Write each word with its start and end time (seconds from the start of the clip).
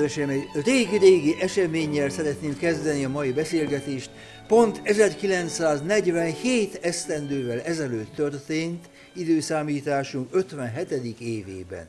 Kedvesem, 0.00 0.28
egy 0.28 0.48
régi-régi 0.64 1.36
eseménnyel 1.40 2.08
szeretném 2.08 2.56
kezdeni 2.58 3.04
a 3.04 3.08
mai 3.08 3.32
beszélgetést. 3.32 4.10
Pont 4.46 4.80
1947 4.82 6.78
esztendővel 6.82 7.60
ezelőtt 7.60 8.14
történt 8.14 8.88
időszámításunk 9.12 10.28
57. 10.34 11.20
évében. 11.20 11.88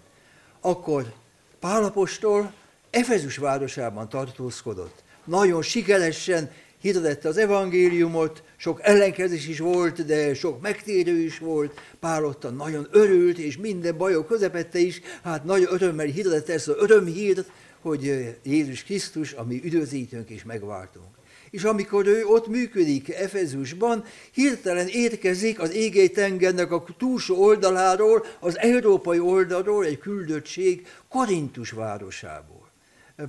Akkor 0.61 1.13
Pálapostól 1.59 2.53
Efezus 2.89 3.37
városában 3.37 4.09
tartózkodott. 4.09 5.03
Nagyon 5.25 5.61
sikeresen 5.61 6.51
hirdette 6.81 7.29
az 7.29 7.37
evangéliumot, 7.37 8.43
sok 8.57 8.79
ellenkezés 8.83 9.47
is 9.47 9.59
volt, 9.59 10.05
de 10.05 10.33
sok 10.33 10.61
megtérő 10.61 11.17
is 11.17 11.37
volt, 11.37 11.79
Pál 11.99 12.25
ottan 12.25 12.55
nagyon 12.55 12.87
örült, 12.91 13.37
és 13.37 13.57
minden 13.57 13.97
bajok 13.97 14.27
közepette 14.27 14.79
is, 14.79 15.01
hát 15.23 15.43
nagy 15.43 15.67
örömmel 15.69 16.05
hirdette 16.05 16.53
ezt 16.53 16.67
az 16.67 16.75
örömhírt, 16.77 17.45
hogy 17.81 18.35
Jézus 18.43 18.83
Krisztus, 18.83 19.31
ami 19.31 19.61
üdvözítőnk 19.63 20.29
és 20.29 20.43
megváltunk. 20.43 21.19
És 21.49 21.63
amikor 21.63 22.07
ő 22.07 22.25
ott 22.25 22.47
működik 22.47 23.09
Efezusban, 23.09 24.03
hirtelen 24.31 24.87
érkezik 24.87 25.59
az 25.59 25.73
égei 25.73 26.09
tengernek 26.09 26.71
a 26.71 26.83
túlsó 26.97 27.41
oldaláról, 27.41 28.25
az 28.39 28.57
európai 28.57 29.19
oldalról 29.19 29.85
egy 29.85 29.97
küldöttség 29.97 30.87
Korintus 31.09 31.71
városából. 31.71 32.61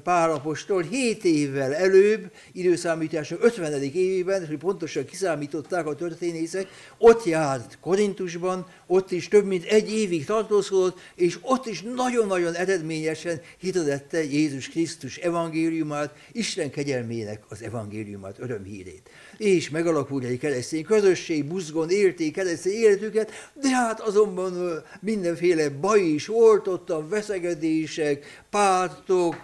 Pálapostól 0.03 0.83
7 0.83 1.25
évvel 1.25 1.75
előbb, 1.75 2.31
időszámítása 2.53 3.37
50. 3.41 3.83
évében, 3.83 4.47
hogy 4.47 4.59
pontosan 4.59 5.05
kiszámították 5.05 5.87
a 5.87 5.95
történészek, 5.95 6.69
ott 6.99 7.25
járt 7.25 7.79
Korintusban, 7.81 8.67
ott 8.93 9.11
is 9.11 9.29
több 9.29 9.45
mint 9.45 9.65
egy 9.65 9.93
évig 9.93 10.25
tartózkodott, 10.25 10.99
és 11.15 11.39
ott 11.41 11.67
is 11.67 11.83
nagyon-nagyon 11.83 12.55
eredményesen 12.55 13.41
hirdette 13.59 14.25
Jézus 14.25 14.69
Krisztus 14.69 15.17
evangéliumát, 15.17 16.15
Isten 16.33 16.71
kegyelmének 16.71 17.43
az 17.49 17.63
evangéliumát, 17.63 18.39
örömhírét. 18.39 19.11
És 19.37 19.71
megalakult 19.71 20.25
egy 20.25 20.39
keresztény 20.39 20.85
közösség, 20.85 21.45
buzgon 21.45 21.91
élték 21.91 22.33
keresztény 22.33 22.73
életüket, 22.73 23.51
de 23.55 23.69
hát 23.69 24.01
azonban 24.01 24.83
mindenféle 25.01 25.69
baj 25.69 26.01
is 26.01 26.27
volt 26.27 26.69
ott, 26.69 26.91
a 26.91 27.09
veszegedések, 27.09 28.43
pártok, 28.51 29.37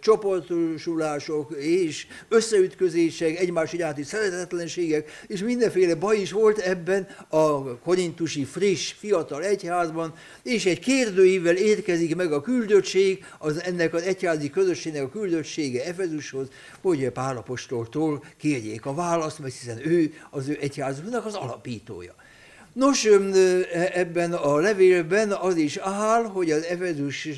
csoportosulások 0.00 1.54
és 1.58 2.06
összeütközések, 2.28 3.38
egymás 3.38 3.72
iránti 3.72 4.02
szeretetlenségek, 4.02 5.10
és 5.26 5.40
mindenféle 5.40 5.94
baj 5.94 6.16
is 6.16 6.32
volt 6.32 6.58
ebben 6.58 7.08
a 7.28 7.78
korintusi 7.78 8.44
friss, 8.44 8.91
fiatal 8.92 9.44
egyházban, 9.44 10.14
és 10.42 10.66
egy 10.66 10.78
kérdőívvel 10.78 11.56
érkezik 11.56 12.16
meg 12.16 12.32
a 12.32 12.40
küldöttség, 12.40 13.24
az 13.38 13.62
ennek 13.62 13.94
az 13.94 14.02
egyházi 14.02 14.50
közösségnek 14.50 15.02
a 15.02 15.08
küldöttsége 15.08 15.84
Efezushoz, 15.84 16.46
hogy 16.80 17.10
Pálapostoltól 17.10 18.24
kérjék 18.36 18.86
a 18.86 18.94
választ, 18.94 19.38
mert 19.38 19.54
hiszen 19.54 19.88
ő 19.88 20.14
az 20.30 20.48
ő 20.48 20.58
egyházunknak 20.60 21.26
az 21.26 21.34
alapítója. 21.34 22.14
Nos, 22.72 23.08
ebben 23.92 24.32
a 24.32 24.56
levélben 24.56 25.32
az 25.32 25.56
is 25.56 25.76
áll, 25.76 26.24
hogy 26.24 26.50
az 26.50 26.64
Efezus, 26.64 27.28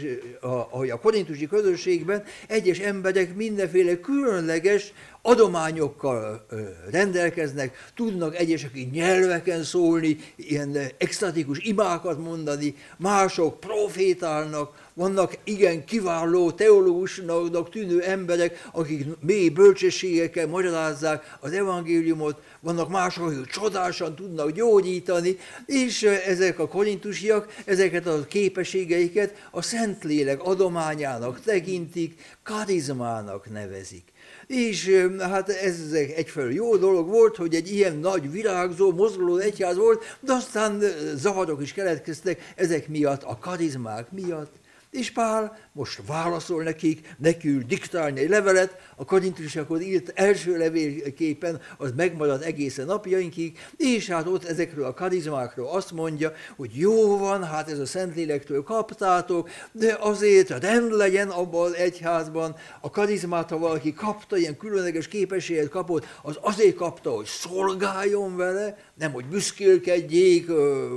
a, 0.41 0.47
a 0.91 0.99
korintusi 1.03 1.47
közösségben 1.47 2.23
egyes 2.47 2.79
emberek 2.79 3.35
mindenféle 3.35 4.01
különleges 4.01 4.93
adományokkal 5.27 6.47
rendelkeznek, 6.91 7.91
tudnak 7.95 8.37
egyesek 8.37 8.91
nyelveken 8.93 9.63
szólni, 9.63 10.17
ilyen 10.37 10.79
extatikus 10.99 11.59
imákat 11.59 12.19
mondani, 12.19 12.75
mások 12.97 13.61
profétálnak, 13.61 14.83
vannak 14.95 15.39
igen 15.45 15.85
kiváló 15.85 16.51
teológusnak 16.51 17.71
tűnő 17.71 18.03
emberek, 18.03 18.69
akik 18.73 19.07
mély 19.21 19.49
bölcsességekkel 19.49 20.47
magyarázzák 20.47 21.37
az 21.41 21.53
evangéliumot, 21.53 22.41
vannak 22.61 22.89
mások, 22.89 23.25
akik 23.25 23.47
csodásan 23.47 24.15
tudnak 24.15 24.51
gyógyítani, 24.51 25.37
és 25.67 26.03
ezek 26.03 26.59
a 26.59 26.69
korintusiak 26.69 27.55
ezeket 27.65 28.07
a 28.07 28.25
képességeiket 28.27 29.49
a 29.51 29.63
Szentlélek 29.63 30.43
adományának 30.43 31.41
tekintik, 31.41 32.21
karizmának 32.43 33.51
nevezik. 33.51 34.13
És 34.55 34.91
hát 35.21 35.49
ez 35.49 35.93
egyfelől 35.93 36.53
jó 36.53 36.77
dolog 36.77 37.09
volt, 37.09 37.37
hogy 37.37 37.55
egy 37.55 37.73
ilyen 37.73 37.97
nagy 37.97 38.31
virágzó, 38.31 38.93
mozgoló 38.93 39.37
egyház 39.37 39.77
volt, 39.77 40.05
de 40.21 40.33
aztán 40.33 40.83
zavarok 41.15 41.63
is 41.63 41.73
keletkeztek 41.73 42.53
ezek 42.57 42.89
miatt, 42.89 43.23
a 43.23 43.39
karizmák 43.39 44.11
miatt. 44.11 44.53
És 44.91 45.11
Pál 45.11 45.59
most 45.75 46.01
válaszol 46.07 46.63
nekik, 46.63 47.15
nekül 47.19 47.63
diktálni 47.63 48.21
egy 48.21 48.29
levelet, 48.29 48.77
a 48.97 49.05
korintusokhoz 49.05 49.81
írt 49.81 50.13
első 50.15 50.59
levélképpen 50.59 51.61
az 51.79 51.93
megmarad 51.97 52.43
egészen 52.43 52.87
napjainkig, 52.87 53.59
és 53.77 54.09
hát 54.09 54.27
ott 54.27 54.45
ezekről 54.45 54.85
a 54.85 54.95
karizmákról 54.95 55.69
azt 55.69 55.93
mondja, 55.93 56.33
hogy 56.57 56.71
jó 56.75 57.19
van, 57.19 57.45
hát 57.45 57.71
ez 57.71 57.79
a 57.79 57.87
Szentlélektől 57.87 58.63
kaptátok, 58.63 59.49
de 59.73 59.97
azért 60.01 60.49
rend 60.49 60.93
legyen 60.93 61.29
abban 61.29 61.67
az 61.67 61.75
egyházban, 61.75 62.57
a 62.81 62.91
karizmát, 62.91 63.51
ha 63.51 63.59
valaki 63.59 63.93
kapta, 63.93 64.37
ilyen 64.37 64.57
különleges 64.57 65.09
képességet 65.09 65.69
kapott, 65.69 66.07
az 66.23 66.39
azért 66.41 66.77
kapta, 66.77 67.11
hogy 67.11 67.27
szolgáljon 67.27 68.37
vele, 68.37 68.79
nem 68.95 69.13
hogy 69.13 69.27
büszkélkedjék, 69.27 70.47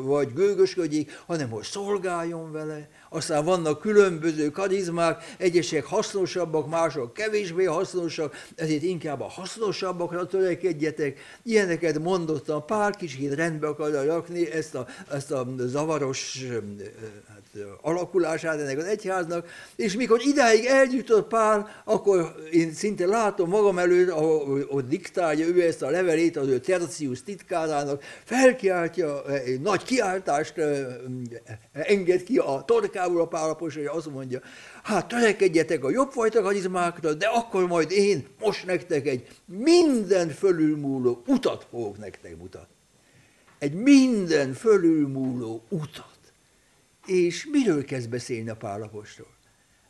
vagy 0.04 0.34
gőgösködjék, 0.34 1.22
hanem 1.26 1.50
hogy 1.50 1.64
szolgáljon 1.64 2.52
vele. 2.52 2.90
Aztán 3.09 3.46
vannak 3.46 3.82
különböző 3.82 4.50
karizmák, 4.67 5.35
egyesek 5.38 5.85
hasznosabbak, 5.85 6.69
mások 6.69 7.13
kevésbé 7.13 7.63
hasznosak, 7.63 8.35
ezért 8.55 8.83
inkább 8.83 9.22
a 9.22 9.28
hasznosabbakra 9.28 10.25
törekedjetek. 10.25 11.19
Ilyeneket 11.44 12.00
mondottam, 12.00 12.66
pár 12.66 12.95
kicsit 12.95 13.33
rendbe 13.33 13.67
akarja 13.67 14.03
rakni 14.03 14.51
ezt 14.51 14.75
a, 14.75 14.88
ezt 15.11 15.31
a 15.31 15.47
zavaros 15.57 16.45
alakulását 17.81 18.59
ennek 18.59 18.78
az 18.78 18.85
egyháznak, 18.85 19.47
és 19.75 19.95
mikor 19.95 20.22
idáig 20.22 20.66
eljutott 20.66 21.28
Pál, 21.28 21.69
akkor 21.85 22.35
én 22.51 22.73
szinte 22.73 23.06
látom 23.06 23.50
magam 23.50 23.78
előtt, 23.78 24.09
ahol 24.09 24.66
ott 24.69 24.88
diktálja 24.88 25.45
ő 25.45 25.62
ezt 25.62 25.81
a 25.81 25.90
levelét 25.90 26.38
az 26.38 26.47
ő 26.47 26.59
Tercius 26.59 27.23
titkárának, 27.23 28.03
felkiáltja, 28.23 29.25
egy 29.25 29.62
nagy 29.62 29.84
kiáltást 29.84 30.53
enged 31.72 32.23
ki 32.23 32.38
a 32.38 32.63
torkából 32.66 33.22
a 33.22 33.28
pálapos, 33.28 33.75
és 33.75 33.85
azt 33.85 34.12
mondja, 34.12 34.40
hát 34.84 35.07
törekedjetek 35.07 35.84
a 35.84 35.90
jobbfajta 35.90 36.41
karizmákra, 36.41 37.13
de 37.13 37.25
akkor 37.25 37.67
majd 37.67 37.91
én 37.91 38.25
most 38.40 38.66
nektek 38.66 39.07
egy 39.07 39.28
minden 39.46 40.29
fölülmúló 40.29 41.23
utat 41.28 41.67
fogok 41.69 41.97
nektek 41.97 42.38
mutatni. 42.38 42.75
Egy 43.59 43.73
minden 43.73 44.53
fölülmúló 44.53 45.63
utat. 45.69 46.16
És 47.07 47.47
miről 47.51 47.85
kezd 47.85 48.09
beszélni 48.09 48.50
a 48.50 48.56
pálapostól? 48.56 49.35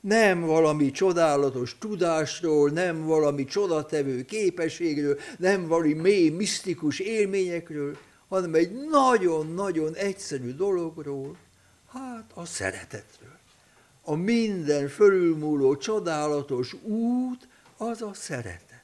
Nem 0.02 0.42
valami 0.42 0.92
csodálatos 0.92 1.78
tudásról, 1.80 2.70
nem 2.70 3.06
valami 3.06 3.46
csodatevő 3.46 4.26
képességről, 4.26 5.20
nem 5.38 5.68
valami 5.68 5.94
mély, 5.94 6.30
misztikus 6.30 7.00
élményekről, 7.00 7.98
hanem 8.28 8.54
egy 8.54 8.72
nagyon-nagyon 8.90 9.94
egyszerű 9.96 10.54
dologról, 10.54 11.38
hát 11.92 12.32
a 12.34 12.46
szeretetről. 12.46 13.38
A 14.02 14.16
minden 14.16 14.88
fölülmúló 14.88 15.76
csodálatos 15.76 16.76
út 16.84 17.48
az 17.78 18.02
a 18.02 18.14
szeretet. 18.14 18.84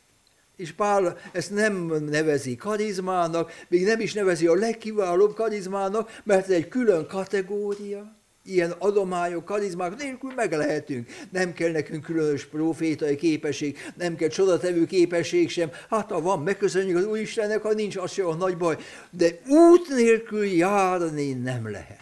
És 0.56 0.72
Pál 0.72 1.18
ezt 1.32 1.52
nem 1.52 1.86
nevezi 2.10 2.56
karizmának, 2.56 3.52
még 3.68 3.86
nem 3.86 4.00
is 4.00 4.14
nevezi 4.14 4.48
a 4.48 4.56
legkiválóbb 4.56 5.34
karizmának, 5.34 6.22
mert 6.24 6.44
ez 6.44 6.56
egy 6.56 6.68
külön 6.68 7.08
kategória 7.08 8.22
ilyen 8.46 8.72
adományok, 8.72 9.46
karizmák 9.46 9.98
nélkül 9.98 10.32
meg 10.36 10.52
lehetünk. 10.52 11.10
Nem 11.32 11.54
kell 11.54 11.72
nekünk 11.72 12.04
különös 12.04 12.46
profétai 12.46 13.16
képesség, 13.16 13.78
nem 13.98 14.16
kell 14.16 14.28
csodatevő 14.28 14.86
képesség 14.86 15.50
sem. 15.50 15.72
Hát 15.90 16.12
ha 16.12 16.22
van, 16.22 16.40
megköszönjük 16.40 16.98
az 16.98 17.06
Úristennek, 17.06 17.62
ha 17.62 17.74
nincs, 17.74 17.98
az 17.98 18.12
sem 18.12 18.26
a 18.26 18.36
nagy 18.36 18.58
baj. 18.58 18.78
De 19.12 19.40
út 19.48 19.88
nélkül 19.90 20.46
járni 20.46 21.34
nem 21.34 21.72
lehet. 21.72 22.02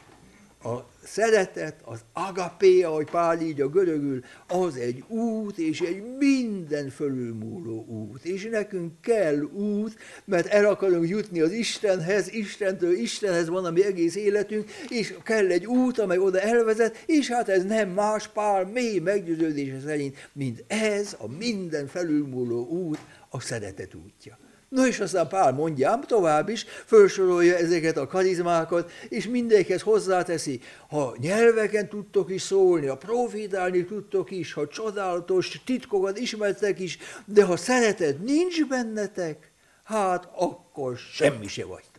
A 0.63 0.90
szeretet, 1.03 1.81
az 1.83 1.99
agapé, 2.13 2.81
ahogy 2.81 3.09
Pál 3.09 3.41
így 3.41 3.61
a 3.61 3.69
görögül, 3.69 4.23
az 4.47 4.75
egy 4.75 5.03
út, 5.07 5.57
és 5.57 5.79
egy 5.79 6.03
minden 6.17 6.89
fölülmúló 6.89 7.85
út. 7.85 8.25
És 8.25 8.47
nekünk 8.51 9.01
kell 9.01 9.41
út, 9.41 9.95
mert 10.25 10.47
el 10.47 10.65
akarunk 10.65 11.09
jutni 11.09 11.41
az 11.41 11.51
Istenhez, 11.51 12.33
Istentől 12.33 12.93
Istenhez 12.93 13.47
van 13.47 13.65
a 13.65 13.71
mi 13.71 13.85
egész 13.85 14.15
életünk, 14.15 14.69
és 14.89 15.13
kell 15.23 15.47
egy 15.47 15.65
út, 15.65 15.99
amely 15.99 16.17
oda 16.17 16.39
elvezet, 16.39 17.03
és 17.05 17.29
hát 17.29 17.49
ez 17.49 17.63
nem 17.63 17.89
más 17.89 18.27
Pál 18.27 18.65
mély 18.65 18.99
meggyőződése 18.99 19.79
szerint, 19.85 20.29
mint 20.33 20.63
ez 20.67 21.15
a 21.19 21.27
minden 21.27 21.87
felülmúló 21.87 22.67
út, 22.67 22.99
a 23.29 23.39
szeretet 23.39 23.95
útja. 23.95 24.37
No 24.71 24.85
és 24.85 24.99
aztán 24.99 25.27
Pál 25.27 25.51
mondja 25.51 25.99
tovább 26.07 26.49
is, 26.49 26.65
felsorolja 26.85 27.55
ezeket 27.55 27.97
a 27.97 28.07
karizmákat, 28.07 28.91
és 29.09 29.27
mindegyikhez 29.27 29.81
hozzáteszi, 29.81 30.59
ha 30.89 31.15
nyelveken 31.19 31.89
tudtok 31.89 32.31
is 32.31 32.41
szólni, 32.41 32.87
ha 32.87 32.97
profitálni 32.97 33.85
tudtok 33.85 34.31
is, 34.31 34.53
ha 34.53 34.67
csodálatos 34.67 35.61
titkokat 35.65 36.19
ismertek 36.19 36.79
is, 36.79 36.97
de 37.25 37.43
ha 37.43 37.57
szeretet 37.57 38.23
nincs 38.23 38.65
bennetek, 38.65 39.51
hát 39.83 40.29
akkor 40.35 40.97
semmi 40.97 41.47
se 41.47 41.65
vagy 41.65 41.90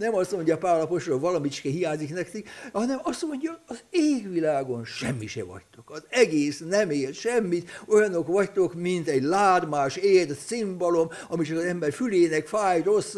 nem 0.00 0.14
azt 0.14 0.32
mondja 0.32 0.58
Pál 0.58 0.80
apostol, 0.80 1.18
valamicske 1.18 1.68
hiányzik 1.68 2.14
nektek, 2.14 2.48
hanem 2.72 2.98
azt 3.02 3.26
mondja, 3.26 3.60
az 3.66 3.78
égvilágon 3.90 4.84
semmi 4.84 5.26
se 5.26 5.44
vagytok. 5.44 5.90
Az 5.90 6.02
egész 6.08 6.62
nem 6.68 6.90
ér 6.90 7.14
semmit, 7.14 7.70
olyanok 7.86 8.26
vagytok, 8.26 8.74
mint 8.74 9.08
egy 9.08 9.22
lármás 9.22 9.96
ért 9.96 10.38
cimbalom, 10.46 11.08
ami 11.28 11.44
csak 11.44 11.56
az 11.56 11.64
ember 11.64 11.92
fülének 11.92 12.46
fáj, 12.46 12.82
rossz 12.82 13.14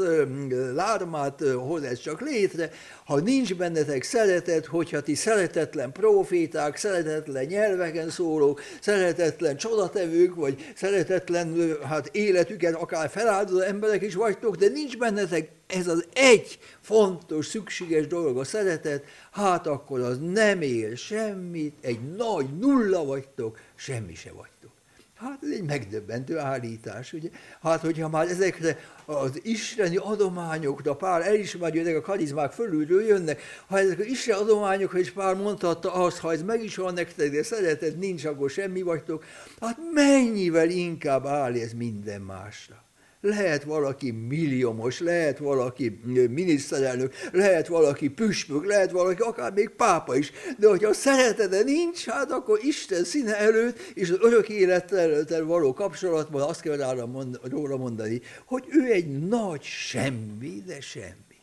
lármát 0.75 1.41
hoz 1.41 1.83
ez 1.83 1.99
csak 1.99 2.21
létre. 2.21 2.71
Ha 3.05 3.21
nincs 3.21 3.55
bennetek 3.55 4.03
szeretet, 4.03 4.67
hogyha 4.67 5.01
ti 5.01 5.15
szeretetlen 5.15 5.93
proféták, 5.93 6.77
szeretetlen 6.77 7.45
nyelveken 7.45 8.11
szólók, 8.11 8.61
szeretetlen 8.81 9.57
csodatevők, 9.57 10.35
vagy 10.35 10.73
szeretetlen 10.75 11.77
hát 11.89 12.09
életüket 12.13 12.75
akár 12.75 13.11
feláldozó 13.11 13.61
emberek 13.61 14.03
is 14.03 14.15
vagytok, 14.15 14.57
de 14.57 14.69
nincs 14.69 14.99
bennetek 14.99 15.51
ez 15.73 15.87
az 15.87 16.07
egy 16.13 16.59
fontos, 16.81 17.47
szükséges 17.47 18.07
dolog 18.07 18.39
a 18.39 18.45
szeretet, 18.45 19.05
hát 19.31 19.67
akkor 19.67 20.01
az 20.01 20.19
nem 20.19 20.63
él 20.63 20.95
semmit, 20.95 21.77
egy 21.81 22.15
nagy 22.17 22.59
nulla 22.59 23.05
vagytok, 23.05 23.59
semmi 23.75 24.15
se 24.15 24.33
vagytok. 24.33 24.71
Hát 25.15 25.39
ez 25.43 25.51
egy 25.51 25.63
megdöbbentő 25.63 26.39
állítás, 26.39 27.13
ugye? 27.13 27.29
Hát, 27.63 27.81
hogyha 27.81 28.09
már 28.09 28.29
ezekre 28.29 28.79
az 29.05 29.41
isteni 29.43 29.97
adományokra 29.97 30.97
Pál 30.97 31.23
elismeri, 31.23 31.79
hogy 31.79 31.87
ezek 31.87 31.99
a 31.99 32.01
karizmák 32.01 32.53
fölülről 32.53 33.03
jönnek, 33.03 33.43
ha 33.67 33.79
ezek 33.79 33.99
az 33.99 34.07
isteni 34.07 34.41
adományokra 34.41 34.99
is 34.99 35.11
Pál 35.11 35.35
mondhatta 35.35 35.93
azt, 35.93 36.19
ha 36.19 36.33
ez 36.33 36.43
meg 36.43 36.65
is 36.65 36.77
van 36.77 36.95
nektek, 36.95 37.31
de 37.31 37.43
szeretet 37.43 37.99
nincs, 37.99 38.25
akkor 38.25 38.51
semmi 38.51 38.83
vagytok, 38.83 39.25
hát 39.61 39.79
mennyivel 39.93 40.71
inkább 40.71 41.27
áll 41.27 41.55
ez 41.55 41.73
minden 41.73 42.21
másra. 42.21 42.85
Lehet 43.25 43.65
valaki 43.65 44.11
milliómos, 44.11 45.01
lehet 45.01 45.39
valaki 45.39 46.01
miniszterelnök, 46.31 47.15
lehet 47.33 47.67
valaki 47.67 48.09
püspök, 48.09 48.67
lehet 48.67 48.91
valaki 48.91 49.23
akár 49.23 49.53
még 49.53 49.69
pápa 49.69 50.17
is, 50.17 50.33
de 50.59 50.69
hogyha 50.69 50.89
a 50.89 50.93
szeretete 50.93 51.63
nincs, 51.63 52.05
hát 52.05 52.31
akkor 52.31 52.59
Isten 52.63 53.05
színe 53.05 53.39
előtt 53.39 53.79
és 53.95 54.11
az 54.11 54.19
örök 54.21 54.49
élettel 54.49 55.45
való 55.45 55.73
kapcsolatban 55.73 56.43
azt 56.43 56.61
kell 56.61 56.97
róla 57.43 57.77
mondani, 57.77 58.21
hogy 58.47 58.65
ő 58.69 58.93
egy 58.93 59.19
nagy 59.29 59.63
semmi, 59.63 60.63
de 60.67 60.81
semmi. 60.81 61.37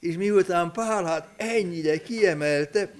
És 0.00 0.16
miután 0.16 0.72
Pál 0.72 1.04
hát 1.04 1.28
ennyire 1.36 1.96
kiemelte, 1.96 2.90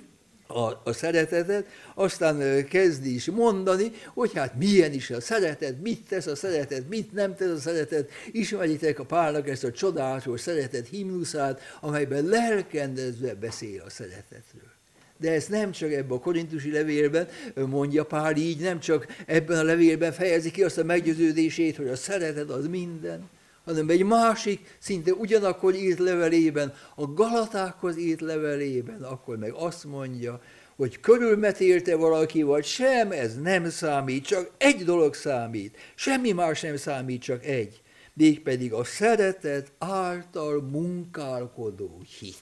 a, 0.52 0.80
a 0.84 0.92
szeretetet, 0.92 1.66
aztán 1.94 2.66
kezdi 2.68 3.14
is 3.14 3.26
mondani, 3.26 3.92
hogy 4.14 4.30
hát 4.34 4.54
milyen 4.58 4.92
is 4.92 5.10
a 5.10 5.20
szeretet, 5.20 5.82
mit 5.82 6.08
tesz 6.08 6.26
a 6.26 6.36
szeretet, 6.36 6.88
mit 6.88 7.12
nem 7.12 7.34
tesz 7.34 7.50
a 7.50 7.58
szeretet. 7.58 8.10
Ismeritek 8.32 8.98
a 8.98 9.04
pálnak 9.04 9.48
ezt 9.48 9.64
a 9.64 9.70
csodálatos 9.70 10.40
szeretet 10.40 10.88
himnuszát, 10.88 11.60
amelyben 11.80 12.24
lelkendezve 12.24 13.34
beszél 13.34 13.82
a 13.86 13.90
szeretetről. 13.90 14.70
De 15.16 15.32
ezt 15.32 15.48
nem 15.48 15.70
csak 15.70 15.92
ebben 15.92 16.16
a 16.16 16.20
korintusi 16.20 16.72
levélben 16.72 17.28
mondja 17.54 18.04
Pál 18.04 18.36
így, 18.36 18.60
nem 18.60 18.80
csak 18.80 19.06
ebben 19.26 19.58
a 19.58 19.62
levélben 19.62 20.12
fejezi 20.12 20.50
ki 20.50 20.62
azt 20.62 20.78
a 20.78 20.84
meggyőződését, 20.84 21.76
hogy 21.76 21.88
a 21.88 21.96
szeretet 21.96 22.50
az 22.50 22.66
minden, 22.66 23.30
hanem 23.64 23.88
egy 23.88 24.04
másik, 24.04 24.76
szinte 24.78 25.12
ugyanakkor 25.12 25.74
írt 25.74 25.98
levelében, 25.98 26.74
a 26.94 27.06
Galatákhoz 27.06 27.96
írt 27.98 28.20
levelében, 28.20 29.02
akkor 29.02 29.38
meg 29.38 29.52
azt 29.52 29.84
mondja, 29.84 30.40
hogy 30.76 31.00
körülmetélte 31.00 31.96
valaki, 31.96 32.42
vagy 32.42 32.64
sem, 32.64 33.12
ez 33.12 33.40
nem 33.40 33.70
számít, 33.70 34.26
csak 34.26 34.50
egy 34.56 34.84
dolog 34.84 35.14
számít, 35.14 35.76
semmi 35.94 36.32
más 36.32 36.60
nem 36.60 36.76
számít, 36.76 37.22
csak 37.22 37.44
egy, 37.44 37.82
mégpedig 38.14 38.72
a 38.72 38.84
szeretet 38.84 39.72
által 39.78 40.60
munkálkodó 40.60 42.02
hit. 42.18 42.41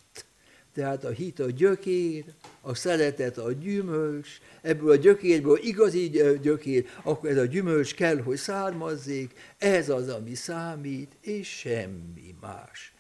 Tehát 0.80 1.04
a 1.04 1.08
hit 1.08 1.40
a 1.40 1.50
gyökér, 1.50 2.24
a 2.60 2.74
szeretet 2.74 3.38
a 3.38 3.52
gyümölcs, 3.52 4.28
ebből 4.62 4.90
a 4.90 4.96
gyökérből 4.96 5.58
igazi 5.62 6.08
gyökér, 6.42 6.86
akkor 7.02 7.30
ez 7.30 7.36
a 7.36 7.44
gyümölcs 7.44 7.94
kell, 7.94 8.22
hogy 8.22 8.36
származzék, 8.36 9.32
ez 9.58 9.88
az, 9.88 10.08
ami 10.08 10.34
számít, 10.34 11.16
és 11.20 11.48
semmi 11.48 12.34
más. 12.40 12.92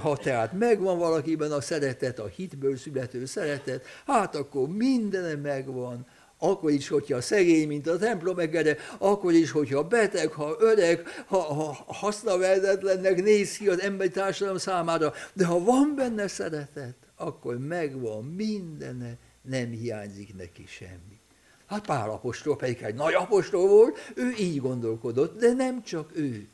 Ha 0.00 0.16
tehát 0.16 0.52
megvan 0.52 0.98
valakiben 0.98 1.52
a 1.52 1.60
szeretet, 1.60 2.18
a 2.18 2.26
hitből 2.26 2.76
születő 2.76 3.24
szeretet, 3.24 3.84
hát 4.06 4.36
akkor 4.36 4.68
minden 4.68 5.38
megvan, 5.38 6.06
akkor 6.38 6.70
is, 6.70 6.88
hogyha 6.88 7.20
szegény, 7.20 7.68
mint 7.68 7.86
a 7.86 7.98
templom 7.98 8.38
egere, 8.38 8.76
akkor 8.98 9.32
is, 9.32 9.50
hogyha 9.50 9.82
beteg, 9.82 10.32
ha 10.32 10.56
öreg, 10.58 11.06
ha, 11.26 11.38
ha 11.38 11.84
hasznavezetlennek 11.86 13.22
néz 13.22 13.56
ki 13.56 13.68
az 13.68 13.80
emberi 13.80 14.10
társadalom 14.10 14.58
számára, 14.58 15.12
de 15.32 15.46
ha 15.46 15.64
van 15.64 15.92
benne 15.96 16.28
szeretet, 16.28 17.05
akkor 17.16 17.58
megvan 17.58 18.24
mindene, 18.24 19.16
nem 19.42 19.70
hiányzik 19.70 20.36
neki 20.36 20.64
semmi. 20.66 21.18
Hát 21.66 21.86
Pál 21.86 22.10
apostol 22.10 22.56
pedig 22.56 22.82
egy 22.82 22.94
nagy 22.94 23.14
apostol 23.14 23.68
volt, 23.68 24.12
ő 24.14 24.34
így 24.38 24.60
gondolkodott, 24.60 25.38
de 25.38 25.52
nem 25.52 25.82
csak 25.82 26.10
ő. 26.14 26.48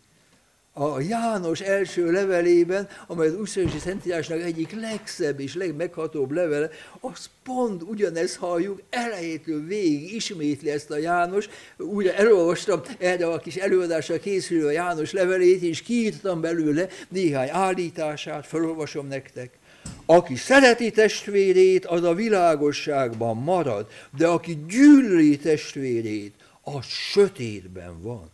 A 0.75 1.01
János 1.01 1.61
első 1.61 2.11
levelében, 2.11 2.89
amely 3.07 3.29
az 3.29 3.35
Újszövési 3.35 3.79
Szentírásnak 3.79 4.41
egyik 4.41 4.81
legszebb 4.81 5.41
és 5.41 5.55
legmeghatóbb 5.55 6.31
levele, 6.31 6.71
az 7.01 7.31
pont 7.43 7.83
ugyanezt 7.83 8.37
halljuk, 8.37 8.83
elejétől 8.91 9.67
végig 9.67 10.15
ismétli 10.15 10.71
ezt 10.71 10.91
a 10.91 10.97
János. 10.97 11.49
Újra 11.77 12.13
elolvastam 12.13 12.81
erre 12.99 13.27
a 13.27 13.39
kis 13.39 13.57
előadásra 13.57 14.19
készülő 14.19 14.67
a 14.67 14.71
János 14.71 15.13
levelét, 15.13 15.63
és 15.63 15.83
kiírtam 15.83 16.41
belőle 16.41 16.89
néhány 17.09 17.49
állítását, 17.51 18.47
felolvasom 18.47 19.07
nektek. 19.07 19.59
Aki 20.07 20.37
szereti 20.37 20.91
testvérét, 20.91 21.87
az 21.87 22.03
a 22.03 22.15
világosságban 22.15 23.37
marad, 23.37 23.87
de 24.17 24.27
aki 24.27 24.65
gyűlöli 24.69 25.37
testvérét, 25.37 26.35
az 26.63 26.85
sötétben 26.87 28.03
van. 28.03 28.31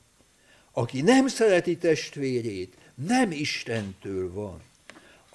Aki 0.73 1.01
nem 1.01 1.29
szereti 1.29 1.77
testvérét, 1.77 2.75
nem 3.07 3.31
Istentől 3.31 4.33
van. 4.33 4.61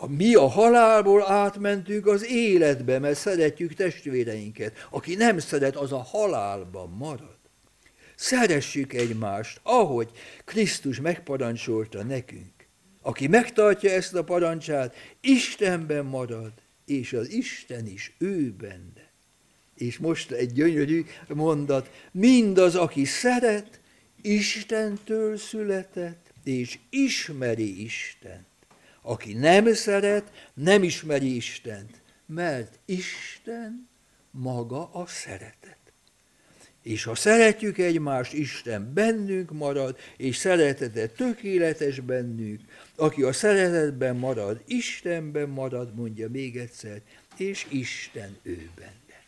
Mi 0.07 0.35
a 0.35 0.47
halálból 0.47 1.31
átmentünk 1.31 2.07
az 2.07 2.25
életbe, 2.27 2.99
mert 2.99 3.17
szeretjük 3.17 3.73
testvéreinket. 3.73 4.87
Aki 4.89 5.15
nem 5.15 5.39
szeret, 5.39 5.75
az 5.75 5.91
a 5.91 6.01
halálban 6.01 6.89
marad. 6.89 7.37
Szeressük 8.15 8.93
egymást, 8.93 9.59
ahogy 9.63 10.09
Krisztus 10.45 10.99
megparancsolta 10.99 12.03
nekünk. 12.03 12.52
Aki 13.05 13.27
megtartja 13.27 13.91
ezt 13.91 14.13
a 14.13 14.23
parancsát, 14.23 14.95
Istenben 15.21 16.05
marad, 16.05 16.53
és 16.85 17.13
az 17.13 17.29
Isten 17.29 17.87
is 17.87 18.15
ő 18.17 18.51
benne. 18.51 19.11
És 19.75 19.97
most 19.97 20.31
egy 20.31 20.51
gyönyörű 20.51 21.05
mondat, 21.27 21.89
mindaz, 22.11 22.75
aki 22.75 23.05
szeret, 23.05 23.81
Istentől 24.21 25.37
született, 25.37 26.33
és 26.43 26.79
ismeri 26.89 27.83
Istent. 27.83 28.47
Aki 29.01 29.33
nem 29.33 29.73
szeret, 29.73 30.51
nem 30.53 30.83
ismeri 30.83 31.35
Istent, 31.35 32.01
mert 32.25 32.79
Isten 32.85 33.89
maga 34.31 34.91
a 34.93 35.05
szeretet. 35.07 35.82
És 36.83 37.03
ha 37.03 37.15
szeretjük 37.15 37.77
egymást, 37.77 38.33
Isten 38.33 38.91
bennünk 38.93 39.51
marad, 39.51 39.97
és 40.17 40.35
szeretete 40.35 41.07
tökéletes 41.07 41.99
bennünk. 41.99 42.61
Aki 42.95 43.21
a 43.21 43.33
szeretetben 43.33 44.15
marad, 44.15 44.61
Istenben 44.65 45.49
marad, 45.49 45.95
mondja 45.95 46.29
még 46.29 46.57
egyszer, 46.57 47.01
és 47.37 47.65
Isten 47.69 48.37
ő 48.41 48.69
benne. 48.75 49.23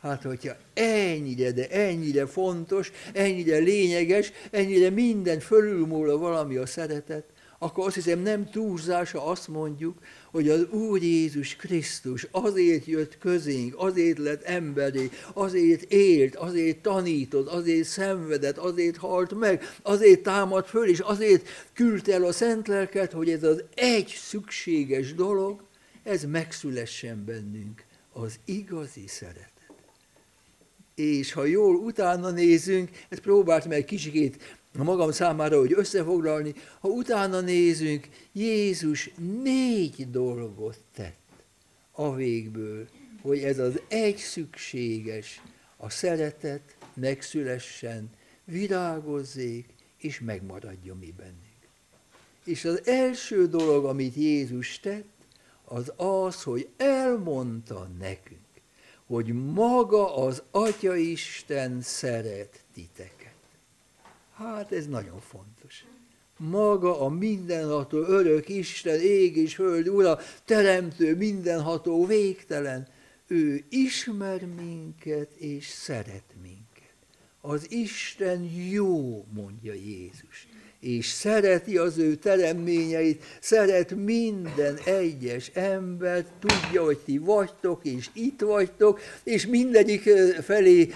Hát, 0.00 0.22
hogyha 0.22 0.56
ennyire, 0.74 1.52
de 1.52 1.68
ennyire 1.68 2.26
fontos, 2.26 2.92
ennyire 3.12 3.56
lényeges, 3.56 4.32
ennyire 4.50 4.90
minden 4.90 5.40
fölülmúlva 5.40 6.18
valami 6.18 6.56
a 6.56 6.66
szeretet, 6.66 7.24
akkor 7.58 7.86
azt 7.86 7.94
hiszem 7.94 8.18
nem 8.18 8.50
túlzása 8.50 9.26
azt 9.26 9.48
mondjuk, 9.48 9.98
hogy 10.36 10.48
az 10.48 10.66
Úr 10.70 11.02
Jézus 11.02 11.56
Krisztus 11.56 12.26
azért 12.30 12.86
jött 12.86 13.18
közénk, 13.18 13.74
azért 13.76 14.18
lett 14.18 14.42
emberé, 14.42 15.10
azért 15.34 15.92
élt, 15.92 16.34
azért 16.34 16.78
tanított, 16.78 17.48
azért 17.48 17.88
szenvedett, 17.88 18.56
azért 18.58 18.96
halt 18.96 19.38
meg, 19.38 19.62
azért 19.82 20.22
támad 20.22 20.66
föl, 20.66 20.88
és 20.88 21.00
azért 21.00 21.48
küldte 21.72 22.12
el 22.12 22.24
a 22.24 22.32
szent 22.32 22.68
lelket, 22.68 23.12
hogy 23.12 23.30
ez 23.30 23.42
az 23.42 23.64
egy 23.74 24.14
szükséges 24.16 25.14
dolog, 25.14 25.62
ez 26.02 26.24
megszülessen 26.24 27.24
bennünk, 27.24 27.84
az 28.12 28.38
igazi 28.44 29.04
szeretet. 29.06 29.52
és 30.94 31.32
ha 31.32 31.44
jól 31.44 31.76
utána 31.76 32.30
nézünk, 32.30 32.90
ezt 33.08 33.20
próbáltam 33.20 33.70
egy 33.70 33.84
kicsikét 33.84 34.58
magam 34.82 35.10
számára, 35.10 35.58
hogy 35.58 35.72
összefoglalni, 35.72 36.54
ha 36.80 36.88
utána 36.88 37.40
nézünk, 37.40 38.08
Jézus 38.32 39.10
négy 39.42 40.10
dolgot 40.10 40.78
tett 40.94 41.44
a 41.92 42.14
végből, 42.14 42.88
hogy 43.22 43.38
ez 43.38 43.58
az 43.58 43.80
egy 43.88 44.16
szükséges, 44.16 45.42
a 45.76 45.90
szeretet 45.90 46.76
megszülessen, 46.94 48.10
virágozzék, 48.44 49.74
és 49.98 50.20
megmaradjon 50.20 50.98
mi 50.98 51.14
bennünk. 51.16 51.44
És 52.44 52.64
az 52.64 52.86
első 52.86 53.46
dolog, 53.46 53.84
amit 53.84 54.14
Jézus 54.14 54.80
tett, 54.80 55.04
az 55.64 55.92
az, 55.96 56.42
hogy 56.42 56.68
elmondta 56.76 57.90
nekünk, 57.98 58.40
hogy 59.06 59.26
maga 59.52 60.16
az 60.16 60.42
Atya 60.50 60.96
Isten 60.96 61.80
szeret 61.80 62.64
titeket. 62.74 63.15
Hát 64.36 64.72
ez 64.72 64.86
nagyon 64.86 65.20
fontos. 65.20 65.84
Maga 66.36 67.00
a 67.00 67.08
mindenható 67.08 67.98
örök 67.98 68.48
Isten, 68.48 69.00
ég 69.00 69.36
és 69.36 69.54
föld 69.54 69.88
ura, 69.88 70.18
teremtő, 70.44 71.16
mindenható, 71.16 72.06
végtelen, 72.06 72.88
ő 73.26 73.64
ismer 73.68 74.46
minket 74.46 75.32
és 75.32 75.66
szeret 75.66 76.34
minket. 76.42 76.94
Az 77.40 77.70
Isten 77.70 78.42
jó, 78.42 79.26
mondja 79.32 79.72
Jézus 79.72 80.48
és 80.86 81.06
szereti 81.06 81.76
az 81.76 81.98
ő 81.98 82.14
teremményeit, 82.14 83.24
szeret 83.40 83.94
minden 83.94 84.78
egyes 84.84 85.50
embert, 85.54 86.26
tudja, 86.40 86.84
hogy 86.84 86.98
ti 86.98 87.18
vagytok, 87.18 87.84
és 87.84 88.10
itt 88.12 88.40
vagytok, 88.40 89.00
és 89.24 89.46
mindegyik 89.46 90.02
felé 90.42 90.92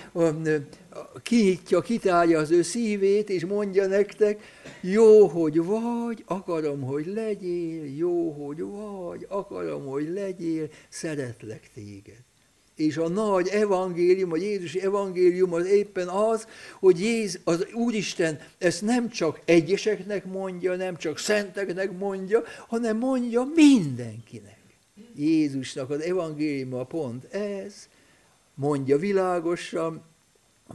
kinyitja, 1.23 1.80
kitárja 1.80 2.38
az 2.38 2.50
ő 2.50 2.62
szívét, 2.62 3.30
és 3.30 3.44
mondja 3.44 3.87
nektek, 3.87 4.42
jó, 4.80 5.26
hogy 5.26 5.64
vagy, 5.64 6.23
akarom, 6.26 6.80
hogy 6.80 7.06
legyél, 7.06 7.85
jó, 7.97 8.30
hogy 8.30 8.61
vagy, 8.61 9.26
akarom, 9.28 9.87
hogy 9.87 10.09
legyél, 10.09 10.68
szeretlek 10.88 11.70
téged 11.75 12.29
és 12.80 12.96
a 12.96 13.08
nagy 13.08 13.49
evangélium, 13.49 14.32
a 14.32 14.37
Jézusi 14.37 14.80
evangélium 14.80 15.52
az 15.52 15.66
éppen 15.66 16.08
az, 16.08 16.46
hogy 16.78 17.00
Jézus, 17.00 17.40
az 17.44 17.66
Úristen 17.72 18.38
ezt 18.58 18.82
nem 18.82 19.08
csak 19.08 19.40
egyeseknek 19.44 20.25
mondja, 20.25 20.76
nem 20.76 20.96
csak 20.96 21.18
szenteknek 21.18 21.99
mondja, 21.99 22.42
hanem 22.68 22.96
mondja 22.96 23.44
mindenkinek. 23.54 24.58
Jézusnak 25.14 25.90
az 25.90 26.04
a 26.70 26.84
pont 26.84 27.25
ez, 27.25 27.88
mondja 28.54 28.99
világosan, 28.99 30.02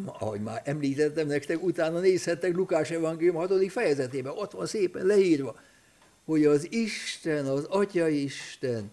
ahogy 0.05 0.41
már 0.41 0.61
említettem 0.65 1.27
nektek, 1.27 1.63
utána 1.63 1.99
nézhettek 1.99 2.55
Lukás 2.55 2.91
evangélium 2.91 3.35
6. 3.35 3.71
fejezetében, 3.71 4.33
ott 4.35 4.51
van 4.51 4.65
szépen 4.65 5.05
leírva, 5.05 5.59
hogy 6.25 6.45
az 6.45 6.71
Isten, 6.71 7.45
az 7.45 7.63
Atya 7.63 8.07
Isten, 8.07 8.89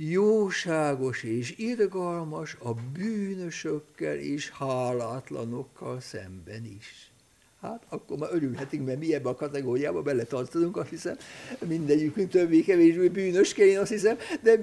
jóságos 0.00 1.22
és 1.22 1.54
irgalmas 1.56 2.56
a 2.62 2.74
bűnösökkel 2.92 4.16
és 4.16 4.50
hálátlanokkal 4.50 6.00
szemben 6.00 6.64
is. 6.64 7.10
Hát 7.62 7.82
akkor 7.88 8.18
már 8.18 8.30
örülhetünk, 8.32 8.86
mert 8.86 8.98
mi 8.98 9.14
ebbe 9.14 9.28
a 9.28 9.34
kategóriába 9.34 10.02
beletartozunk, 10.02 10.76
azt 10.76 10.88
hiszem, 10.88 11.16
mindegyikünk 11.66 12.30
többé-kevésbé 12.30 13.08
bűnösként, 13.08 13.68
én 13.68 13.78
azt 13.78 13.90
hiszem, 13.90 14.16
de 14.42 14.58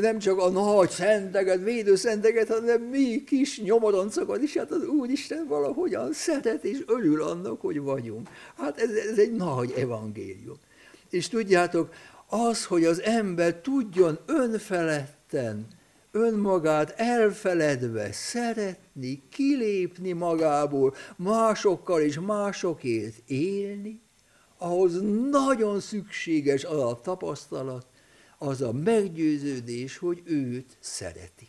nem 0.00 0.18
csak 0.18 0.38
a 0.38 0.48
nagy 0.48 0.90
szenteket, 0.90 1.62
védőszenteket, 1.62 2.48
hanem 2.48 2.82
mi 2.82 3.24
kis 3.24 3.60
nyomoroncokat 3.60 4.42
is, 4.42 4.56
hát 4.56 4.70
az 4.70 4.84
Úristen 4.86 5.46
valahogyan 5.46 6.12
szeret 6.12 6.64
és 6.64 6.78
örül 6.86 7.22
annak, 7.22 7.60
hogy 7.60 7.80
vagyunk. 7.80 8.28
Hát 8.56 8.78
ez, 8.78 8.90
ez 8.90 9.18
egy 9.18 9.32
nagy 9.32 9.72
evangélium. 9.76 10.58
És 11.10 11.28
tudjátok, 11.28 11.94
az, 12.30 12.64
hogy 12.64 12.84
az 12.84 13.00
ember 13.00 13.54
tudjon 13.54 14.18
önfeledten, 14.26 15.66
önmagát 16.10 16.90
elfeledve 16.90 18.12
szeretni, 18.12 19.22
kilépni 19.28 20.12
magából, 20.12 20.94
másokkal 21.16 22.00
és 22.00 22.18
másokért 22.18 23.22
élni, 23.26 24.00
ahhoz 24.58 25.00
nagyon 25.30 25.80
szükséges 25.80 26.64
az 26.64 26.80
a 26.80 27.00
tapasztalat, 27.00 27.86
az 28.38 28.62
a 28.62 28.72
meggyőződés, 28.72 29.98
hogy 29.98 30.22
őt 30.24 30.76
szeretik 30.80 31.39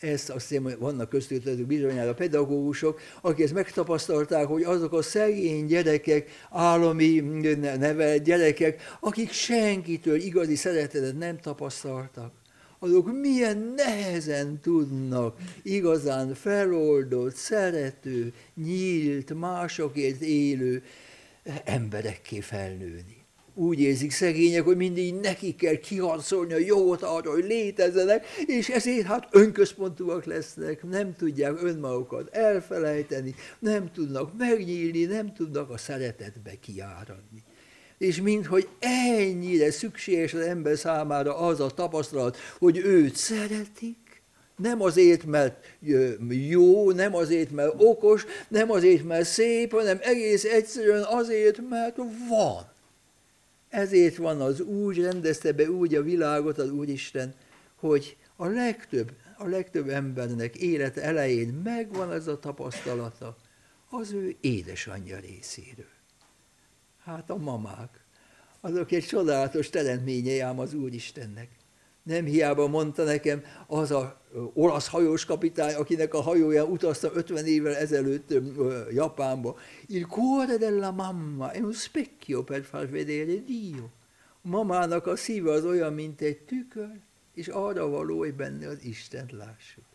ezt 0.00 0.30
azt 0.30 0.48
hiszem, 0.48 0.74
vannak 0.78 1.08
köztük 1.08 1.66
bizonyára 1.66 2.14
pedagógusok, 2.14 3.00
akik 3.20 3.44
ezt 3.44 3.52
megtapasztalták, 3.52 4.46
hogy 4.46 4.62
azok 4.62 4.92
a 4.92 5.02
szegény 5.02 5.66
gyerekek, 5.66 6.30
állami 6.50 7.20
nevelt 7.78 8.22
gyerekek, 8.22 8.96
akik 9.00 9.32
senkitől 9.32 10.16
igazi 10.16 10.54
szeretetet 10.54 11.18
nem 11.18 11.38
tapasztaltak, 11.38 12.32
azok 12.78 13.20
milyen 13.20 13.72
nehezen 13.76 14.60
tudnak 14.60 15.36
igazán 15.62 16.34
feloldott, 16.34 17.34
szerető, 17.34 18.32
nyílt, 18.54 19.34
másokért 19.34 20.20
élő 20.20 20.82
emberekké 21.64 22.40
felnőni 22.40 23.19
úgy 23.60 23.80
érzik 23.80 24.10
szegények, 24.10 24.62
hogy 24.62 24.76
mindig 24.76 25.14
nekik 25.14 25.56
kell 25.56 25.74
kiharcolni 25.74 26.52
a 26.52 26.58
jogot 26.58 27.02
arra, 27.02 27.30
hogy 27.30 27.44
létezzenek, 27.44 28.26
és 28.46 28.68
ezért 28.68 29.06
hát 29.06 29.28
önközpontúak 29.30 30.24
lesznek, 30.24 30.82
nem 30.82 31.14
tudják 31.16 31.62
önmagukat 31.62 32.34
elfelejteni, 32.34 33.34
nem 33.58 33.92
tudnak 33.92 34.36
megnyílni, 34.38 35.04
nem 35.04 35.32
tudnak 35.32 35.70
a 35.70 35.76
szeretetbe 35.76 36.52
kiáradni. 36.60 37.42
És 37.98 38.20
minthogy 38.20 38.68
ennyire 38.78 39.70
szükséges 39.70 40.34
az 40.34 40.40
ember 40.40 40.78
számára 40.78 41.36
az 41.36 41.60
a 41.60 41.70
tapasztalat, 41.70 42.36
hogy 42.58 42.78
őt 42.78 43.16
szeretik, 43.16 44.22
nem 44.56 44.82
azért, 44.82 45.24
mert 45.24 45.76
jó, 46.48 46.90
nem 46.90 47.14
azért, 47.14 47.50
mert 47.50 47.74
okos, 47.76 48.26
nem 48.48 48.70
azért, 48.70 49.04
mert 49.04 49.26
szép, 49.26 49.72
hanem 49.72 49.98
egész 50.00 50.44
egyszerűen 50.44 51.02
azért, 51.02 51.68
mert 51.68 51.96
van 52.28 52.69
ezért 53.70 54.16
van 54.16 54.40
az 54.40 54.60
úgy, 54.60 55.02
rendezte 55.02 55.52
be 55.52 55.70
úgy 55.70 55.94
a 55.94 56.02
világot 56.02 56.58
az 56.58 56.70
Úristen, 56.70 57.34
hogy 57.76 58.16
a 58.36 58.46
legtöbb, 58.46 59.12
a 59.36 59.46
legtöbb 59.46 59.88
embernek 59.88 60.56
élete 60.56 61.02
elején 61.02 61.48
megvan 61.48 62.12
ez 62.12 62.26
a 62.26 62.38
tapasztalata 62.38 63.36
az 63.90 64.12
ő 64.12 64.36
édesanyja 64.40 65.18
részéről. 65.18 65.98
Hát 67.04 67.30
a 67.30 67.36
mamák, 67.36 68.04
azok 68.60 68.92
egy 68.92 69.04
csodálatos 69.04 69.70
teremtményei 69.70 70.40
ám 70.40 70.58
az 70.58 70.74
Úristennek. 70.74 71.48
Nem 72.02 72.24
hiába 72.24 72.66
mondta 72.66 73.04
nekem 73.04 73.42
az 73.66 73.90
a 73.90 74.20
olasz 74.54 74.88
hajós 74.88 75.24
kapitány, 75.24 75.74
akinek 75.74 76.14
a 76.14 76.20
hajóján 76.20 76.66
utaztam 76.66 77.10
50 77.14 77.46
évvel 77.46 77.76
ezelőtt 77.76 78.34
Japánba. 78.90 79.56
Il 79.86 80.06
cuore 80.06 80.56
della 80.56 80.90
mamma 80.90 81.50
è 81.50 81.60
un 81.60 81.72
specchio 81.72 82.42
per 82.42 82.62
far 82.62 82.90
vedere 82.90 83.34
Dio. 83.44 83.90
Mamának 84.42 85.06
a 85.06 85.16
szíve 85.16 85.52
az 85.52 85.64
olyan, 85.64 85.92
mint 85.92 86.20
egy 86.20 86.38
tükör, 86.38 87.00
és 87.34 87.48
arra 87.48 87.88
való, 87.88 88.18
hogy 88.18 88.34
benne 88.34 88.68
az 88.68 88.84
Istent 88.84 89.32
lássuk. 89.32 89.89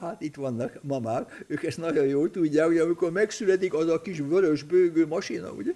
Hát 0.00 0.22
itt 0.22 0.34
vannak 0.34 0.78
mamák, 0.82 1.44
ők 1.46 1.62
ezt 1.62 1.78
nagyon 1.78 2.06
jól 2.06 2.30
tudják, 2.30 2.66
hogy 2.66 2.78
amikor 2.78 3.12
megszületik 3.12 3.74
az 3.74 3.88
a 3.88 4.00
kis 4.00 4.18
vörös 4.18 4.62
bőgő 4.62 5.06
masina, 5.06 5.50
ugye, 5.50 5.72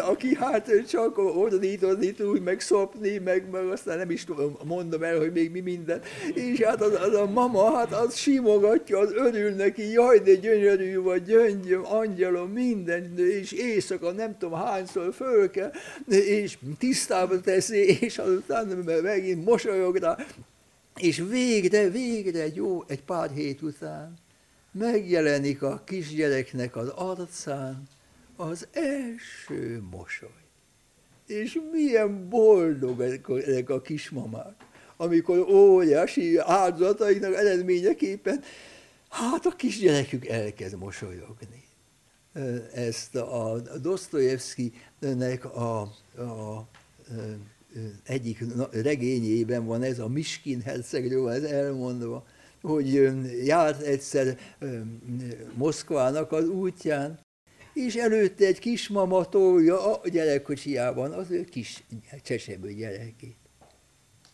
aki 0.00 0.34
hát 0.34 0.86
csak 0.88 1.18
ordítozni 1.18 2.12
tud, 2.12 2.42
meg 2.42 2.60
szopni, 2.60 3.18
meg, 3.18 3.50
meg 3.50 3.66
aztán 3.66 3.98
nem 3.98 4.10
is 4.10 4.24
tudom, 4.24 4.56
mondom 4.64 5.02
el, 5.02 5.18
hogy 5.18 5.32
még 5.32 5.50
mi 5.50 5.60
minden. 5.60 6.00
És 6.34 6.60
hát 6.60 6.82
az, 6.82 6.94
az 7.00 7.14
a 7.14 7.26
mama, 7.26 7.76
hát 7.76 7.92
az 7.92 8.16
simogatja, 8.16 8.98
az 8.98 9.12
örül 9.12 9.50
neki, 9.50 9.92
jaj, 9.92 10.18
de 10.18 10.34
gyönyörű 10.34 10.98
vagy, 10.98 11.22
gyöngyöm, 11.22 11.82
angyalom, 11.84 12.50
minden, 12.50 13.18
és 13.18 13.52
éjszaka 13.52 14.12
nem 14.12 14.38
tudom 14.38 14.58
hányszor 14.58 15.14
föl 15.14 15.50
kell, 15.50 15.70
és 16.08 16.58
tisztába 16.78 17.40
teszi, 17.40 17.98
és 18.00 18.18
azután 18.18 18.66
megint 19.02 19.44
mosolyog 19.44 19.96
rá, 19.96 20.16
és 21.00 21.24
végre, 21.28 21.88
végre 21.88 22.46
jó, 22.54 22.84
egy 22.86 23.02
pár 23.02 23.30
hét 23.30 23.62
után 23.62 24.14
megjelenik 24.72 25.62
a 25.62 25.82
kisgyereknek 25.84 26.76
az 26.76 26.88
arcán 26.88 27.82
az 28.36 28.68
első 28.72 29.82
mosoly. 29.90 30.28
És 31.26 31.58
milyen 31.72 32.28
boldog 32.28 33.00
ezek 33.46 33.70
a 33.70 33.80
kismamák, 33.80 34.54
amikor 34.96 35.38
óriási 35.38 36.38
áldozataiknak 36.38 37.34
eredményeképpen, 37.34 38.42
hát 39.08 39.46
a 39.46 39.50
kisgyerekük 39.50 40.26
elkezd 40.26 40.76
mosolyogni. 40.76 41.64
Ezt 42.74 43.14
a 43.14 43.62
Dostoyevsky-nek 43.80 45.44
a, 45.44 45.80
a, 46.16 46.22
a 46.22 46.68
egyik 48.04 48.44
regényében 48.70 49.64
van 49.64 49.82
ez, 49.82 49.98
a 49.98 50.08
Miskin 50.08 50.60
hercegről 50.60 51.22
van 51.22 51.32
ez 51.32 51.42
elmondva, 51.42 52.26
hogy 52.62 53.10
járt 53.44 53.82
egyszer 53.82 54.38
Moszkvának 55.54 56.32
az 56.32 56.48
útján, 56.48 57.20
és 57.74 57.94
előtte 57.94 58.46
egy 58.46 58.58
kismama 58.58 59.24
tolja 59.24 60.00
a 60.00 60.08
gyerekkocsijában 60.08 61.12
az 61.12 61.30
ő 61.30 61.44
kis 61.44 61.84
csesebő 62.22 62.72
gyerekét. 62.72 63.36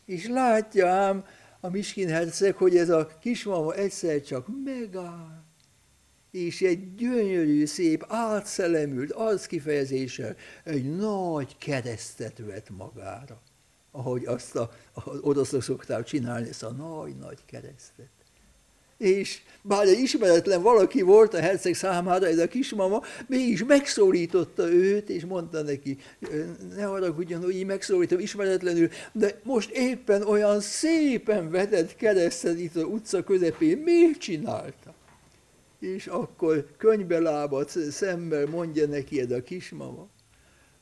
És 0.04 0.26
látja 0.26 0.88
ám 0.88 1.24
a 1.60 1.68
Miskin 1.68 2.08
herceg, 2.08 2.54
hogy 2.54 2.76
ez 2.76 2.88
a 2.88 3.06
kismama 3.20 3.74
egyszer 3.74 4.22
csak 4.22 4.46
megáll, 4.64 5.45
és 6.36 6.62
egy 6.62 6.94
gyönyörű, 6.94 7.66
szép, 7.66 8.04
átszelemült 8.08 9.12
arckifejezéssel 9.12 10.36
egy 10.64 10.96
nagy 10.96 11.58
keresztet 11.58 12.38
vett 12.38 12.70
magára, 12.70 13.42
ahogy 13.90 14.24
azt 14.24 14.56
a, 14.56 14.70
az 14.92 15.18
oroszok 15.20 15.62
szokták 15.62 16.04
csinálni, 16.04 16.48
ezt 16.48 16.62
a 16.62 16.70
nagy-nagy 16.70 17.38
keresztet 17.46 18.16
és 18.96 19.40
bár 19.62 19.86
egy 19.86 19.98
ismeretlen 19.98 20.62
valaki 20.62 21.02
volt 21.02 21.34
a 21.34 21.40
herceg 21.40 21.74
számára, 21.74 22.26
ez 22.26 22.38
a 22.38 22.48
kismama, 22.48 23.02
mégis 23.26 23.64
megszólította 23.64 24.72
őt, 24.72 25.08
és 25.08 25.24
mondta 25.24 25.62
neki, 25.62 25.98
ne 26.76 26.82
haragudjon, 26.82 27.42
hogy 27.42 27.56
így 27.56 27.66
megszólítom 27.66 28.18
ismeretlenül, 28.18 28.88
de 29.12 29.40
most 29.42 29.70
éppen 29.70 30.22
olyan 30.22 30.60
szépen 30.60 31.50
vetett 31.50 31.96
kereszted 31.96 32.58
itt 32.60 32.76
az 32.76 32.82
utca 32.82 33.24
közepén, 33.24 33.78
miért 33.78 34.18
csinálta? 34.18 34.95
És 35.86 36.06
akkor 36.06 36.70
könybe 36.76 37.18
lábat 37.18 37.68
szemmel 37.90 38.46
mondja 38.46 38.86
neki 38.86 39.20
ez 39.20 39.30
a 39.30 39.42
kismama, 39.42 40.08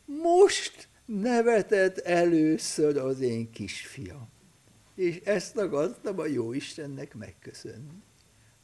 most 0.04 0.88
nevetett 1.04 1.98
először 1.98 2.96
az 2.96 3.20
én 3.20 3.50
kisfiam. 3.50 4.28
És 4.94 5.20
ezt 5.24 5.56
akartam 5.56 6.18
a 6.18 6.26
jó 6.26 6.52
Istennek 6.52 7.14
megköszönni. 7.14 8.02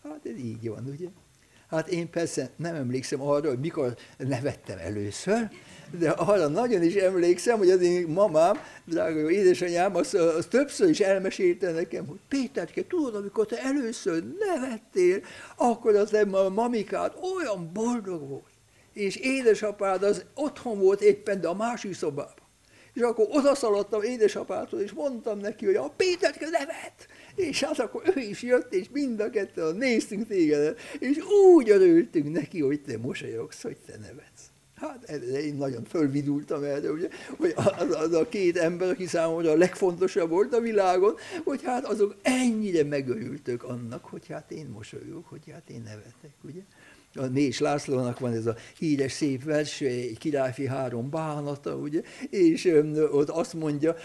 Hát 0.03 0.27
ez 0.27 0.39
így 0.39 0.69
van, 0.69 0.87
ugye? 0.87 1.09
Hát 1.71 1.89
én 1.89 2.11
persze 2.11 2.51
nem 2.57 2.75
emlékszem 2.75 3.23
arra, 3.23 3.49
hogy 3.49 3.59
mikor 3.59 3.97
nevettem 4.17 4.79
először, 4.79 5.49
de 5.99 6.11
arra 6.11 6.49
nagyon 6.49 6.83
is 6.83 6.95
emlékszem, 6.95 7.59
hogy 7.59 7.71
az 7.71 7.81
én 7.81 8.09
mamám, 8.09 8.59
drága 8.85 9.19
jó 9.19 9.31
édesanyám, 9.31 9.97
az, 9.97 10.15
az 10.15 10.47
többször 10.51 10.89
is 10.89 11.01
elmesélte 11.01 11.71
nekem, 11.71 12.07
hogy 12.07 12.19
Péterke, 12.29 12.87
tudod, 12.87 13.15
amikor 13.15 13.47
te 13.47 13.63
először 13.63 14.25
nevettél, 14.39 15.21
akkor 15.57 15.97
az 15.97 16.13
a 16.13 16.49
mamikád 16.49 17.13
olyan 17.35 17.71
boldog 17.73 18.29
volt. 18.29 18.51
És 18.93 19.17
édesapád 19.17 20.03
az 20.03 20.25
otthon 20.35 20.79
volt 20.79 21.01
éppen, 21.01 21.41
de 21.41 21.49
a 21.49 21.55
másik 21.55 21.95
szobában. 21.95 22.49
És 22.93 23.03
akkor 23.03 23.27
odaszaladtam 23.31 24.03
édesapától, 24.03 24.81
és 24.81 24.93
mondtam 24.93 25.39
neki, 25.39 25.65
hogy 25.65 25.75
a 25.75 25.93
Péterke 25.97 26.49
nevet. 26.51 27.09
És 27.35 27.63
hát 27.65 27.79
akkor 27.79 28.03
ő 28.17 28.21
is 28.21 28.43
jött, 28.43 28.75
és 28.75 28.87
mind 28.93 29.21
a 29.21 29.31
kettő 29.31 29.73
néztünk 29.73 30.27
téged, 30.27 30.77
és 30.99 31.19
úgy 31.55 31.71
örültünk 31.71 32.33
neki, 32.33 32.61
hogy 32.61 32.81
te 32.81 32.99
mosolyogsz, 32.99 33.63
hogy 33.63 33.77
te 33.87 33.97
nevetsz. 33.99 34.51
Hát 34.81 35.11
én 35.11 35.55
nagyon 35.55 35.85
fölvidultam 35.85 36.63
erre, 36.63 36.91
ugye, 36.91 37.09
hogy 37.37 37.53
az, 37.57 37.95
az 37.95 38.13
a 38.13 38.29
két 38.29 38.57
ember, 38.57 38.89
aki 38.89 39.07
számomra 39.07 39.51
a 39.51 39.57
legfontosabb 39.57 40.29
volt 40.29 40.55
a 40.55 40.61
világon, 40.61 41.15
hogy 41.45 41.63
hát 41.63 41.85
azok 41.85 42.17
ennyire 42.23 42.85
megörültök 42.85 43.63
annak, 43.63 44.05
hogy 44.05 44.27
hát 44.29 44.51
én 44.51 44.67
mosolyogok, 44.67 45.27
hogy 45.27 45.41
hát 45.53 45.71
én 45.71 45.83
nevetek, 45.83 46.33
ugye 46.43 46.61
a 47.15 47.27
Més 47.33 47.59
Lászlónak 47.59 48.19
van 48.19 48.33
ez 48.33 48.47
a 48.47 48.57
híres 48.79 49.13
szép 49.13 49.45
vers, 49.45 49.81
egy 49.81 50.19
királyfi 50.19 50.67
három 50.67 51.11
bánata, 51.11 51.75
ugye, 51.75 52.03
és 52.31 52.65
ott 53.13 53.29
azt 53.29 53.55
mondja, 53.55 53.97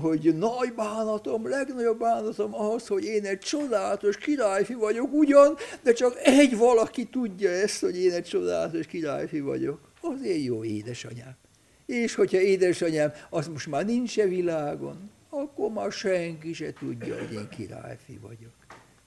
hogy 0.00 0.36
nagy 0.36 0.72
bánatom, 0.76 1.48
legnagyobb 1.48 1.98
bánatom 1.98 2.54
az, 2.54 2.86
hogy 2.86 3.04
én 3.04 3.24
egy 3.24 3.38
csodálatos 3.38 4.16
királyfi 4.16 4.74
vagyok 4.74 5.12
ugyan, 5.12 5.56
de 5.82 5.92
csak 5.92 6.18
egy 6.22 6.56
valaki 6.56 7.04
tudja 7.04 7.50
ezt, 7.50 7.80
hogy 7.80 7.96
én 7.96 8.12
egy 8.12 8.24
csodálatos 8.24 8.86
királyfi 8.86 9.40
vagyok. 9.40 9.80
Azért 10.00 10.42
jó 10.42 10.64
édesanyám. 10.64 11.36
És 11.86 12.14
hogyha 12.14 12.40
édesanyám, 12.40 13.12
az 13.30 13.48
most 13.48 13.66
már 13.66 13.84
nincs 13.84 14.18
-e 14.18 14.26
világon, 14.26 15.10
akkor 15.30 15.70
már 15.70 15.92
senki 15.92 16.52
se 16.52 16.72
tudja, 16.72 17.18
hogy 17.18 17.32
én 17.32 17.48
királyfi 17.48 18.18
vagyok. 18.22 18.61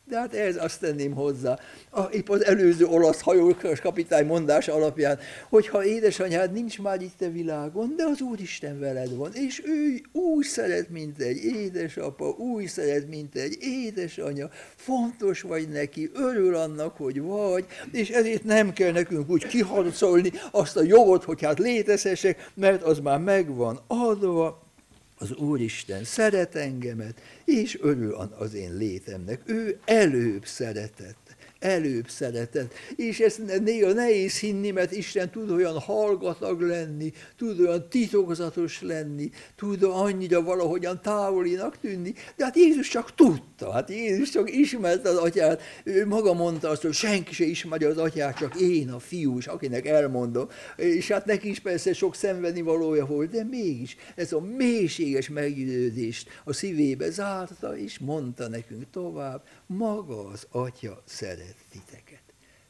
De 0.07 0.17
hát 0.17 0.33
ez 0.33 0.63
azt 0.63 0.79
tenném 0.79 1.13
hozzá, 1.13 1.59
a, 1.89 2.01
épp 2.01 2.29
az 2.29 2.45
előző 2.45 2.85
olasz 2.85 3.21
hajós 3.21 3.79
kapitány 3.81 4.25
mondása 4.25 4.73
alapján, 4.73 5.19
hogy 5.49 5.67
ha 5.67 5.85
édesanyád 5.85 6.51
nincs 6.51 6.79
már 6.79 7.01
itt 7.01 7.21
a 7.21 7.31
világon, 7.31 7.93
de 7.97 8.03
az 8.03 8.21
Úristen 8.21 8.79
veled 8.79 9.15
van, 9.15 9.33
és 9.33 9.61
ő 9.65 10.01
úgy 10.11 10.45
szeret, 10.45 10.89
mint 10.89 11.21
egy 11.21 11.43
édesapa, 11.43 12.25
úgy 12.25 12.67
szeret, 12.67 13.09
mint 13.09 13.35
egy 13.35 13.57
édesanya, 13.59 14.49
fontos 14.75 15.41
vagy 15.41 15.69
neki, 15.69 16.09
örül 16.13 16.55
annak, 16.55 16.97
hogy 16.97 17.21
vagy, 17.21 17.65
és 17.91 18.09
ezért 18.09 18.43
nem 18.43 18.73
kell 18.73 18.91
nekünk 18.91 19.29
úgy 19.29 19.47
kiharcolni 19.47 20.31
azt 20.51 20.77
a 20.77 20.83
jogot, 20.83 21.23
hogy 21.23 21.41
hát 21.41 21.59
létezhessek, 21.59 22.51
mert 22.53 22.83
az 22.83 22.99
már 22.99 23.19
megvan 23.19 23.79
adva, 23.87 24.64
az 25.17 25.31
Úristen 25.35 26.03
szeret 26.03 26.55
engemet, 26.55 27.21
és 27.45 27.77
örül 27.81 28.13
az 28.13 28.53
én 28.53 28.77
létemnek. 28.77 29.41
Ő 29.45 29.79
előbb 29.85 30.45
szeretett 30.45 31.34
előbb 31.65 32.09
szeretett. 32.09 32.73
És 32.95 33.19
ezt 33.19 33.41
néha 33.63 33.93
nehéz 33.93 34.39
hinni, 34.39 34.71
mert 34.71 34.91
Isten 34.91 35.29
tud 35.29 35.49
olyan 35.49 35.79
hallgatag 35.79 36.61
lenni, 36.61 37.11
tud 37.37 37.59
olyan 37.59 37.89
titokzatos 37.89 38.81
lenni, 38.81 39.29
tud 39.55 39.83
annyira 39.83 40.41
valahogyan 40.41 41.01
távolinak 41.01 41.77
tűnni, 41.79 42.13
de 42.35 42.43
hát 42.43 42.55
Jézus 42.55 42.87
csak 42.87 43.15
tudta, 43.15 43.71
hát 43.71 43.89
Jézus 43.89 44.29
csak 44.29 44.55
ismerte 44.55 45.09
az 45.09 45.17
atyát, 45.17 45.61
ő 45.83 46.07
maga 46.07 46.33
mondta 46.33 46.69
azt, 46.69 46.81
hogy 46.81 46.93
senki 46.93 47.33
se 47.33 47.43
ismeri 47.43 47.85
az 47.85 47.97
atyát, 47.97 48.37
csak 48.37 48.61
én 48.61 48.89
a 48.89 48.99
fiús, 48.99 49.47
akinek 49.47 49.85
elmondom, 49.85 50.47
és 50.75 51.07
hát 51.07 51.25
neki 51.25 51.49
is 51.49 51.59
persze 51.59 51.93
sok 51.93 52.15
szenvedni 52.15 52.61
valója 52.61 53.05
volt, 53.05 53.29
de 53.29 53.43
mégis 53.43 53.97
ez 54.15 54.33
a 54.33 54.39
mélységes 54.39 55.29
meggyőződést 55.29 56.29
a 56.43 56.53
szívébe 56.53 57.09
zárta, 57.09 57.77
és 57.77 57.99
mondta 57.99 58.47
nekünk 58.47 58.83
tovább, 58.91 59.43
maga 59.67 60.27
az 60.27 60.47
atya 60.51 61.01
szeret 61.05 61.55
titeket. 61.69 62.04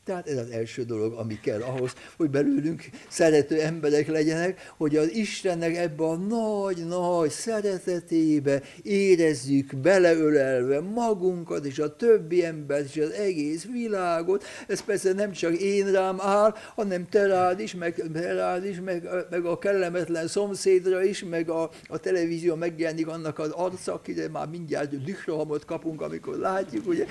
Tehát 0.05 0.27
ez 0.27 0.37
az 0.37 0.49
első 0.49 0.83
dolog, 0.83 1.13
ami 1.13 1.39
kell 1.39 1.61
ahhoz, 1.61 1.93
hogy 2.17 2.29
belőlünk 2.29 2.83
szerető 3.07 3.61
emberek 3.61 4.07
legyenek, 4.07 4.73
hogy 4.77 4.95
az 4.95 5.13
Istennek 5.13 5.75
ebbe 5.75 6.03
a 6.03 6.15
nagy-nagy 6.15 7.29
szeretetébe 7.29 8.61
érezzük 8.83 9.75
beleölelve 9.75 10.81
magunkat 10.81 11.65
és 11.65 11.79
a 11.79 11.95
többi 11.95 12.45
embert 12.45 12.95
és 12.95 13.01
az 13.01 13.11
egész 13.11 13.65
világot. 13.71 14.43
Ez 14.67 14.81
persze 14.81 15.13
nem 15.13 15.31
csak 15.31 15.57
én 15.57 15.91
rám 15.91 16.21
áll, 16.21 16.55
hanem 16.75 17.05
te 17.09 17.27
rád 17.27 17.59
is, 17.59 17.75
meg, 17.75 18.03
rád 18.13 18.65
is, 18.65 18.79
meg, 18.79 19.07
meg 19.29 19.45
a 19.45 19.57
kellemetlen 19.57 20.27
szomszédra 20.27 21.03
is, 21.03 21.23
meg 21.23 21.49
a, 21.49 21.69
a 21.87 21.97
televízió 21.97 22.55
megjelenik 22.55 23.07
annak 23.07 23.39
az 23.39 23.49
arca, 23.49 23.93
akire 23.93 24.29
már 24.29 24.47
mindjárt 24.47 25.03
dührohamot 25.03 25.65
kapunk, 25.65 26.01
amikor 26.01 26.37
látjuk, 26.37 26.87
ugye? 26.87 27.05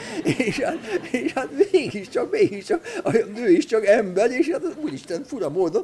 És 0.47 0.61
hát, 0.61 0.79
és 1.11 1.33
hát 1.33 1.49
mégiscsak, 1.73 2.31
mégiscsak 2.31 2.83
a 3.03 3.11
nő 3.35 3.51
is 3.51 3.67
csak 3.67 3.87
ember, 3.87 4.31
és 4.31 4.51
hát 4.51 4.63
úristen, 4.83 5.25
fura 5.25 5.49
módon, 5.49 5.83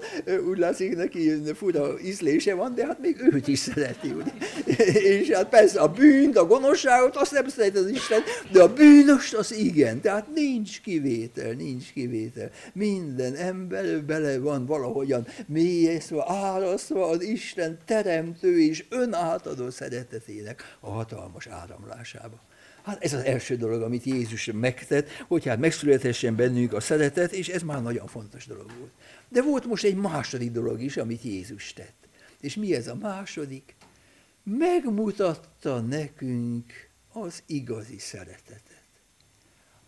úgy 0.49 0.59
látszik 0.59 0.97
neki 0.97 1.33
fura 1.55 2.01
ízlése 2.05 2.55
van, 2.55 2.75
de 2.75 2.87
hát 2.87 3.01
még 3.01 3.17
őt 3.33 3.49
is 3.49 3.59
szereti, 3.59 4.11
ugye. 4.11 4.33
És 4.93 5.31
hát 5.31 5.49
persze 5.49 5.81
a 5.81 5.89
bűnt, 5.89 6.37
a 6.37 6.47
gonoszságot, 6.47 7.17
azt 7.17 7.33
nem 7.33 7.49
szereti 7.49 7.77
az 7.77 7.89
Isten, 7.89 8.21
de 8.53 8.63
a 8.63 8.73
bűnöst 8.73 9.35
az 9.35 9.55
igen. 9.55 10.01
Tehát 10.01 10.27
nincs 10.35 10.81
kivétel, 10.81 11.53
nincs 11.53 11.93
kivétel. 11.93 12.51
Minden 12.73 13.35
ember 13.35 14.03
bele 14.05 14.39
van 14.39 14.67
valahogyan 14.67 15.27
mélyezve, 15.47 16.25
árasztva 16.27 17.07
az 17.07 17.23
Isten 17.23 17.79
teremtő 17.87 18.61
és 18.61 18.85
önátadó 18.91 19.71
szeretetének 19.71 20.77
a 20.81 20.91
hatalmas 20.91 21.47
áramlásába. 21.47 22.41
Hát 22.83 23.05
ez 23.05 23.13
az 23.13 23.25
első 23.25 23.57
dolog, 23.57 23.83
amit 23.83 24.05
Jézus 24.05 24.51
megtett, 24.53 25.09
hogy 25.29 25.47
hát 25.47 25.59
megszülethessen 25.59 26.37
bennünk 26.37 26.73
a 26.73 26.81
szeretet, 26.81 27.33
és 27.33 27.49
ez 27.49 27.63
már 27.63 27.83
nagyon 27.83 28.07
fontos 28.07 28.47
dolog 28.47 28.71
volt. 28.79 28.93
De 29.29 29.43
volt 29.43 29.67
most 29.67 29.85
egy 29.85 29.97
második 29.97 30.51
dolog 30.51 30.83
is, 30.83 30.97
amit 30.97 31.23
Jézus 31.23 31.73
tett. 31.73 32.09
És 32.41 32.57
mi 32.57 32.75
ez 32.75 32.89
a 32.89 32.95
második? 32.95 33.77
Megmutatta 34.43 35.81
nekünk 35.81 36.73
az 37.13 37.43
igazi 37.47 37.99
szeretetet 37.99 38.70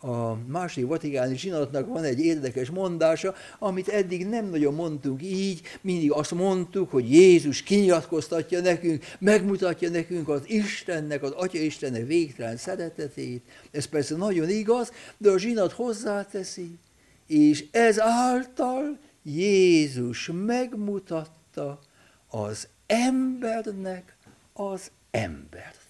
a 0.03 0.39
második 0.47 0.89
vatikáni 0.89 1.37
zsinatnak 1.37 1.89
van 1.89 2.05
egy 2.05 2.21
érdekes 2.21 2.71
mondása, 2.71 3.35
amit 3.59 3.89
eddig 3.89 4.27
nem 4.27 4.47
nagyon 4.47 4.75
mondtunk 4.75 5.23
így, 5.23 5.61
mindig 5.81 6.13
azt 6.13 6.31
mondtuk, 6.31 6.91
hogy 6.91 7.11
Jézus 7.11 7.63
kinyilatkoztatja 7.63 8.61
nekünk, 8.61 9.05
megmutatja 9.19 9.91
nekünk 9.91 10.29
az 10.29 10.43
Istennek, 10.47 11.23
az 11.23 11.31
Atya 11.31 11.59
Istennek 11.59 12.07
végtelen 12.07 12.57
szeretetét. 12.57 13.43
Ez 13.71 13.85
persze 13.85 14.17
nagyon 14.17 14.49
igaz, 14.49 14.93
de 15.19 15.31
a 15.31 15.39
zsinat 15.39 15.73
hozzáteszi, 15.73 16.79
és 17.27 17.65
ez 17.71 18.01
által 18.01 18.99
Jézus 19.23 20.31
megmutatta 20.47 21.81
az 22.29 22.69
embernek 22.87 24.17
az 24.53 24.91
embert. 25.11 25.82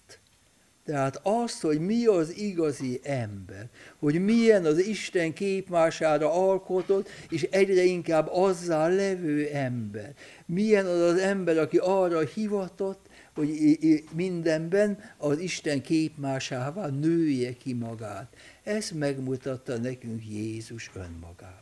Tehát 0.85 1.19
azt, 1.23 1.61
hogy 1.61 1.79
mi 1.79 2.05
az 2.05 2.37
igazi 2.37 2.99
ember, 3.03 3.69
hogy 3.99 4.23
milyen 4.23 4.65
az 4.65 4.77
Isten 4.87 5.33
képmására 5.33 6.33
alkotott, 6.33 7.09
és 7.29 7.43
egyre 7.51 7.83
inkább 7.83 8.29
azzal 8.31 8.91
levő 8.91 9.47
ember. 9.47 10.13
Milyen 10.45 10.85
az 10.85 10.99
az 10.99 11.17
ember, 11.17 11.57
aki 11.57 11.77
arra 11.77 12.19
hivatott, 12.19 13.05
hogy 13.35 14.03
mindenben 14.13 14.97
az 15.17 15.39
Isten 15.39 15.81
képmásává 15.81 16.87
nője 16.87 17.53
ki 17.53 17.73
magát. 17.73 18.35
Ezt 18.63 18.93
megmutatta 18.93 19.77
nekünk 19.77 20.21
Jézus 20.29 20.91
önmagában. 20.93 21.61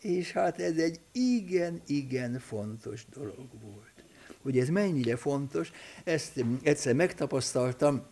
És 0.00 0.32
hát 0.32 0.60
ez 0.60 0.76
egy 0.76 1.00
igen-igen 1.12 2.38
fontos 2.38 3.04
dolog 3.14 3.46
volt. 3.62 4.04
Hogy 4.42 4.58
ez 4.58 4.68
mennyire 4.68 5.16
fontos, 5.16 5.72
ezt 6.04 6.44
egyszer 6.62 6.94
megtapasztaltam, 6.94 8.02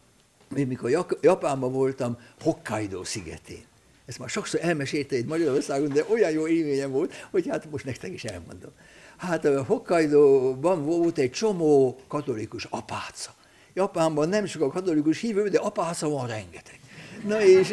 én 0.56 0.66
mikor 0.66 1.06
Japánban 1.20 1.72
voltam, 1.72 2.18
Hokkaido 2.40 3.04
szigetén. 3.04 3.64
Ezt 4.06 4.18
már 4.18 4.28
sokszor 4.28 4.60
elmesélte 4.62 5.16
itt 5.16 5.26
Magyarországon, 5.26 5.88
de 5.88 6.04
olyan 6.08 6.30
jó 6.30 6.46
élményem 6.46 6.90
volt, 6.90 7.14
hogy 7.30 7.48
hát 7.48 7.70
most 7.70 7.84
nektek 7.84 8.12
is 8.12 8.24
elmondom. 8.24 8.70
Hát 9.16 9.46
Hokkaido-ban 9.46 10.84
volt 10.84 11.18
egy 11.18 11.30
csomó 11.30 12.00
katolikus 12.08 12.64
apáca. 12.64 13.34
Japánban 13.74 14.28
nem 14.28 14.46
sok 14.46 14.62
a 14.62 14.68
katolikus 14.68 15.20
hívő, 15.20 15.48
de 15.48 15.58
apáca 15.58 16.08
van 16.08 16.26
rengeteg. 16.26 16.80
Na 17.26 17.42
és 17.42 17.70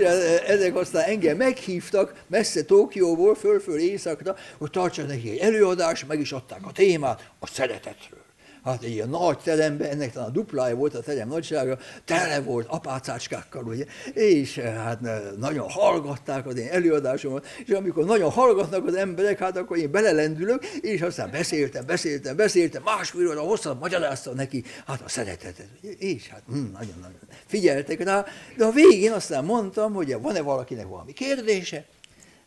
ezek 0.47 0.75
aztán 0.75 1.03
engem 1.03 1.37
meghívtak 1.37 2.23
messze 2.27 2.63
Tokióból, 2.63 3.35
föl-föl 3.35 3.79
éjszakra, 3.79 4.35
hogy 4.57 4.69
tartsa 4.69 5.03
neki 5.03 5.29
egy 5.29 5.37
előadás, 5.37 6.05
meg 6.05 6.19
is 6.19 6.31
adták 6.31 6.65
a 6.65 6.71
témát 6.71 7.31
a 7.39 7.47
szeretetről 7.47 8.26
hát 8.67 8.83
ilyen 8.83 9.09
nagy 9.09 9.37
teremben, 9.37 9.89
ennek 9.89 10.11
talán 10.11 10.29
a 10.29 10.31
duplája 10.31 10.75
volt 10.75 10.95
a 10.95 11.01
terem 11.01 11.27
nagysága, 11.27 11.77
tele 12.05 12.39
volt 12.39 12.67
apácácskákkal, 12.67 13.63
ugye, 13.63 13.85
és 14.13 14.57
eh, 14.57 14.75
hát 14.75 15.05
eh, 15.05 15.21
nagyon 15.37 15.69
hallgatták 15.69 16.45
az 16.47 16.57
én 16.57 16.67
előadásomat, 16.67 17.45
és 17.65 17.73
amikor 17.73 18.05
nagyon 18.05 18.29
hallgatnak 18.29 18.85
az 18.85 18.95
emberek, 18.95 19.39
hát 19.39 19.57
akkor 19.57 19.77
én 19.77 19.91
belelendülök, 19.91 20.65
és 20.65 21.01
aztán 21.01 21.31
beszéltem, 21.31 21.85
beszéltem, 21.85 22.35
beszéltem, 22.35 22.83
másfél 22.83 23.27
óra 23.27 23.41
hosszan 23.41 23.77
magyaráztam 23.77 24.35
neki, 24.35 24.63
hát 24.85 25.01
a 25.01 25.09
szeretetet, 25.09 25.67
ugye, 25.83 25.91
és 25.91 26.27
hát 26.27 26.41
nagyon-nagyon 26.47 27.19
hm, 27.19 27.35
figyeltek 27.45 28.03
rá, 28.03 28.25
de 28.57 28.65
a 28.65 28.71
végén 28.71 29.11
aztán 29.11 29.45
mondtam, 29.45 29.93
hogy 29.93 30.21
van-e 30.21 30.41
valakinek 30.41 30.87
valami 30.87 31.13
kérdése, 31.13 31.85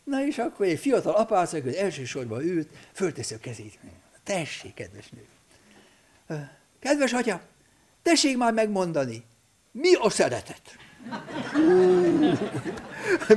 Na 0.03 0.25
és 0.25 0.37
akkor 0.37 0.65
egy 0.65 0.79
fiatal 0.79 1.13
apáca, 1.13 1.61
hogy 1.61 1.73
elsősorban 1.73 2.41
ült, 2.41 2.69
fölteszi 2.93 3.33
a 3.33 3.37
kezét. 3.37 3.79
Tessék, 4.23 4.73
kedves 4.73 5.09
nő, 5.09 5.25
Kedves 6.79 7.13
atya, 7.13 7.41
tessék 8.01 8.37
már 8.37 8.53
megmondani, 8.53 9.23
mi 9.71 9.93
a 9.93 10.09
szeretet? 10.09 10.61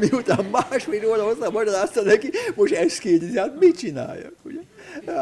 Miután 0.00 0.44
másfél 0.44 1.09
óra 1.09 1.24
hozzá 1.24 1.48
magyarázta 1.48 2.02
neki, 2.02 2.30
most 2.54 2.72
ezt 2.72 2.98
kérdezi, 2.98 3.38
hát 3.38 3.59
mit 3.59 3.78
csináljak? 3.78 4.35
Ugye? 4.42 4.61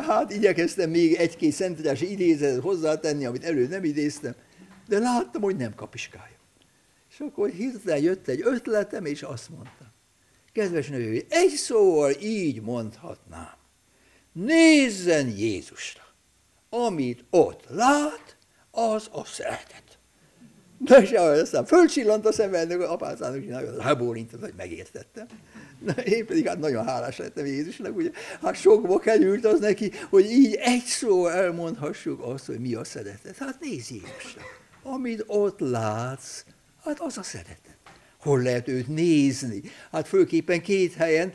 Hát 0.07 0.33
igyekeztem 0.33 0.91
még 0.91 1.15
egy-két 1.15 1.53
szentedási 1.53 2.11
idézetet 2.11 2.63
hozzátenni, 2.63 3.25
amit 3.25 3.45
elő 3.45 3.67
nem 3.67 3.85
idéztem, 3.85 4.35
de 4.89 4.99
láttam, 4.99 5.43
hogy 5.43 5.57
nem 5.57 5.75
kapiskálja. 5.75 6.37
És 7.11 7.21
akkor 7.21 7.51
hirtelen 7.51 8.03
jött 8.03 8.29
egy 8.29 8.41
ötletem, 8.45 9.05
és 9.05 9.23
azt 9.23 9.49
mondtam, 9.49 9.87
kedves 10.53 10.89
nő, 10.89 11.25
egy 11.29 11.51
szóval 11.51 12.13
így 12.21 12.61
mondhatnám, 12.61 13.55
nézzen 14.33 15.29
Jézusra 15.29 16.02
amit 16.73 17.25
ott 17.31 17.65
lát, 17.69 18.37
az 18.71 19.09
a 19.13 19.25
szeretet. 19.25 19.99
De 20.79 21.03
és 21.03 21.11
aztán 21.11 21.65
fölcsillant 21.65 22.27
a 22.27 22.33
szemben, 22.33 22.71
ennek 22.71 22.89
apácának 22.89 23.41
csinálja, 23.41 23.77
rábólintott, 23.77 24.41
hogy 24.41 24.55
megértettem. 24.57 25.27
Na, 25.79 25.93
én 25.93 26.27
pedig 26.27 26.47
hát 26.47 26.59
nagyon 26.59 26.85
hálás 26.85 27.17
lettem 27.17 27.47
Jézusnak, 27.47 27.97
ugye, 27.97 28.11
hát 28.43 28.57
sokba 28.57 28.99
került 28.99 29.45
az 29.45 29.61
neki, 29.61 29.93
hogy 30.11 30.31
így 30.31 30.55
egy 30.55 30.85
szó 30.85 31.27
elmondhassuk 31.27 32.23
azt, 32.23 32.47
hogy 32.47 32.59
mi 32.59 32.75
a 32.75 32.85
szeretet. 32.85 33.37
Hát 33.37 33.61
nézz 33.61 33.91
Jézusra, 33.91 34.43
amit 34.83 35.25
ott 35.27 35.59
látsz, 35.61 36.45
hát 36.85 37.01
az 37.01 37.19
a 37.19 37.23
szeretet 37.23 37.79
hol 38.23 38.43
lehet 38.43 38.69
őt 38.69 38.89
nézni. 38.89 39.63
Hát 39.91 40.09
főképpen 40.09 40.63
két 40.63 40.95
helyen, 40.95 41.33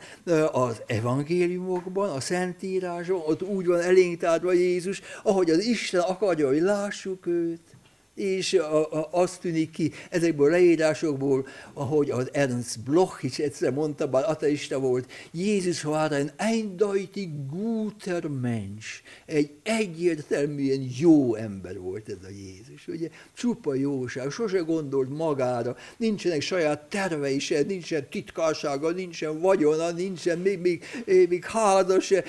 az 0.52 0.82
evangéliumokban, 0.86 2.10
a 2.10 2.20
Szentírásban, 2.20 3.22
ott 3.26 3.42
úgy 3.42 3.66
van 3.66 3.80
elénk 3.80 4.22
Jézus, 4.52 5.00
ahogy 5.22 5.50
az 5.50 5.64
Isten 5.64 6.00
akarja, 6.00 6.46
hogy 6.46 6.60
lássuk 6.60 7.26
őt, 7.26 7.76
és 8.18 8.52
a, 8.54 8.92
a, 8.92 9.08
azt 9.10 9.40
tűnik 9.40 9.70
ki 9.70 9.92
ezekből 10.10 10.46
a 10.46 10.50
leírásokból, 10.50 11.46
ahogy 11.72 12.10
az 12.10 12.28
Ernst 12.32 12.80
Bloch 12.80 13.24
is 13.24 13.38
egyszer 13.38 13.72
mondta, 13.72 14.08
bár 14.08 14.30
ateista 14.30 14.78
volt, 14.78 15.10
Jézus 15.32 15.84
war 15.84 16.12
ein 16.12 16.30
eindeutig 16.36 17.30
guter 17.50 18.26
Mensch, 18.26 19.02
egy 19.26 19.50
egyértelműen 19.62 20.88
jó 20.98 21.34
ember 21.34 21.78
volt 21.78 22.08
ez 22.08 22.24
a 22.24 22.30
Jézus, 22.30 22.86
ugye, 22.86 23.08
csupa 23.34 23.74
jóság, 23.74 24.30
sose 24.30 24.58
gondolt 24.58 25.08
magára, 25.08 25.76
nincsenek 25.96 26.40
saját 26.40 26.88
tervei 26.88 27.38
se, 27.38 27.62
nincsen 27.62 28.08
titkársága, 28.10 28.90
nincsen 28.90 29.40
vagyona, 29.40 29.90
nincsen 29.90 30.38
még, 30.38 30.58
még, 30.58 30.84
még 31.28 31.44
háza 31.44 32.00
se, 32.00 32.24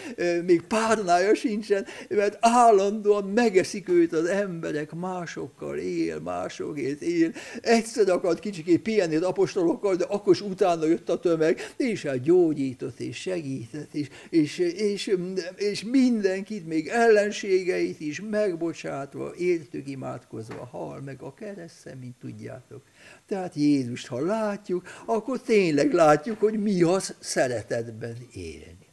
még 0.45 0.61
párnája 0.61 1.35
sincsen, 1.35 1.85
mert 2.09 2.37
állandóan 2.39 3.23
megeszik 3.23 3.89
őt 3.89 4.13
az 4.13 4.25
emberek 4.25 4.93
másokkal, 4.93 5.78
él, 5.79 6.19
másokért 6.19 7.01
él. 7.01 7.33
Egyszer 7.61 8.09
akart 8.09 8.39
kicsikét 8.39 8.81
pihenni 8.81 9.15
az 9.15 9.21
apostolokkal, 9.21 9.95
de 9.95 10.03
akkor 10.03 10.33
is 10.33 10.41
utána 10.41 10.85
jött 10.85 11.09
a 11.09 11.19
tömeg, 11.19 11.73
és 11.77 12.03
hát 12.03 12.21
gyógyított, 12.21 12.99
és 12.99 13.17
segített, 13.17 13.93
és, 13.93 14.09
és, 14.29 14.57
és, 14.57 15.15
és 15.55 15.83
mindenkit, 15.83 16.67
még 16.67 16.87
ellenségeit 16.87 17.99
is 17.99 18.21
megbocsátva, 18.29 19.33
értük 19.37 19.89
imádkozva, 19.89 20.65
hal 20.71 21.01
meg 21.05 21.21
a 21.21 21.33
keresztre, 21.33 21.95
mint 21.95 22.15
tudjátok. 22.19 22.81
Tehát 23.27 23.55
Jézust, 23.55 24.07
ha 24.07 24.19
látjuk, 24.19 24.87
akkor 25.05 25.41
tényleg 25.41 25.93
látjuk, 25.93 26.39
hogy 26.39 26.59
mi 26.59 26.81
az 26.81 27.15
szeretetben 27.19 28.17
élni. 28.33 28.87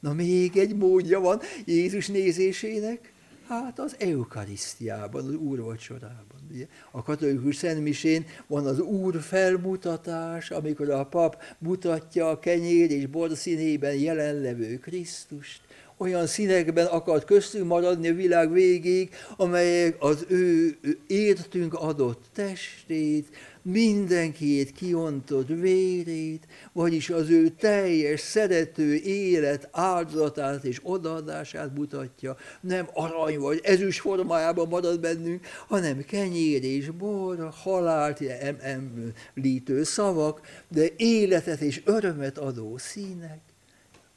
Na 0.00 0.12
még 0.12 0.56
egy 0.56 0.76
módja 0.76 1.20
van 1.20 1.40
Jézus 1.64 2.06
nézésének, 2.06 3.12
Hát 3.48 3.78
az 3.78 3.96
eukarisztiában, 3.98 5.26
az 5.26 5.34
úrvacsorában. 5.34 6.48
Ugye? 6.52 6.66
A 6.90 7.02
katolikus 7.02 7.56
szentmisén 7.56 8.26
van 8.46 8.66
az 8.66 8.80
úr 8.80 9.20
felmutatás, 9.20 10.50
amikor 10.50 10.90
a 10.90 11.06
pap 11.06 11.42
mutatja 11.58 12.28
a 12.28 12.38
kenyér 12.38 12.90
és 12.90 13.06
bor 13.06 13.30
színében 13.36 13.94
jelenlevő 13.94 14.78
Krisztust, 14.78 15.60
olyan 15.96 16.26
színekben 16.26 16.86
akart 16.86 17.24
köztünk 17.24 17.66
maradni 17.66 18.08
a 18.08 18.14
világ 18.14 18.52
végéig, 18.52 19.10
amelyek 19.36 19.96
az 19.98 20.24
ő 20.28 20.76
értünk 21.06 21.74
adott 21.74 22.24
testét, 22.32 23.26
mindenkiét 23.70 24.72
kiontott 24.72 25.48
vérét, 25.48 26.46
vagyis 26.72 27.10
az 27.10 27.30
ő 27.30 27.48
teljes, 27.48 28.20
szerető 28.20 28.94
élet 28.94 29.68
áldozatát 29.72 30.64
és 30.64 30.80
odaadását 30.82 31.74
mutatja, 31.74 32.36
nem 32.60 32.88
arany 32.92 33.38
vagy 33.38 33.60
ezüst 33.62 34.00
formájában 34.00 34.68
marad 34.68 35.00
bennünk, 35.00 35.46
hanem 35.66 36.04
kenyér 36.04 36.64
és 36.64 36.90
bor, 36.90 37.50
halált 37.62 38.22
említő 38.60 39.82
szavak, 39.82 40.40
de 40.68 40.86
életet 40.96 41.60
és 41.60 41.82
örömet 41.84 42.38
adó 42.38 42.78
színek 42.78 43.40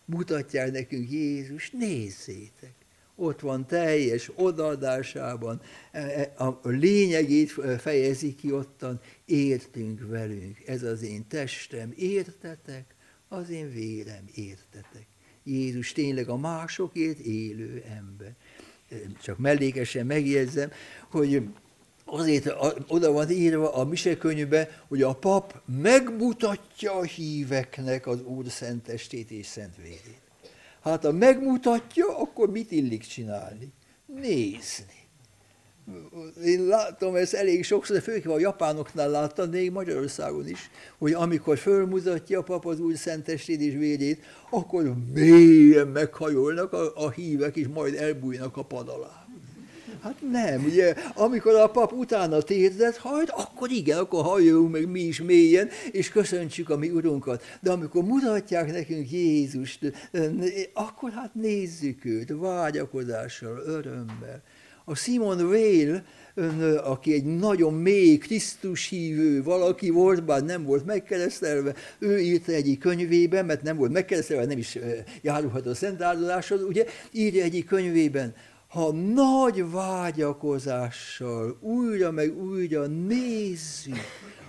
mutatják 0.06 0.72
nekünk 0.72 1.12
Jézus, 1.12 1.70
nézzétek! 1.70 2.81
Ott 3.16 3.40
van 3.40 3.68
teljes 3.68 4.32
odaadásában, 4.36 5.62
e, 5.92 6.00
e, 6.00 6.44
a 6.44 6.60
lényegét 6.64 7.52
fejezi 7.80 8.36
ki 8.36 8.52
ottan, 8.52 9.00
értünk 9.26 10.08
velünk, 10.08 10.58
ez 10.66 10.84
az 10.84 11.02
én 11.02 11.28
testem, 11.28 11.94
értetek, 11.96 12.96
az 13.28 13.50
én 13.50 13.72
vérem, 13.72 14.26
értetek. 14.36 15.06
Jézus 15.44 15.92
tényleg 15.92 16.30
a 16.30 16.38
másokért 16.38 17.20
élő 17.20 17.84
ember. 17.98 18.36
Csak 19.22 19.38
mellékesen 19.38 20.06
megjegyzem, 20.06 20.72
hogy 21.10 21.44
azért 22.06 22.54
oda 22.88 23.12
van 23.12 23.30
írva 23.30 23.74
a 23.74 23.86
misekönyvbe, 23.86 24.84
hogy 24.88 25.02
a 25.02 25.14
pap 25.14 25.62
megmutatja 25.66 26.94
a 26.94 27.04
híveknek 27.04 28.08
az 28.08 28.22
Úr 28.22 28.50
szent 28.50 28.84
testét 28.84 29.32
és 29.32 29.46
szent 29.46 29.76
vérét. 29.76 30.31
Hát 30.82 31.04
ha 31.04 31.12
megmutatja, 31.12 32.18
akkor 32.18 32.52
mit 32.52 32.72
illik 32.72 33.02
csinálni? 33.02 33.74
Nézni. 34.06 35.00
Én 36.46 36.66
látom 36.66 37.16
ezt 37.16 37.34
elég 37.34 37.64
sokszor, 37.64 37.96
de 37.96 38.02
főképpen 38.02 38.32
a 38.32 38.40
japánoknál 38.40 39.10
láttam, 39.10 39.50
még 39.50 39.72
Magyarországon 39.72 40.48
is, 40.48 40.70
hogy 40.98 41.14
amikor 41.14 41.58
fölmutatja 41.58 42.40
a 42.40 42.44
pap 42.44 42.66
az 42.66 42.80
új 42.80 42.96
szentestét 42.96 43.62
és 43.62 43.74
vérét, 43.74 44.24
akkor 44.50 44.94
mélyen 45.14 45.88
meghajolnak 45.88 46.74
a, 46.74 46.96
a 46.96 47.10
hívek, 47.10 47.56
és 47.56 47.68
majd 47.68 47.96
elbújnak 47.96 48.58
a 48.58 48.64
pad 48.64 48.90
alá 48.90 49.21
Hát 50.02 50.16
nem, 50.32 50.64
ugye, 50.66 50.94
amikor 51.16 51.56
a 51.56 51.68
pap 51.68 51.92
utána 51.92 52.42
térdet 52.42 52.98
hajt, 52.98 53.30
akkor 53.30 53.72
igen, 53.72 53.98
akkor 53.98 54.24
halljunk 54.24 54.72
meg 54.72 54.90
mi 54.90 55.00
is 55.00 55.22
mélyen, 55.22 55.70
és 55.92 56.10
köszöntsük 56.10 56.70
a 56.70 56.78
mi 56.78 56.90
Urunkat. 56.90 57.44
De 57.60 57.72
amikor 57.72 58.04
mutatják 58.04 58.72
nekünk 58.72 59.12
Jézust, 59.12 59.94
akkor 60.74 61.12
hát 61.12 61.34
nézzük 61.34 62.06
őt 62.06 62.34
vágyakozással, 62.40 63.62
örömmel. 63.66 64.42
A 64.86 64.96
Simon 64.96 65.42
Weil, 65.42 66.04
aki 66.84 67.14
egy 67.14 67.24
nagyon 67.24 67.74
mély 67.74 68.18
Krisztus 68.18 68.88
hívő 68.88 69.44
valaki 69.44 69.90
volt, 69.90 70.24
bár 70.24 70.44
nem 70.44 70.64
volt 70.64 70.86
megkeresztelve, 70.86 71.74
ő 72.00 72.20
írta 72.20 72.52
egyik 72.52 72.80
könyvében, 72.80 73.46
mert 73.46 73.62
nem 73.62 73.78
volt 73.78 73.92
megkeresztelve, 73.92 74.46
nem 74.46 74.58
is 74.58 74.78
járulhat 75.22 75.66
a 75.66 75.76
szent 75.76 76.02
áldozáshoz, 76.02 76.64
ugye, 76.64 76.86
írja 77.12 77.44
egyik 77.44 77.66
könyvében, 77.66 78.34
ha 78.72 78.92
nagy 78.92 79.72
vágyakozással 79.72 81.58
újra 81.60 82.12
meg 82.12 82.38
újra 82.38 82.88
nézzük 82.88 83.98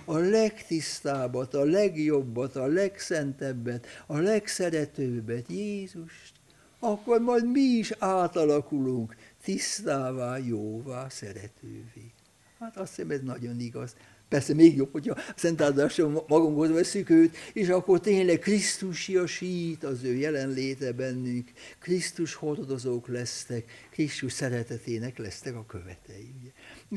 a 0.05 0.17
legtisztábbat, 0.17 1.53
a 1.53 1.63
legjobbat, 1.63 2.55
a 2.55 2.65
legszentebbet, 2.65 3.87
a 4.07 4.17
legszeretőbbet, 4.17 5.49
Jézust, 5.49 6.33
akkor 6.79 7.21
majd 7.21 7.51
mi 7.51 7.59
is 7.59 7.91
átalakulunk 7.99 9.15
tisztává, 9.43 10.37
jóvá, 10.37 11.09
szeretővé. 11.09 12.11
Hát 12.59 12.77
azt 12.77 12.95
hiszem, 12.95 13.11
ez 13.11 13.21
nagyon 13.21 13.59
igaz. 13.59 13.95
Persze 14.33 14.53
még 14.53 14.75
jobb, 14.75 14.91
hogyha 14.91 15.17
szentáldáson 15.35 16.23
magunkhoz 16.27 16.71
veszük 16.71 17.09
őt, 17.09 17.35
és 17.53 17.67
akkor 17.67 17.99
tényleg 17.99 18.39
Krisztusiasít 18.39 19.83
az 19.83 20.03
ő 20.03 20.15
jelenléte 20.15 20.91
bennünk. 20.91 21.51
Krisztus 21.79 22.33
hordozók 22.33 23.07
lesztek, 23.07 23.71
Krisztus 23.91 24.33
szeretetének 24.33 25.17
lesztek 25.17 25.55
a 25.55 25.65
követei. 25.65 26.33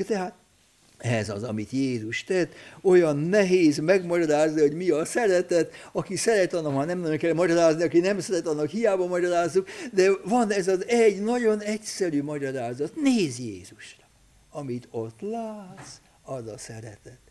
Tehát 0.07 0.33
ez 0.97 1.29
az, 1.29 1.43
amit 1.43 1.71
Jézus 1.71 2.23
tett. 2.23 2.53
Olyan 2.81 3.17
nehéz 3.17 3.77
megmagyarázni, 3.77 4.61
hogy 4.61 4.73
mi 4.73 4.89
a 4.89 5.05
szeretet. 5.05 5.73
Aki 5.91 6.15
szeret, 6.15 6.53
annak 6.53 6.73
már 6.73 6.85
nem 6.85 6.99
nagyon 6.99 7.17
kell 7.17 7.33
magyarázni, 7.33 7.83
aki 7.83 7.99
nem 7.99 8.19
szeret, 8.19 8.47
annak 8.47 8.69
hiába 8.69 9.07
magyarázzuk. 9.07 9.67
De 9.93 10.09
van 10.23 10.51
ez 10.51 10.67
az 10.67 10.87
egy 10.87 11.21
nagyon 11.21 11.61
egyszerű 11.61 12.23
magyarázat. 12.23 12.95
Nézz 12.95 13.39
Jézusra. 13.39 14.03
Amit 14.51 14.87
ott 14.91 15.21
látsz, 15.21 15.99
az 16.23 16.47
a 16.47 16.57
szeretet 16.57 17.26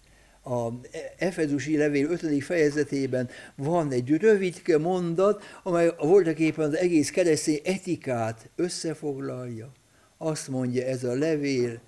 a 0.46 0.80
Efezusi 1.16 1.76
levél 1.76 2.10
5. 2.10 2.44
fejezetében 2.44 3.28
van 3.54 3.92
egy 3.92 4.10
rövidke 4.10 4.78
mondat, 4.78 5.42
amely 5.62 5.94
voltak 5.98 6.38
éppen 6.38 6.64
az 6.64 6.76
egész 6.76 7.10
keresztény 7.10 7.60
etikát 7.64 8.48
összefoglalja. 8.56 9.72
Azt 10.18 10.48
mondja 10.48 10.84
ez 10.84 11.04
a 11.04 11.14
levél, 11.14 11.80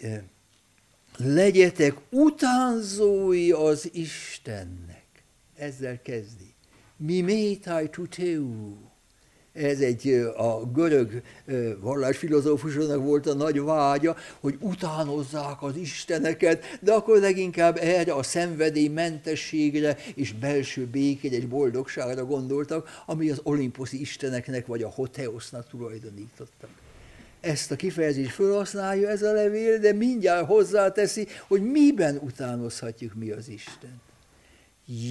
e, 0.00 0.22
legyetek 1.16 1.94
utánzói 2.10 3.52
az 3.52 3.88
Istennek. 3.92 5.06
Ezzel 5.56 6.02
kezdi. 6.02 6.54
Mi 6.96 7.20
métáj 7.20 7.90
tuteu 7.90 8.89
ez 9.52 9.80
egy 9.80 10.08
a 10.36 10.64
görög 10.72 11.22
vallásfilozófusoknak 11.80 13.02
volt 13.02 13.26
a 13.26 13.34
nagy 13.34 13.60
vágya, 13.60 14.16
hogy 14.40 14.56
utánozzák 14.60 15.62
az 15.62 15.76
isteneket, 15.76 16.64
de 16.80 16.92
akkor 16.92 17.18
leginkább 17.18 17.76
erre 17.76 18.12
a 18.12 18.22
szenvedély 18.22 18.88
mentességre 18.88 19.96
és 20.14 20.32
belső 20.32 20.86
békére 20.86 21.36
és 21.36 21.46
boldogságra 21.46 22.24
gondoltak, 22.24 23.02
ami 23.06 23.30
az 23.30 23.40
olimposzi 23.42 24.00
isteneknek 24.00 24.66
vagy 24.66 24.82
a 24.82 24.88
Hoteosznak 24.88 25.68
tulajdonítottak. 25.68 26.70
Ezt 27.40 27.70
a 27.70 27.76
kifejezést 27.76 28.30
felhasználja 28.30 29.08
ez 29.08 29.22
a 29.22 29.32
levél, 29.32 29.78
de 29.78 29.92
mindjárt 29.92 30.46
hozzáteszi, 30.46 31.26
hogy 31.48 31.62
miben 31.62 32.16
utánozhatjuk 32.16 33.14
mi 33.14 33.30
az 33.30 33.48
Isten. 33.48 34.00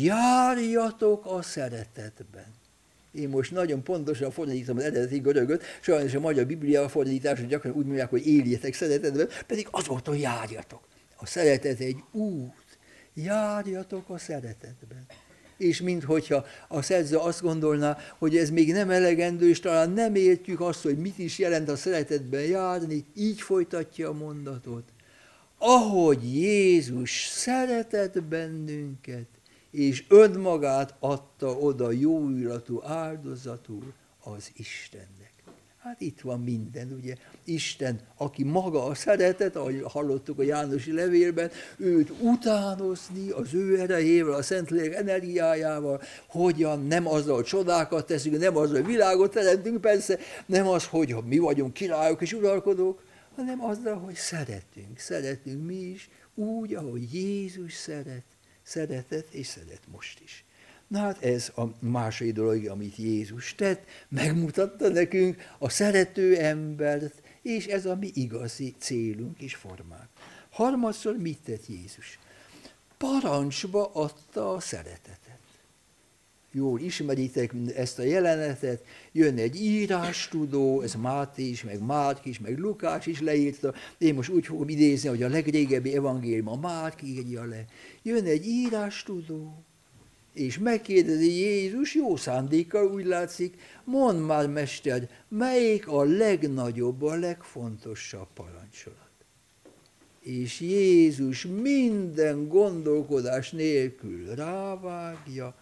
Járjatok 0.02 1.26
a 1.26 1.42
szeretetben 1.42 2.59
én 3.12 3.30
most 3.30 3.52
nagyon 3.52 3.84
pontosan 3.84 4.32
fordítom 4.32 4.78
az 4.78 4.84
eredeti 4.84 5.20
görögöt, 5.20 5.64
sajnos 5.82 6.14
a 6.14 6.20
magyar 6.20 6.46
Biblia 6.46 6.90
fordításon 6.90 7.48
gyakran 7.48 7.74
úgy 7.74 7.86
mondják, 7.86 8.10
hogy 8.10 8.28
éljetek 8.28 8.74
szeretetben, 8.74 9.28
pedig 9.48 9.68
az 9.72 9.88
volt, 9.88 10.08
hogy 10.08 10.20
járjatok. 10.20 10.82
A 11.16 11.26
szeretet 11.26 11.80
egy 11.80 12.04
út. 12.12 12.78
Járjatok 13.14 14.10
a 14.10 14.18
szeretetben. 14.18 15.06
És 15.58 15.82
minthogyha 15.82 16.46
a 16.68 16.82
szerző 16.82 17.18
azt 17.18 17.42
gondolná, 17.42 17.98
hogy 18.18 18.38
ez 18.38 18.50
még 18.50 18.72
nem 18.72 18.90
elegendő, 18.90 19.50
és 19.50 19.60
talán 19.60 19.90
nem 19.90 20.16
értjük 20.16 20.62
azt, 20.62 20.82
hogy 20.82 20.98
mit 20.98 21.18
is 21.18 21.40
jelent 21.40 21.70
a 21.70 21.76
szeretetben 21.76 22.42
járni, 22.42 23.06
így 23.16 23.42
folytatja 23.42 24.10
a 24.10 24.14
mondatot. 24.14 24.84
Ahogy 25.58 26.36
Jézus 26.36 27.26
szeretett 27.26 28.24
bennünket, 28.24 29.28
és 29.72 30.06
önmagát 30.08 30.96
adta 31.00 31.58
oda 31.58 31.92
jó 31.92 32.30
illatú 32.30 32.82
áldozatul 32.84 33.94
az 34.24 34.52
Istennek. 34.56 35.30
Hát 35.84 36.02
itt 36.02 36.22
van 36.22 36.44
minden, 36.44 36.92
ugye? 37.02 37.16
Isten, 37.44 38.00
aki 38.18 38.44
maga 38.44 38.86
a 38.86 38.96
szeretet, 38.96 39.56
ahogy 39.56 39.82
hallottuk 39.84 40.40
a 40.40 40.44
Jánosi 40.44 40.92
levélben, 40.92 41.52
őt 41.78 42.12
utánozni 42.22 43.30
az 43.30 43.54
ő 43.54 43.80
erejével, 43.80 44.34
a 44.34 44.42
Szentlélek 44.42 44.94
energiájával, 44.94 46.02
hogyan 46.28 46.86
nem 46.86 47.08
azzal, 47.08 47.36
hogy 47.36 47.46
csodákat 47.46 48.06
teszünk, 48.06 48.38
nem 48.38 48.58
azzal, 48.58 48.82
világot 48.82 49.32
teremtünk, 49.32 49.82
persze, 49.82 50.20
nem 50.46 50.68
az, 50.68 50.86
hogy 50.86 51.16
mi 51.26 51.38
vagyunk 51.38 51.74
királyok 51.74 52.22
és 52.22 52.34
uralkodók, 52.34 53.04
hanem 53.36 53.64
azzal, 53.64 53.98
hogy 53.98 54.16
szeretünk, 54.16 54.98
szeretünk 54.98 55.66
mi 55.66 55.76
is, 55.76 56.10
úgy, 56.36 56.74
ahogy 56.74 57.14
Jézus 57.14 57.74
szeret, 57.74 58.24
szeretett, 58.70 59.34
és 59.34 59.48
szeret 59.48 59.82
most 59.92 60.20
is. 60.24 60.44
Na 60.88 61.00
hát 61.00 61.24
ez 61.24 61.52
a 61.56 61.64
második 61.80 62.34
dolog, 62.34 62.66
amit 62.66 62.96
Jézus 62.96 63.56
tett, 63.56 63.84
megmutatta 64.08 64.90
nekünk 64.90 65.42
a 65.58 65.70
szerető 65.70 66.38
embert, 66.38 67.22
és 67.42 67.66
ez 67.66 67.86
a 67.86 67.96
mi 67.96 68.12
igazi 68.14 68.76
célunk 68.80 69.42
és 69.42 69.56
formánk. 69.56 70.10
Harmadszor 70.50 71.18
mit 71.18 71.40
tett 71.40 71.68
Jézus? 71.68 72.20
Parancsba 72.98 73.92
adta 73.94 74.54
a 74.54 74.60
szeretetet. 74.60 75.29
Jól 76.52 76.80
ismeritek 76.80 77.54
ezt 77.76 78.00
a 78.00 78.04
jelenetet, 78.04 78.84
jön 79.12 79.38
egy 79.38 79.62
írástudó, 79.62 80.82
ez 80.82 80.94
Máté 80.94 81.44
is, 81.44 81.64
meg 81.64 81.86
Márk 81.86 82.26
is, 82.26 82.40
meg 82.40 82.58
Lukás 82.58 83.06
is 83.06 83.22
leírta, 83.22 83.74
én 83.98 84.14
most 84.14 84.30
úgy 84.30 84.46
fogom 84.46 84.70
idézni, 84.70 85.10
hogy 85.10 85.24
a 85.24 85.30
legrégebbi 85.30 85.96
evangélium 85.96 86.48
a 86.48 86.56
Márk 86.56 87.02
írja 87.02 87.44
le. 87.44 87.66
Jön 88.02 88.26
egy 88.26 88.46
írástudó, 88.46 89.64
és 90.34 90.58
megkérdezi 90.58 91.32
Jézus 91.32 91.96
jó 91.96 92.16
szándékkal, 92.16 92.92
úgy 92.94 93.06
látszik, 93.06 93.56
mondd 93.84 94.18
már, 94.18 94.48
mester, 94.48 95.10
melyik 95.28 95.88
a 95.88 96.04
legnagyobb, 96.04 97.02
a 97.02 97.16
legfontosabb 97.16 98.28
parancsolat? 98.34 98.98
És 100.20 100.60
Jézus 100.60 101.46
minden 101.46 102.48
gondolkodás 102.48 103.52
nélkül 103.52 104.36
rávágja, 104.36 105.56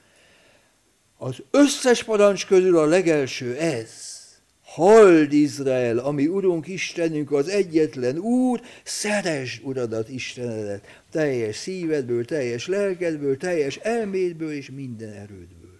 az 1.17 1.43
összes 1.51 2.03
parancs 2.03 2.45
közül 2.45 2.77
a 2.77 2.85
legelső 2.85 3.55
ez. 3.57 4.15
Hald 4.63 5.33
Izrael, 5.33 5.97
ami 5.97 6.27
Urunk 6.27 6.67
Istenünk 6.67 7.31
az 7.31 7.47
egyetlen 7.47 8.17
Úr, 8.17 8.61
szeresd 8.83 9.63
Uradat 9.63 10.09
Istenedet, 10.09 11.03
teljes 11.11 11.55
szívedből, 11.55 12.25
teljes 12.25 12.67
lelkedből, 12.67 13.37
teljes 13.37 13.75
elmédből 13.75 14.51
és 14.51 14.69
minden 14.69 15.13
erődből. 15.13 15.79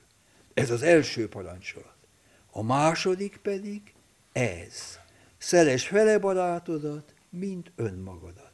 Ez 0.53 0.71
az 0.71 0.81
első 0.81 1.27
parancsolat. 1.27 1.95
A 2.51 2.63
második 2.63 3.39
pedig 3.41 3.81
ez. 4.31 4.99
Szeres 5.37 5.87
fele 5.87 6.17
barátodat, 6.19 7.13
mint 7.29 7.71
önmagadat. 7.75 8.51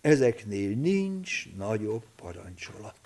Ezeknél 0.00 0.76
nincs 0.76 1.54
nagyobb 1.56 2.04
parancsolat. 2.16 3.05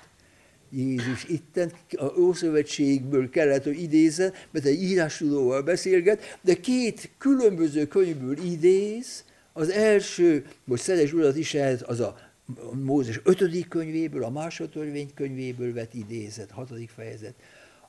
Jézus 0.70 1.24
itten 1.24 1.72
a 1.90 2.18
Ószövetségből 2.18 3.30
kellett, 3.30 3.64
hogy 3.64 3.82
idézzen, 3.82 4.32
mert 4.50 4.64
egy 4.64 4.82
írástudóval 4.82 5.62
beszélget, 5.62 6.38
de 6.40 6.54
két 6.54 7.10
különböző 7.18 7.86
könyvből 7.86 8.38
idéz, 8.38 9.24
az 9.52 9.70
első, 9.70 10.46
most 10.64 10.82
Szeres 10.82 11.12
Urat 11.12 11.36
is 11.36 11.54
ehhez, 11.54 11.84
az 11.86 12.00
a 12.00 12.18
Mózes 12.72 13.20
ötödik 13.24 13.68
könyvéből, 13.68 14.24
a 14.24 14.30
másodtörvény 14.30 15.10
könyvéből 15.14 15.72
vett 15.72 15.94
idézet, 15.94 16.50
hatodik 16.50 16.90
fejezet. 16.90 17.34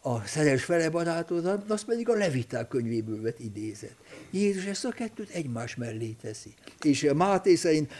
A 0.01 0.25
szeres 0.25 0.63
fele 0.63 0.89
barátodat, 0.89 1.71
az 1.71 1.83
pedig 1.83 2.09
a 2.09 2.13
Leviták 2.13 2.67
könyvéből 2.67 3.21
vett 3.21 3.39
idézet. 3.39 3.95
Jézus 4.31 4.65
ezt 4.65 4.85
a 4.85 4.89
kettőt 4.89 5.29
egymás 5.29 5.75
mellé 5.75 6.15
teszi. 6.21 6.53
És 6.81 7.09
Máté 7.15 7.55
szerint 7.55 7.91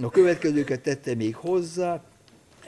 a 0.00 0.10
következőket 0.10 0.80
tette 0.80 1.14
még 1.14 1.34
hozzá, 1.34 2.04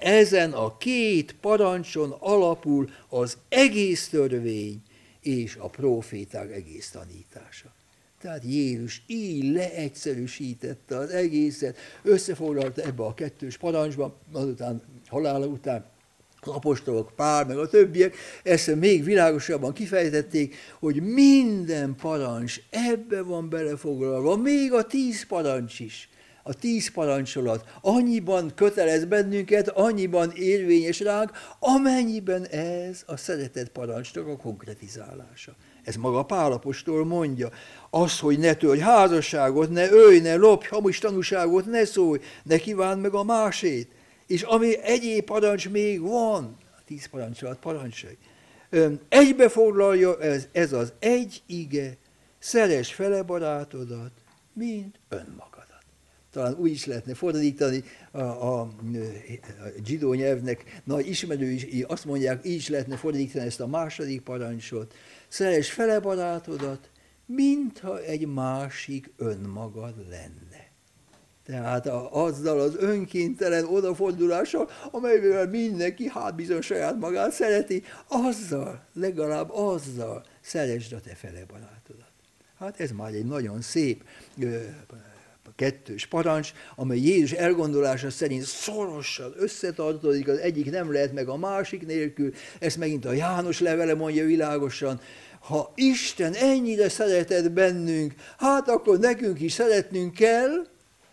ezen 0.03 0.53
a 0.53 0.77
két 0.77 1.35
parancson 1.41 2.11
alapul 2.19 2.91
az 3.09 3.37
egész 3.49 4.09
törvény 4.09 4.83
és 5.21 5.57
a 5.57 5.69
proféták 5.69 6.53
egész 6.53 6.91
tanítása. 6.91 7.75
Tehát 8.21 8.45
Jézus 8.45 9.03
így 9.07 9.53
leegyszerűsítette 9.53 10.97
az 10.97 11.11
egészet, 11.11 11.77
összefoglalta 12.03 12.83
ebbe 12.83 13.03
a 13.05 13.15
kettős 13.15 13.57
parancsba, 13.57 14.19
azután 14.33 14.83
halála 15.09 15.47
után 15.47 15.85
az 16.41 16.49
apostolok, 16.49 17.12
Pál, 17.17 17.45
meg 17.45 17.59
a 17.59 17.69
többiek, 17.69 18.17
ezt 18.43 18.75
még 18.75 19.05
világosabban 19.05 19.73
kifejtették, 19.73 20.55
hogy 20.79 21.03
minden 21.03 21.95
parancs 21.95 22.61
ebbe 22.71 23.23
van 23.23 23.49
belefoglalva, 23.49 24.37
még 24.37 24.73
a 24.73 24.87
tíz 24.87 25.27
parancs 25.27 25.81
is. 25.81 26.09
A 26.42 26.55
tíz 26.55 26.90
parancsolat 26.90 27.64
annyiban 27.81 28.52
kötelez 28.55 29.05
bennünket, 29.05 29.68
annyiban 29.68 30.33
érvényes 30.35 31.00
ránk, 31.00 31.31
amennyiben 31.59 32.46
ez 32.46 33.02
a 33.07 33.16
szeretett 33.16 33.68
parancsnak 33.68 34.26
a 34.26 34.37
konkretizálása. 34.37 35.55
Ez 35.85 35.96
maga 35.96 36.22
Pálapostól 36.22 37.05
mondja. 37.05 37.50
Az, 37.90 38.18
hogy 38.18 38.38
ne 38.38 38.55
törj 38.55 38.78
házasságot, 38.78 39.70
ne 39.70 39.90
ölj, 39.90 40.18
ne 40.18 40.35
lopj, 40.35 40.68
hamis 40.68 40.98
tanúságot 40.98 41.66
ne 41.66 41.85
szólj, 41.85 42.20
ne 42.42 42.57
kívánd 42.57 43.00
meg 43.00 43.14
a 43.14 43.22
másét 43.22 43.88
és 44.33 44.42
ami 44.42 44.83
egyéb 44.83 45.24
parancs 45.24 45.70
még 45.70 46.00
van, 46.00 46.57
a 46.76 46.81
tíz 46.85 47.07
parancsolat 47.07 47.59
parancsai, 47.59 48.18
egybe 49.09 49.48
foglalja 49.48 50.20
ez, 50.20 50.48
ez 50.52 50.72
az 50.72 50.92
egy 50.98 51.42
ige, 51.46 51.96
szeres 52.38 52.94
fele 52.94 53.22
barátodat, 53.22 54.12
mint 54.52 54.98
önmagadat. 55.09 55.52
Talán 56.33 56.55
úgy 56.55 56.71
is 56.71 56.87
lehetne 56.87 57.14
fordítani, 57.14 57.85
a, 58.11 58.21
a, 58.21 58.61
a 58.61 58.68
zsidó 59.85 60.14
nyelvnek 60.14 60.81
nagy 60.85 61.09
ismerői 61.09 61.85
azt 61.88 62.05
mondják, 62.05 62.47
így 62.47 62.55
is 62.55 62.68
lehetne 62.68 62.97
fordítani 62.97 63.47
ezt 63.47 63.61
a 63.61 63.66
második 63.66 64.21
parancsot. 64.21 64.95
Szeres 65.29 65.73
fele 65.73 66.01
barátodat, 66.01 66.90
mintha 67.27 68.01
egy 68.01 68.27
másik 68.27 69.12
önmagad 69.16 69.95
lenne. 70.09 70.71
Tehát 71.45 71.87
azzal 72.11 72.61
az 72.61 72.77
önkéntelen 72.77 73.64
odafordulással, 73.64 74.71
amelyvel 74.90 75.49
mindenki 75.49 76.09
hát 76.09 76.35
bizony 76.35 76.61
saját 76.61 76.99
magát 76.99 77.33
szereti, 77.33 77.83
azzal, 78.09 78.87
legalább 78.92 79.51
azzal 79.51 80.25
szeresd 80.40 80.92
a 80.92 81.01
te 81.01 81.14
fele 81.14 81.45
barátodat. 81.47 82.12
Hát 82.59 82.81
ez 82.81 82.90
már 82.90 83.12
egy 83.12 83.25
nagyon 83.25 83.61
szép 83.61 84.05
ö, 84.38 84.61
kettős 85.57 86.07
parancs, 86.07 86.52
amely 86.76 86.98
Jézus 86.98 87.33
elgondolása 87.33 88.11
szerint 88.11 88.42
szorosan 88.42 89.35
összetartozik, 89.37 90.28
az 90.28 90.38
egyik 90.38 90.70
nem 90.70 90.92
lehet 90.92 91.12
meg 91.12 91.28
a 91.28 91.37
másik 91.37 91.87
nélkül, 91.87 92.33
ezt 92.59 92.76
megint 92.76 93.05
a 93.05 93.12
János 93.12 93.61
levele 93.61 93.94
mondja 93.94 94.24
világosan, 94.24 95.00
ha 95.40 95.72
Isten 95.74 96.35
ennyire 96.35 96.88
szeretett 96.88 97.50
bennünk, 97.50 98.14
hát 98.38 98.68
akkor 98.68 98.98
nekünk 98.98 99.40
is 99.40 99.52
szeretnünk 99.52 100.14
kell, 100.14 100.66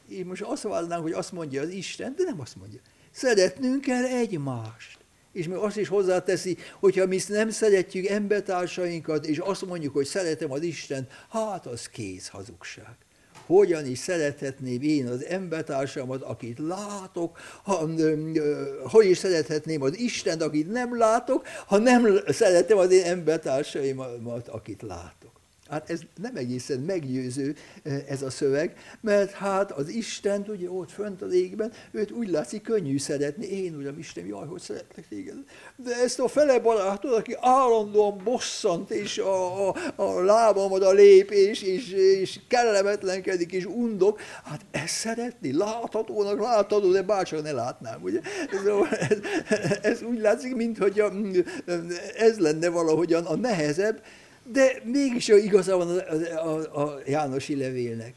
én 0.10 0.26
most 0.26 0.42
azt 0.42 0.64
várnánk, 0.64 1.02
hogy 1.02 1.12
azt 1.12 1.32
mondja 1.32 1.62
az 1.62 1.70
Isten, 1.70 2.14
de 2.18 2.24
nem 2.24 2.40
azt 2.40 2.56
mondja. 2.56 2.80
Szeretnünk 3.12 3.82
kell 3.82 4.04
egymást. 4.04 4.98
És 5.32 5.48
még 5.48 5.58
azt 5.58 5.78
is 5.78 5.88
hozzáteszi, 5.88 6.58
hogyha 6.80 7.06
mi 7.06 7.20
nem 7.28 7.50
szeretjük 7.50 8.06
embertársainkat, 8.06 9.26
és 9.26 9.38
azt 9.38 9.66
mondjuk, 9.66 9.94
hogy 9.94 10.06
szeretem 10.06 10.52
az 10.52 10.62
Isten, 10.62 11.08
hát 11.30 11.66
az 11.66 11.90
kész 11.90 12.28
hazugság. 12.28 12.96
Hogyan 13.50 13.86
is 13.86 14.00
szerethetném 14.00 14.82
én 14.82 15.08
az 15.08 15.26
embertársamat, 15.26 16.22
akit 16.22 16.60
látok, 16.60 17.38
ha, 17.64 17.90
hogy 18.84 19.06
is 19.06 19.18
szerethetném 19.18 19.82
az 19.82 19.98
Istent, 19.98 20.42
akit 20.42 20.72
nem 20.72 20.98
látok, 20.98 21.48
ha 21.68 21.78
nem 21.78 22.20
szeretem 22.28 22.78
az 22.78 22.92
én 22.92 23.04
embertársaimat, 23.04 24.48
akit 24.48 24.82
látok. 24.82 25.19
Hát 25.70 25.90
ez 25.90 26.00
nem 26.22 26.36
egészen 26.36 26.80
meggyőző 26.80 27.56
eh, 27.84 28.04
ez 28.08 28.22
a 28.22 28.30
szöveg, 28.30 28.76
mert 29.02 29.32
hát 29.32 29.72
az 29.72 29.90
Isten, 29.90 30.46
ugye 30.48 30.70
ott 30.70 30.92
fönt 30.92 31.22
az 31.22 31.34
égben, 31.34 31.72
őt 31.92 32.12
úgy 32.12 32.30
látszik 32.30 32.62
könnyű 32.62 32.98
szeretni. 32.98 33.46
Én, 33.46 33.76
Uram 33.76 34.00
Isten, 34.00 34.26
jaj, 34.26 34.48
hogy 34.48 34.62
szeretlek 34.62 35.08
téged. 35.08 35.36
De 35.76 35.96
ezt 35.96 36.20
a 36.20 36.28
fele 36.28 36.60
barátod, 36.60 37.14
aki 37.14 37.36
állandóan 37.40 38.22
bosszant, 38.24 38.92
és 38.92 39.18
a, 39.18 39.68
a, 39.70 39.76
a 39.96 40.24
lábamod 40.24 40.84
a 40.84 40.92
lépés, 40.92 41.62
és, 41.62 41.92
és 41.92 42.40
kellemetlenkedik, 42.48 43.52
és 43.52 43.66
undok, 43.66 44.22
hát 44.44 44.66
ezt 44.72 44.94
szeretni? 44.94 45.54
Láthatónak 45.54 46.40
látható, 46.40 46.92
de 46.92 47.02
bárcsak 47.02 47.42
ne 47.42 47.52
látnám, 47.52 48.02
ugye? 48.02 48.20
Szóval 48.66 48.88
ez, 48.90 49.18
ez 49.82 50.02
úgy 50.02 50.20
látszik, 50.20 50.56
mintha 50.56 51.12
mm, 51.14 51.32
ez 52.18 52.40
lenne 52.40 52.70
valahogyan 52.70 53.26
a 53.26 53.36
nehezebb, 53.36 54.02
de 54.52 54.82
mégis 54.84 55.28
igaza 55.28 55.78
van 55.78 55.98
a, 55.98 56.48
a, 56.48 56.84
a 56.84 57.00
Jánosi 57.06 57.56
levélnek. 57.56 58.14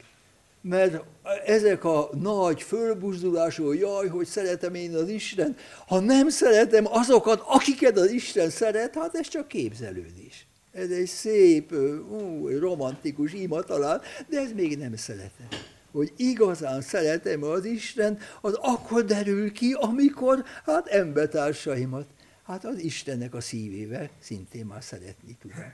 Mert 0.60 1.04
ezek 1.44 1.84
a 1.84 2.10
nagy 2.20 2.62
fölbuzdulású, 2.62 3.72
jaj, 3.72 4.08
hogy 4.08 4.26
szeretem 4.26 4.74
én 4.74 4.94
az 4.94 5.08
Isten, 5.08 5.56
ha 5.86 6.00
nem 6.00 6.28
szeretem 6.28 6.86
azokat, 6.88 7.42
akiket 7.46 7.96
az 7.98 8.10
Isten 8.10 8.50
szeret, 8.50 8.94
hát 8.94 9.14
ez 9.14 9.28
csak 9.28 9.48
képzelődés. 9.48 10.46
Ez 10.72 10.90
egy 10.90 11.06
szép, 11.06 11.72
ú, 12.10 12.48
romantikus 12.58 13.32
ima 13.32 13.62
talán, 13.62 14.00
de 14.28 14.40
ez 14.40 14.52
még 14.52 14.78
nem 14.78 14.96
szeretem. 14.96 15.48
Hogy 15.92 16.12
igazán 16.16 16.80
szeretem 16.80 17.42
az 17.42 17.64
Isten, 17.64 18.18
az 18.40 18.58
akkor 18.60 19.04
derül 19.04 19.52
ki, 19.52 19.72
amikor 19.72 20.44
hát 20.64 20.86
embertársaimat, 20.86 22.06
hát 22.44 22.64
az 22.64 22.78
Istennek 22.78 23.34
a 23.34 23.40
szívével 23.40 24.10
szintén 24.20 24.66
már 24.66 24.82
szeretni 24.82 25.36
tudom. 25.40 25.72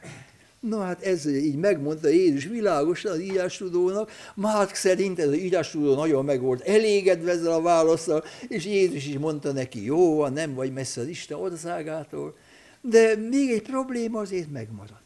Na 0.60 0.80
hát 0.80 1.02
ez 1.02 1.26
így 1.26 1.56
megmondta 1.56 2.08
Jézus 2.08 2.44
világosan 2.44 3.12
az 3.12 3.20
írástudónak, 3.20 4.10
Márk 4.34 4.74
szerint 4.74 5.18
ez 5.18 5.28
az 5.28 5.36
írástudó 5.36 5.94
nagyon 5.94 6.24
meg 6.24 6.40
volt 6.40 6.60
elégedve 6.60 7.30
ezzel 7.30 7.52
a 7.52 7.60
válaszsal, 7.60 8.24
és 8.48 8.64
Jézus 8.64 9.06
is 9.06 9.18
mondta 9.18 9.52
neki, 9.52 9.84
jó 9.84 10.16
van, 10.16 10.32
nem 10.32 10.54
vagy 10.54 10.72
messze 10.72 11.00
az 11.00 11.06
Isten 11.06 11.38
országától, 11.38 12.36
de 12.80 13.16
még 13.16 13.50
egy 13.50 13.62
probléma 13.62 14.20
azért 14.20 14.50
megmaradt. 14.50 15.02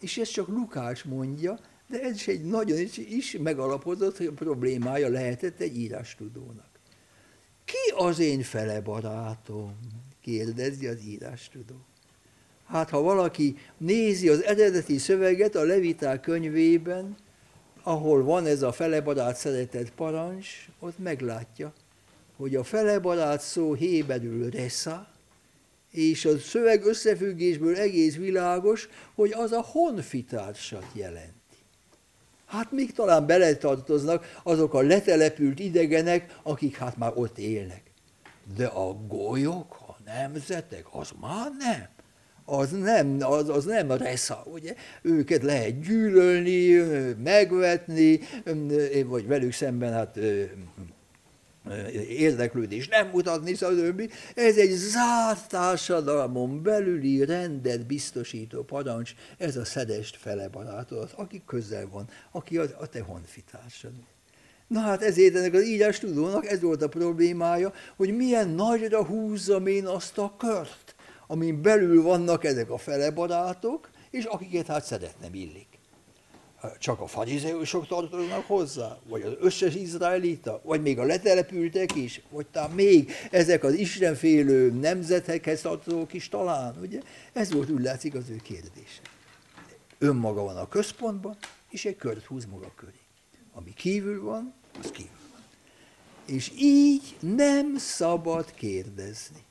És 0.00 0.18
ezt 0.18 0.32
csak 0.32 0.48
Lukás 0.48 1.02
mondja, 1.02 1.58
de 1.88 2.00
ez 2.00 2.14
is 2.14 2.28
egy 2.28 2.44
nagyon 2.44 2.78
is, 2.78 2.96
is 2.96 3.36
megalapozott 3.40 4.30
problémája 4.30 5.08
lehetett 5.08 5.60
egy 5.60 5.76
írástudónak. 5.76 6.68
Ki 7.64 7.92
az 7.96 8.18
én 8.18 8.42
fele 8.42 8.80
barátom? 8.80 9.76
kérdezi 10.20 10.86
az 10.86 11.04
írástudó. 11.04 11.74
Hát 12.66 12.90
ha 12.90 13.00
valaki 13.00 13.56
nézi 13.76 14.28
az 14.28 14.44
eredeti 14.44 14.98
szöveget 14.98 15.54
a 15.54 15.64
Leviták 15.64 16.20
könyvében, 16.20 17.16
ahol 17.82 18.22
van 18.22 18.46
ez 18.46 18.62
a 18.62 18.72
felebarát 18.72 19.36
szeretett 19.36 19.90
parancs, 19.90 20.48
ott 20.78 20.98
meglátja, 20.98 21.72
hogy 22.36 22.54
a 22.54 22.64
felebarát 22.64 23.40
szó 23.40 23.74
héberül 23.74 24.50
resza, 24.50 25.08
és 25.90 26.24
a 26.24 26.38
szöveg 26.38 26.84
összefüggésből 26.84 27.76
egész 27.76 28.16
világos, 28.16 28.88
hogy 29.14 29.32
az 29.32 29.52
a 29.52 29.62
honfitársat 29.62 30.86
jelenti. 30.92 31.34
Hát 32.46 32.72
még 32.72 32.92
talán 32.92 33.26
beletartoznak 33.26 34.40
azok 34.42 34.74
a 34.74 34.80
letelepült 34.80 35.58
idegenek, 35.58 36.38
akik 36.42 36.76
hát 36.76 36.96
már 36.96 37.12
ott 37.14 37.38
élnek. 37.38 37.82
De 38.56 38.66
a 38.66 38.92
golyok, 39.06 39.76
a 39.88 39.96
nemzetek, 40.04 40.86
az 40.90 41.10
már 41.20 41.50
nem 41.58 41.95
az 42.46 42.70
nem, 42.70 43.16
az, 43.20 43.48
az 43.48 43.64
nem 43.64 43.90
resza, 43.90 44.42
ugye? 44.52 44.74
Őket 45.02 45.42
lehet 45.42 45.80
gyűlölni, 45.80 46.74
megvetni, 47.22 48.20
vagy 49.06 49.26
velük 49.26 49.52
szemben 49.52 49.92
hát 49.92 50.18
érdeklődés 52.08 52.88
nem 52.88 53.08
mutatni, 53.08 53.54
stb. 53.54 54.12
Ez 54.34 54.56
egy 54.56 54.70
zárt 54.70 55.48
társadalmon 55.48 56.62
belüli 56.62 57.24
rendet 57.24 57.86
biztosító 57.86 58.62
parancs, 58.62 59.14
ez 59.38 59.56
a 59.56 59.64
szedest 59.64 60.16
fele 60.16 60.48
barátod, 60.48 61.10
aki 61.16 61.42
közel 61.46 61.88
van, 61.88 62.08
aki 62.32 62.56
a, 62.56 62.64
a 62.78 62.86
te 62.86 63.00
honfitársad. 63.00 63.92
Na 64.66 64.80
hát 64.80 65.02
ezért 65.02 65.36
ennek 65.36 65.54
az 65.54 65.64
írás 65.64 65.98
tudónak 65.98 66.46
ez 66.46 66.60
volt 66.60 66.82
a 66.82 66.88
problémája, 66.88 67.72
hogy 67.96 68.16
milyen 68.16 68.48
nagyra 68.48 69.04
húzzam 69.04 69.66
én 69.66 69.86
azt 69.86 70.18
a 70.18 70.34
kört 70.38 70.95
amin 71.26 71.62
belül 71.62 72.02
vannak 72.02 72.44
ezek 72.44 72.70
a 72.70 72.78
fele 72.78 73.10
barátok, 73.10 73.90
és 74.10 74.24
akiket 74.24 74.66
hát 74.66 74.84
szeretnem 74.84 75.34
illik. 75.34 75.66
Csak 76.78 77.00
a 77.00 77.06
farizeusok 77.06 77.86
tartoznak 77.86 78.46
hozzá, 78.46 78.98
vagy 79.08 79.22
az 79.22 79.32
összes 79.40 79.74
izraelita, 79.74 80.60
vagy 80.64 80.82
még 80.82 80.98
a 80.98 81.04
letelepültek 81.04 81.94
is, 81.94 82.22
vagy 82.30 82.46
talán 82.46 82.70
még 82.70 83.10
ezek 83.30 83.64
az 83.64 83.74
istenfélő 83.74 84.70
nemzetekhez 84.70 85.60
tartozók 85.60 86.12
is 86.12 86.28
talán, 86.28 86.76
ugye? 86.82 87.00
Ez 87.32 87.52
volt 87.52 87.70
úgy 87.70 87.82
látszik 87.82 88.14
az 88.14 88.28
ő 88.30 88.36
kérdése. 88.36 89.00
Önmaga 89.98 90.42
van 90.42 90.56
a 90.56 90.68
központban, 90.68 91.36
és 91.68 91.84
egy 91.84 91.96
kört 91.96 92.24
húz 92.24 92.44
maga 92.44 92.72
köré. 92.76 93.00
Ami 93.52 93.74
kívül 93.74 94.22
van, 94.22 94.54
az 94.82 94.90
kívül 94.90 95.10
van. 95.32 95.42
És 96.24 96.52
így 96.58 97.16
nem 97.20 97.76
szabad 97.78 98.54
kérdezni 98.54 99.45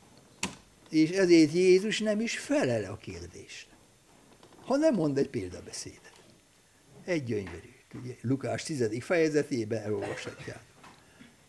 és 0.96 1.10
ezért 1.10 1.52
Jézus 1.52 2.00
nem 2.00 2.20
is 2.20 2.38
felel 2.38 2.92
a 2.92 2.98
kérdésre, 2.98 3.72
nem 4.68 4.94
mond 4.94 5.18
egy 5.18 5.30
példabeszédet. 5.30 6.14
Egy 7.06 7.24
gyönyörűt. 7.24 7.74
Ugye, 8.04 8.14
Lukás 8.22 8.64
10. 8.64 8.90
fejezetében 9.00 9.82
elolvashatják. 9.84 10.64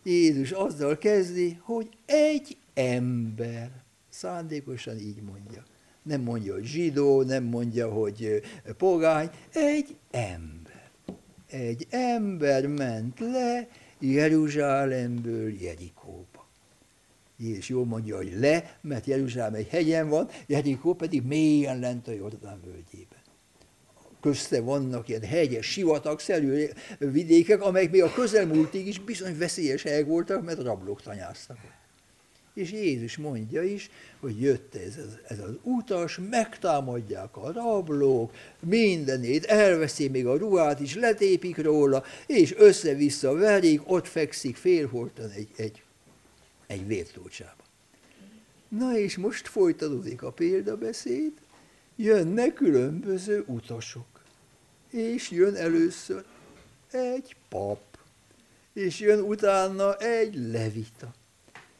Jézus 0.02 0.50
azzal 0.50 0.98
kezdi, 0.98 1.58
hogy 1.60 1.88
egy 2.06 2.56
ember, 2.74 3.70
szándékosan 4.08 4.98
így 4.98 5.22
mondja. 5.22 5.64
Nem 6.02 6.20
mondja, 6.20 6.52
hogy 6.52 6.64
zsidó, 6.64 7.22
nem 7.22 7.44
mondja, 7.44 7.90
hogy 7.90 8.42
pogány, 8.76 9.30
egy 9.52 9.96
ember. 10.10 10.90
Egy 11.46 11.86
ember 11.90 12.66
ment 12.66 13.20
le 13.20 13.68
Jeruzsálemből 13.98 15.62
Jerikóba. 15.62 15.95
Jézus 17.38 17.68
jól 17.68 17.84
mondja, 17.84 18.16
hogy 18.16 18.32
le, 18.38 18.78
mert 18.80 19.06
Jeruzsálem 19.06 19.54
egy 19.54 19.68
hegyen 19.68 20.08
van, 20.08 20.28
Jerikó 20.46 20.94
pedig 20.94 21.22
mélyen 21.22 21.78
lent 21.78 22.08
a 22.08 22.12
Jordán 22.12 22.60
völgyében 22.64 23.24
közte 24.20 24.60
vannak 24.60 25.08
ilyen 25.08 25.22
hegyes, 25.22 25.66
sivatagszerű 25.66 26.66
vidékek, 26.98 27.62
amelyek 27.62 27.90
még 27.90 28.02
a 28.02 28.12
közelmúltig 28.12 28.86
is 28.86 28.98
bizony 29.00 29.38
veszélyes 29.38 29.82
helyek 29.82 30.06
voltak, 30.06 30.44
mert 30.44 30.62
rablók 30.62 31.02
tanyáztak. 31.02 31.58
És 32.54 32.72
Jézus 32.72 33.16
mondja 33.16 33.62
is, 33.62 33.90
hogy 34.20 34.40
jött 34.40 34.74
ez, 34.74 34.96
ez, 34.96 35.18
ez 35.28 35.38
az 35.38 35.54
utas, 35.62 36.18
megtámadják 36.30 37.36
a 37.36 37.52
rablók, 37.52 38.32
mindenét, 38.60 39.44
elveszi 39.44 40.08
még 40.08 40.26
a 40.26 40.36
ruhát 40.36 40.80
is, 40.80 40.94
letépik 40.94 41.56
róla, 41.56 42.04
és 42.26 42.54
össze-vissza 42.56 43.34
verik, 43.34 43.80
ott 43.84 44.06
fekszik 44.06 44.56
félholtan 44.56 45.30
egy, 45.30 45.48
egy, 45.56 45.82
egy 46.66 46.86
vértócsába. 46.86 47.64
Na 48.68 48.98
és 48.98 49.16
most 49.16 49.48
folytatódik 49.48 50.22
a 50.22 50.32
példabeszéd, 50.32 51.32
jönnek 51.96 52.54
különböző 52.54 53.44
utasok 53.46 54.16
és 54.90 55.30
jön 55.30 55.54
először 55.54 56.24
egy 56.90 57.36
pap, 57.48 57.80
és 58.72 59.00
jön 59.00 59.20
utána 59.20 59.96
egy 59.96 60.34
levita. 60.34 61.14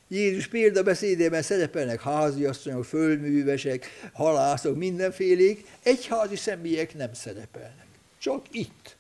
Jézus 0.08 0.46
példabeszédében 0.46 1.42
szerepelnek 1.42 2.00
háziasszonyok, 2.00 2.84
földművesek, 2.84 3.86
halászok, 4.12 4.76
mindenfélék, 4.76 5.66
egyházi 5.82 6.36
személyek 6.36 6.94
nem 6.94 7.12
szerepelnek. 7.12 7.86
Csak 8.18 8.46
itt 8.50 8.95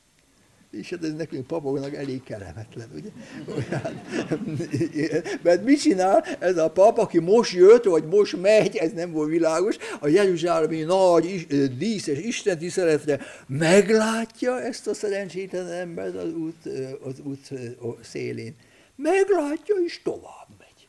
és 0.78 0.90
hát 0.90 1.04
ez 1.04 1.14
nekünk 1.14 1.46
papoknak 1.46 1.94
elég 1.94 2.22
kellemetlen, 2.22 2.90
ugye? 2.94 3.08
Olyan, 3.56 4.00
mert 5.42 5.64
mit 5.64 5.80
csinál 5.80 6.24
ez 6.38 6.56
a 6.56 6.70
pap, 6.70 6.98
aki 6.98 7.18
most 7.18 7.52
jött, 7.52 7.84
vagy 7.84 8.04
most 8.04 8.40
megy, 8.40 8.76
ez 8.76 8.92
nem 8.92 9.12
volt 9.12 9.28
világos, 9.28 9.76
a 10.00 10.08
Jeruzsálemi 10.08 10.80
nagy, 10.80 11.46
díszes 11.78 12.18
Isten 12.18 12.58
tiszteletre 12.58 13.20
meglátja 13.46 14.60
ezt 14.60 14.86
a 14.86 14.94
szerencsétlen 14.94 15.70
embert 15.70 16.16
az 16.16 16.32
út, 16.32 16.68
az 17.04 17.14
út 17.24 17.50
szélén. 18.00 18.54
Meglátja, 18.96 19.74
és 19.84 20.02
tovább 20.02 20.48
megy. 20.58 20.88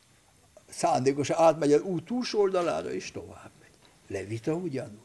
Szándékosan 0.70 1.38
átmegy 1.40 1.74
az 1.74 1.82
út 1.82 2.04
túlsó 2.04 2.40
oldalára, 2.40 2.94
és 2.94 3.12
tovább 3.12 3.52
megy. 3.62 4.20
Levita 4.20 4.54
ugyanúgy. 4.54 4.96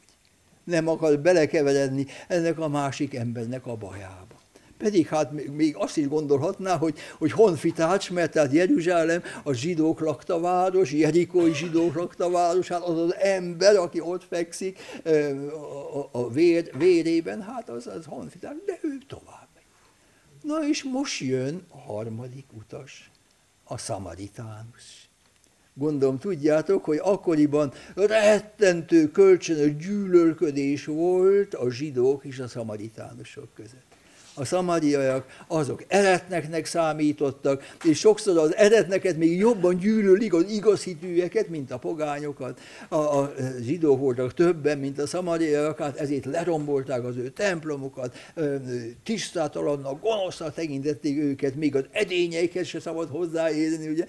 Nem 0.65 0.89
akar 0.89 1.19
belekeveredni 1.19 2.07
ennek 2.29 2.59
a 2.59 2.69
másik 2.69 3.15
embernek 3.15 3.67
a 3.67 3.77
bajába. 3.77 4.32
Pedig 4.83 5.07
hát 5.07 5.53
még 5.53 5.77
azt 5.77 5.97
is 5.97 6.09
gondolhatná, 6.09 6.77
hogy, 6.77 6.99
hogy 7.19 7.33
honfitács, 7.33 8.11
mert 8.11 8.33
tehát 8.33 8.53
Jeruzsálem 8.53 9.23
a 9.43 9.53
zsidók 9.53 10.01
lakta 10.01 10.41
város, 10.41 10.93
Jerikói 10.93 11.55
zsidók 11.55 11.95
lakta 11.95 12.31
város, 12.31 12.69
hát 12.69 12.83
az 12.83 12.99
az 12.99 13.15
ember, 13.15 13.77
aki 13.77 14.01
ott 14.01 14.25
fekszik 14.25 14.79
a, 15.93 16.19
a 16.19 16.31
vér, 16.31 16.71
vérében, 16.79 17.43
hát 17.43 17.69
az 17.69 17.87
az 17.87 18.05
honfitács, 18.05 18.57
de 18.67 18.79
ő 18.83 18.99
tovább. 19.07 19.49
Na 20.43 20.69
és 20.69 20.83
most 20.83 21.21
jön 21.21 21.67
a 21.69 21.79
harmadik 21.79 22.47
utas, 22.59 23.11
a 23.65 23.79
szamaritánus. 23.79 25.09
Gondolom 25.75 26.19
tudjátok, 26.19 26.85
hogy 26.85 26.99
akkoriban 27.03 27.73
rettentő 27.95 29.11
kölcsönös 29.11 29.77
gyűlölködés 29.77 30.85
volt 30.85 31.55
a 31.55 31.71
zsidók 31.71 32.25
és 32.25 32.39
a 32.39 32.49
szamaritánusok 32.49 33.55
között 33.55 33.92
a 34.35 34.45
szamariaiak 34.45 35.27
azok 35.47 35.85
eretneknek 35.89 36.67
számítottak, 36.67 37.75
és 37.85 37.99
sokszor 37.99 38.39
az 38.39 38.57
eretneket 38.57 39.17
még 39.17 39.39
jobban 39.39 39.77
gyűlölik 39.77 40.35
az 40.35 40.51
igaz 40.51 40.83
hitűeket, 40.83 41.49
mint 41.49 41.71
a 41.71 41.79
pogányokat. 41.79 42.61
A, 42.89 42.97
a 42.97 43.33
zsidók 43.61 43.99
voltak 43.99 44.35
többen, 44.35 44.79
mint 44.79 44.99
a 44.99 45.07
szamariaiak, 45.07 45.79
hát 45.79 45.97
ezért 45.97 46.25
lerombolták 46.25 47.05
az 47.05 47.17
ő 47.17 47.29
templomokat, 47.29 48.17
tisztátalannak, 49.03 50.01
gonosznak 50.01 50.55
tekintették 50.55 51.19
őket, 51.19 51.55
még 51.55 51.77
az 51.77 51.85
edényeiket 51.91 52.65
se 52.65 52.81
szabad 52.81 53.09
hozzáérni, 53.09 53.89
ugye? 53.89 54.05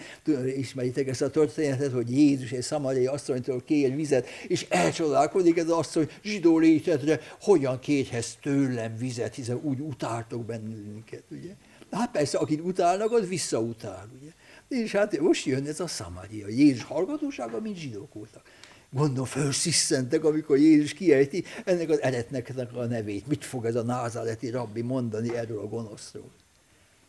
Ismeritek 0.58 1.08
ezt 1.08 1.22
a 1.22 1.30
történetet, 1.30 1.92
hogy 1.92 2.12
Jézus 2.12 2.52
egy 2.52 2.62
szamariai 2.62 3.06
asszonytól 3.06 3.62
kér 3.66 3.96
vizet, 3.96 4.28
és 4.48 4.66
elcsodálkozik 4.70 5.58
ez 5.58 5.66
az 5.66 5.72
asszony 5.72 6.10
zsidó 6.24 6.58
létetre, 6.58 7.20
hogyan 7.42 7.80
kérhez 7.80 8.38
tőlem 8.42 8.98
vizet, 8.98 9.36
hiszen 9.36 9.60
úgy 9.64 9.80
utál 9.80 10.13
utáltok 10.14 10.46
bennünket, 10.46 11.24
ugye. 11.30 11.56
Hát 11.92 12.12
persze, 12.12 12.38
akit 12.38 12.62
utálnak, 12.62 13.12
az 13.12 13.28
visszautál, 13.28 14.10
ugye. 14.20 14.32
És 14.68 14.92
hát 14.92 15.20
most 15.20 15.46
jön 15.46 15.66
ez 15.66 15.80
a 15.80 15.88
Samaria. 15.88 16.48
Jézus 16.48 16.84
hallgatósága, 16.84 17.60
mint 17.60 17.78
zsidók 17.78 18.14
voltak. 18.14 18.42
Gondolom, 18.90 19.26
felsziszentek, 19.26 20.24
amikor 20.24 20.58
Jézus 20.58 20.94
kiejti 20.94 21.44
ennek 21.66 21.90
az 21.90 22.02
eretnek 22.02 22.54
a 22.74 22.86
nevét. 22.86 23.28
Mit 23.28 23.46
fog 23.46 23.66
ez 23.66 23.76
a 23.76 23.84
názáleti 23.84 24.50
rabbi 24.50 24.82
mondani 24.82 25.36
erről 25.36 25.60
a 25.60 25.68
gonoszról? 25.68 26.32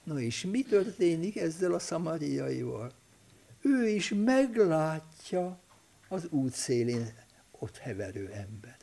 Na 0.05 0.21
és 0.21 0.45
mi 0.51 0.63
történik 0.63 1.37
ezzel 1.37 1.73
a 1.73 1.79
szamariaival? 1.79 2.93
Ő 3.63 3.89
is 3.89 4.13
meglátja 4.25 5.59
az 6.09 6.27
útszélén 6.31 7.13
ott 7.59 7.77
heverő 7.77 8.31
ember. 8.33 8.77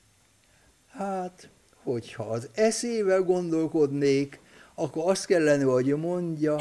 Hát 0.89 1.49
hogyha 1.83 2.23
az 2.23 2.49
eszével 2.53 3.21
gondolkodnék, 3.21 4.39
akkor 4.75 5.09
azt 5.09 5.25
kellene, 5.25 5.63
hogy 5.63 5.95
mondja, 5.95 6.57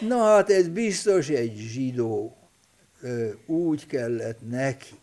na 0.00 0.24
hát 0.24 0.50
ez 0.50 0.68
biztos 0.68 1.28
egy 1.28 1.56
zsidó, 1.56 2.36
úgy 3.46 3.86
kellett 3.86 4.48
neki. 4.50 4.94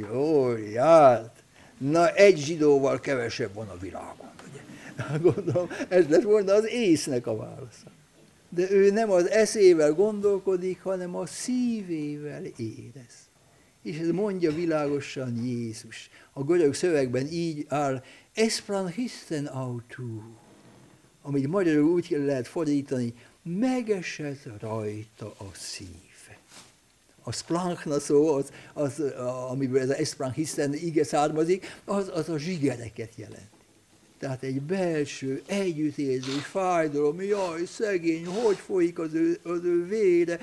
Jó, 0.00 0.56
járt. 0.56 1.42
Na 1.78 2.14
egy 2.14 2.38
zsidóval 2.38 3.00
kevesebb 3.00 3.54
van 3.54 3.68
a 3.68 3.76
világon. 3.80 4.30
Ugye? 4.50 5.18
Gondolom, 5.30 5.68
ez 5.88 6.08
lett 6.08 6.22
volna 6.22 6.52
az 6.52 6.66
észnek 6.68 7.26
a 7.26 7.36
válasza. 7.36 7.90
De 8.48 8.70
ő 8.70 8.90
nem 8.90 9.10
az 9.10 9.30
eszével 9.30 9.92
gondolkodik, 9.92 10.82
hanem 10.82 11.16
a 11.16 11.26
szívével 11.26 12.44
érez. 12.44 13.30
És 13.82 13.98
ez 13.98 14.10
mondja 14.10 14.52
világosan 14.52 15.44
Jézus. 15.44 16.10
A 16.32 16.42
görög 16.42 16.74
szövegben 16.74 17.26
így 17.26 17.66
áll, 17.68 18.02
Espranhisten 18.34 19.46
autu, 19.46 20.22
amit 21.22 21.48
magyarul 21.48 21.90
úgy 21.90 22.10
lehet 22.10 22.48
fordítani, 22.48 23.14
megesett 23.42 24.60
rajta 24.60 25.34
a 25.38 25.50
szíve. 25.54 26.38
A 27.22 27.32
splanchna 27.32 28.00
szó, 28.00 28.34
az, 28.34 28.52
az, 28.72 29.00
amiből 29.50 29.80
ez 29.80 29.88
a 29.88 29.96
espranhisten 29.96 30.74
ige 30.74 31.04
származik, 31.04 31.80
az, 31.84 32.08
az 32.14 32.28
a 32.28 32.38
zsigereket 32.38 33.12
jelent. 33.16 33.50
Tehát 34.18 34.42
egy 34.42 34.60
belső 34.60 35.42
együttérzés, 35.46 36.44
fájdalom, 36.44 37.22
jaj, 37.22 37.64
szegény, 37.64 38.26
hogy 38.26 38.56
folyik 38.56 38.98
az 38.98 39.14
ő, 39.14 39.38
az 39.42 39.64
ő 39.64 39.86
vére, 39.86 40.40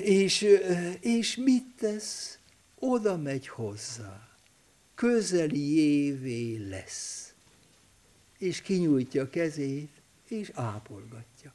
és, 0.00 0.46
és 1.00 1.36
mit 1.36 1.66
tesz? 1.78 2.38
Oda 2.78 3.16
megy 3.16 3.48
hozzá 3.48 4.25
közeli 4.96 5.78
évé 5.78 6.66
lesz. 6.68 7.34
És 8.38 8.60
kinyújtja 8.60 9.22
a 9.22 9.28
kezét, 9.28 9.90
és 10.28 10.50
ápolgatja. 10.54 11.54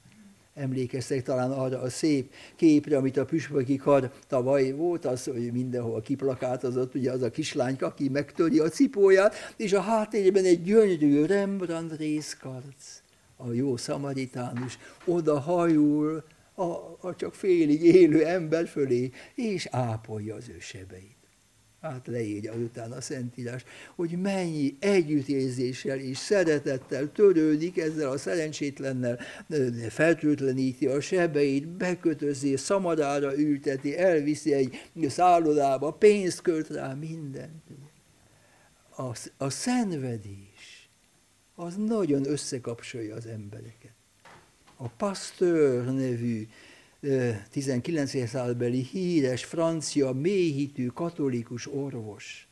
Emlékeztek 0.54 1.24
talán 1.24 1.52
arra 1.52 1.82
a 1.82 1.90
szép 1.90 2.34
képre, 2.56 2.98
amit 2.98 3.18
a 3.18 3.26
püspöki 3.26 3.76
kar 3.76 4.12
tavaly 4.28 4.72
volt, 4.72 5.06
az, 5.06 5.24
hogy 5.24 5.52
mindenhol 5.52 6.02
kiplakátozott, 6.02 6.96
ugye 6.96 7.12
az 7.12 7.22
a 7.22 7.30
kislányka, 7.30 7.86
aki 7.86 8.10
megtöri 8.10 8.60
a 8.60 8.70
cipóját, 8.70 9.36
és 9.58 9.74
a 9.74 9.82
háttérben 9.82 10.46
egy 10.46 10.64
gyönyörű 10.64 11.26
Rembrandt 11.26 11.98
részkarc, 11.98 13.02
a 13.36 13.52
jó 13.52 13.78
szamaritánus, 13.78 14.78
oda 15.06 15.40
hajul 15.40 16.24
a, 16.54 16.64
a 17.00 17.16
csak 17.18 17.34
félig 17.34 17.84
élő 17.84 18.26
ember 18.26 18.68
fölé, 18.68 19.12
és 19.36 19.68
ápolja 19.72 20.36
az 20.36 20.50
ő 20.50 20.60
hát 21.82 22.08
leírja 22.08 22.54
utána 22.54 22.96
a 22.96 23.02
Szentírás, 23.02 23.64
hogy 23.96 24.22
mennyi 24.22 24.76
együttérzéssel 24.80 26.00
és 26.00 26.18
szeretettel 26.18 27.12
törődik 27.12 27.78
ezzel 27.78 28.10
a 28.10 28.18
szerencsétlennel, 28.18 29.20
feltöltleníti 29.90 30.88
a 30.88 31.02
sebeit, 31.02 31.68
bekötözi, 31.68 32.58
szamadára 32.58 33.38
ülteti, 33.38 33.98
elviszi 33.98 34.54
egy 34.54 34.90
szállodába, 35.08 35.92
pénzt 35.92 36.42
költ 36.42 36.70
rá, 36.70 36.94
mindent. 36.94 37.64
A, 38.96 39.16
a 39.38 39.50
szenvedés 39.50 40.90
az 41.56 41.76
nagyon 41.76 42.28
összekapcsolja 42.28 43.16
az 43.16 43.26
embereket. 43.26 43.94
A 44.76 44.88
Pasteur 44.88 45.86
nevű 45.86 46.48
19. 47.52 48.28
századbeli 48.28 48.82
híres 48.84 49.44
francia 49.44 50.12
mélyhitű 50.12 50.88
katolikus 50.88 51.68
orvos, 51.68 52.48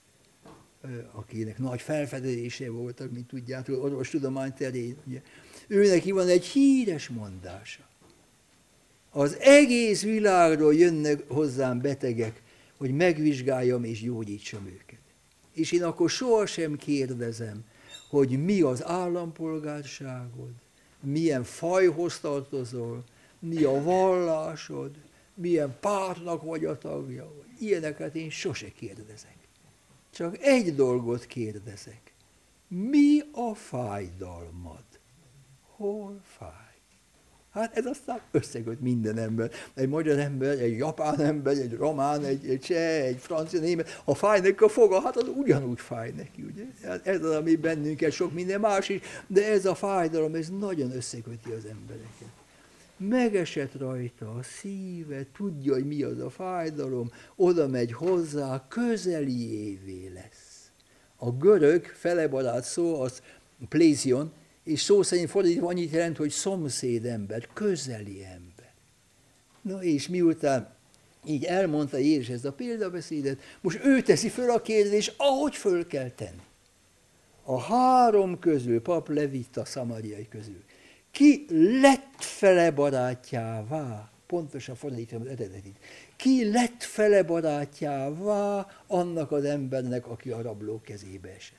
akinek 1.12 1.58
nagy 1.58 1.82
felfedezése 1.82 2.70
voltak, 2.70 3.12
mint 3.12 3.28
tudjátok, 3.28 3.84
orvostudomány 3.84 4.54
terén. 4.54 4.96
Ugye. 5.06 5.22
Ő 5.68 6.02
van 6.14 6.28
egy 6.28 6.46
híres 6.46 7.10
mondása. 7.10 7.88
Az 9.12 9.38
egész 9.40 10.04
világról 10.04 10.76
jönnek 10.76 11.24
hozzám 11.28 11.82
betegek, 11.82 12.42
hogy 12.78 12.92
megvizsgáljam 12.92 13.84
és 13.84 14.02
gyógyítsam 14.02 14.66
őket. 14.66 15.00
És 15.54 15.72
én 15.72 15.84
akkor 15.84 16.10
sohasem 16.10 16.76
kérdezem, 16.76 17.64
hogy 18.10 18.44
mi 18.44 18.62
az 18.62 18.86
állampolgárságod, 18.86 20.52
milyen 21.02 21.44
fajhoz 21.44 22.20
tartozol, 22.20 23.04
mi 23.40 23.64
a 23.64 23.84
vallásod, 23.84 24.92
milyen 25.34 25.78
pártnak 25.80 26.44
vagy 26.44 26.66
a 26.66 26.78
tagja. 26.78 27.32
Ilyeneket 27.60 28.16
én 28.16 28.30
sose 28.30 28.72
kérdezek. 28.72 29.38
Csak 30.10 30.38
egy 30.40 30.76
dolgot 30.76 31.26
kérdezek. 31.26 32.14
Mi 32.68 33.20
a 33.32 33.54
fájdalmad? 33.54 34.84
Hol 35.76 36.22
fáj? 36.24 36.70
Hát 37.52 37.78
ez 37.78 37.86
aztán 37.86 38.22
összeköt 38.32 38.80
minden 38.80 39.18
ember. 39.18 39.52
Egy 39.74 39.90
magyar 39.90 40.20
ember, 40.20 40.60
egy 40.60 40.78
japán 40.78 41.20
ember, 41.20 41.58
egy 41.58 41.74
román, 41.74 42.24
egy, 42.24 42.50
egy 42.50 42.60
cseh, 42.60 43.06
egy 43.06 43.18
francia, 43.18 43.60
német. 43.60 44.02
Ha 44.06 44.14
fáj 44.14 44.40
neki 44.40 44.64
a 44.64 44.68
foga, 44.68 45.02
hát 45.02 45.18
az 45.18 45.28
ugyanúgy 45.36 45.80
fáj 45.80 46.12
neki, 46.12 46.42
ugye? 46.42 46.64
Hát 46.84 47.08
ez 47.08 47.24
az, 47.24 47.36
ami 47.36 47.56
bennünket, 47.56 48.12
sok 48.12 48.34
minden 48.34 48.60
más 48.60 48.90
is, 48.90 49.02
de 49.28 49.52
ez 49.52 49.66
a 49.66 49.76
fájdalom, 49.76 50.36
ez 50.36 50.50
nagyon 50.50 50.92
összeköti 50.92 51.52
az 51.52 51.66
embereket. 51.66 52.39
Megesett 53.00 53.78
rajta 53.78 54.34
a 54.36 54.44
szíve, 54.44 55.26
tudja, 55.38 55.74
hogy 55.74 55.88
mi 55.88 56.04
az 56.04 56.20
a 56.20 56.30
fájdalom, 56.30 57.12
oda 57.36 57.68
megy 57.68 57.92
hozzá, 57.92 58.66
közeliévé 58.68 60.12
lesz. 60.14 60.72
A 61.16 61.32
görög 61.32 61.86
felebarát 61.86 62.64
szó 62.64 63.02
az 63.02 63.22
plézion, 63.70 64.32
és 64.64 64.82
szó 64.82 65.04
szerint 65.04 65.30
fordítva 65.30 65.68
annyit 65.68 65.92
jelent, 65.92 66.18
hogy 66.18 66.30
szomszéd 66.30 67.06
ember, 67.06 67.48
közeli 67.54 68.24
ember. 68.24 68.74
Na 69.62 69.84
és 69.84 70.08
miután 70.08 70.74
így 71.26 71.44
elmondta 71.44 71.98
Jézus 71.98 72.30
ezt 72.30 72.46
a 72.46 72.52
példabeszédet, 72.52 73.40
most 73.62 73.86
ő 73.86 74.02
teszi 74.02 74.30
föl 74.30 74.50
a 74.50 74.62
kérdést, 74.62 75.14
ahogy 75.18 75.56
föl 75.56 75.88
kell 75.88 76.10
tenni. 76.10 76.42
A 77.44 77.60
három 77.60 78.40
közül, 78.40 78.82
pap 78.82 79.10
Levita 79.10 79.66
szamariai 79.66 80.28
közül, 80.30 80.64
ki 81.12 81.46
lett 81.82 82.24
fele 82.24 82.72
barátjává, 82.72 84.12
pontosan 84.26 84.76
fordítom 84.76 85.22
az 85.22 85.28
eredetit, 85.28 85.78
ki 86.16 86.52
lett 86.52 86.84
fele 86.84 87.24
barátjává 87.24 88.68
annak 88.88 89.32
az 89.32 89.44
embernek, 89.44 90.08
aki 90.08 90.30
a 90.30 90.42
rabló 90.42 90.82
kezébe 90.82 91.30
esett. 91.30 91.58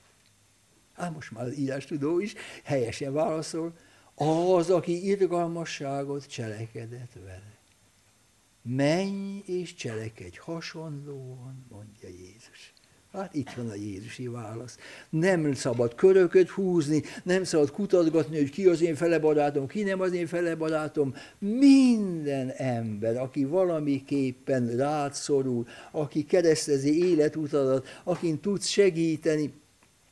Hát 0.92 1.14
most 1.14 1.30
már 1.30 1.46
az 1.46 1.56
írás 1.56 1.84
tudó 1.84 2.20
is 2.20 2.34
helyesen 2.64 3.12
válaszol, 3.12 3.72
az, 4.14 4.70
aki 4.70 5.06
irgalmasságot 5.06 6.26
cselekedett 6.26 7.12
vele. 7.24 7.58
Menj 8.62 9.42
és 9.46 9.74
cselekedj 9.74 10.38
hasonlóan, 10.38 11.66
mondja 11.68 12.08
Jézus. 12.08 12.72
Hát 13.12 13.34
itt 13.34 13.50
van 13.50 13.68
a 13.68 13.74
Jézusi 13.74 14.28
válasz. 14.28 14.76
Nem 15.10 15.52
szabad 15.54 15.94
körököt 15.94 16.48
húzni, 16.48 17.02
nem 17.22 17.44
szabad 17.44 17.70
kutatgatni, 17.70 18.36
hogy 18.36 18.50
ki 18.50 18.66
az 18.66 18.82
én 18.82 18.94
fele 18.94 19.18
barátom, 19.18 19.66
ki 19.66 19.82
nem 19.82 20.00
az 20.00 20.12
én 20.12 20.26
fele 20.26 20.54
barátom. 20.54 21.14
Minden 21.38 22.50
ember, 22.50 23.16
aki 23.16 23.44
valamiképpen 23.44 24.76
rád 24.76 25.14
szorul, 25.14 25.66
aki 25.92 26.24
keresztezi 26.24 27.04
életutadat, 27.08 27.86
akin 28.04 28.40
tudsz 28.40 28.66
segíteni, 28.66 29.52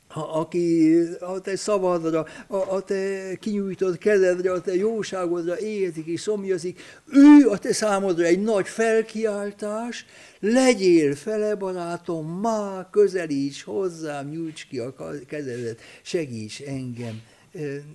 ha, 0.08 0.20
aki 0.20 0.94
a 1.20 1.40
te 1.40 1.56
szavadra, 1.56 2.26
a, 2.46 2.56
a 2.56 2.80
te 2.80 3.34
kinyújtott 3.40 3.98
kezedre, 3.98 4.52
a 4.52 4.60
te 4.60 4.74
jóságodra 4.74 5.58
érzik 5.58 6.06
és 6.06 6.20
szomjazik, 6.20 6.80
ő 7.06 7.48
a 7.48 7.58
te 7.58 7.72
számodra 7.72 8.24
egy 8.24 8.42
nagy 8.42 8.68
felkiáltás, 8.68 10.06
legyél 10.40 11.14
fele 11.14 11.54
barátom, 11.54 12.40
má 12.40 12.88
közelíts 12.90 13.62
hozzám, 13.62 14.28
nyújts 14.28 14.66
ki 14.66 14.78
a 14.78 14.94
kezedet, 15.26 15.80
segíts 16.02 16.60
engem, 16.60 17.22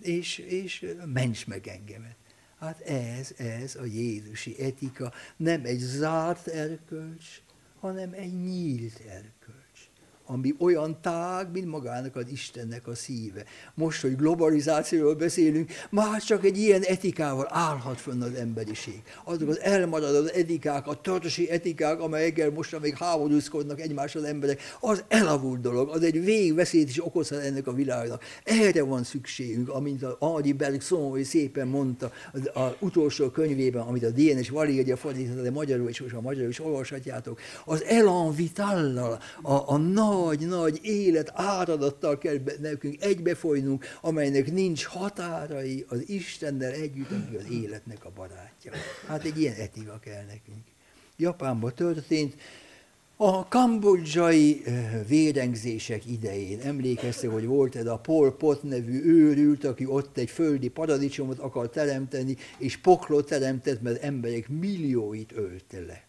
és, 0.01 0.37
és 0.37 0.85
ments 1.13 1.47
meg 1.47 1.67
engemet. 1.67 2.15
Hát 2.59 2.81
ez, 2.81 3.31
ez 3.37 3.75
a 3.75 3.85
Jézusi 3.85 4.55
etika, 4.59 5.13
nem 5.37 5.61
egy 5.63 5.79
zárt 5.79 6.47
erkölcs, 6.47 7.41
hanem 7.79 8.13
egy 8.13 8.41
nyílt 8.41 8.99
erkölcs 9.07 9.62
ami 10.25 10.53
olyan 10.59 10.97
tág, 11.01 11.51
mint 11.51 11.67
magának 11.67 12.15
az 12.15 12.25
Istennek 12.31 12.87
a 12.87 12.95
szíve. 12.95 13.43
Most, 13.73 14.01
hogy 14.01 14.15
globalizációról 14.15 15.15
beszélünk, 15.15 15.71
már 15.89 16.21
csak 16.21 16.45
egy 16.45 16.57
ilyen 16.57 16.81
etikával 16.81 17.47
állhat 17.49 17.99
fönn 17.99 18.21
az 18.21 18.33
emberiség. 18.33 19.01
Azok 19.23 19.49
az 19.49 19.59
elmaradott 19.59 20.29
etikák, 20.29 20.87
a 20.87 21.01
tartosi 21.01 21.49
etikák, 21.49 21.99
amelyekkel 21.99 22.49
most 22.49 22.79
még 22.79 22.97
háborúzkodnak 22.97 23.81
egymás 23.81 24.15
az 24.15 24.23
emberek, 24.23 24.61
az 24.79 25.03
elavult 25.07 25.61
dolog, 25.61 25.89
az 25.89 26.03
egy 26.03 26.23
végveszélyt 26.23 26.89
is 26.89 27.05
okozhat 27.05 27.39
ennek 27.39 27.67
a 27.67 27.73
világnak. 27.73 28.23
Erre 28.43 28.83
van 28.83 29.03
szükségünk, 29.03 29.69
amint 29.69 30.03
a 30.03 30.17
Adi 30.19 30.53
Berg 30.53 30.81
Szomói 30.81 31.23
szépen 31.23 31.67
mondta 31.67 32.11
az, 32.33 32.49
az 32.53 32.71
utolsó 32.79 33.29
könyvében, 33.29 33.81
amit 33.81 34.03
a 34.03 34.09
DNS 34.09 34.49
Valírja 34.49 34.97
fordította, 34.97 35.41
de 35.41 35.51
magyarul 35.51 35.89
is, 35.89 36.01
most 36.01 36.15
a 36.15 36.21
magyarul 36.21 36.49
is 36.49 36.59
olvashatjátok, 36.59 37.39
az 37.65 37.83
elan 37.83 38.35
vitallal, 38.35 39.19
a, 39.41 39.53
a 39.73 39.77
nagy 39.77 40.11
nagy-nagy 40.13 40.79
élet 40.83 41.31
áradattal 41.33 42.17
kell 42.17 42.37
nekünk 42.61 43.03
egybefolynunk, 43.03 43.85
amelynek 44.01 44.51
nincs 44.51 44.85
határai 44.85 45.85
az 45.87 46.09
Istennel 46.09 46.71
együtt, 46.71 47.11
aki 47.11 47.35
az 47.35 47.51
életnek 47.51 48.05
a 48.05 48.11
barátja. 48.15 48.71
Hát 49.07 49.23
egy 49.23 49.39
ilyen 49.39 49.55
etika 49.55 49.99
kell 49.99 50.25
nekünk. 50.25 50.63
Japánban 51.17 51.73
történt, 51.75 52.35
a 53.15 53.47
kambodzsai 53.47 54.61
eh, 54.65 55.01
vérengzések 55.07 56.05
idején 56.05 56.59
emlékeztek, 56.59 57.29
hogy 57.29 57.45
volt 57.45 57.75
ez 57.75 57.85
a 57.85 57.97
Pol 57.97 58.35
Pot 58.35 58.63
nevű 58.63 59.03
őrült, 59.03 59.63
aki 59.63 59.85
ott 59.85 60.17
egy 60.17 60.29
földi 60.29 60.67
paradicsomot 60.67 61.39
akar 61.39 61.69
teremteni, 61.69 62.37
és 62.57 62.77
poklot 62.77 63.27
teremtett, 63.27 63.81
mert 63.81 64.03
emberek 64.03 64.49
millióit 64.49 65.31
ölte 65.35 65.79
le 65.79 66.03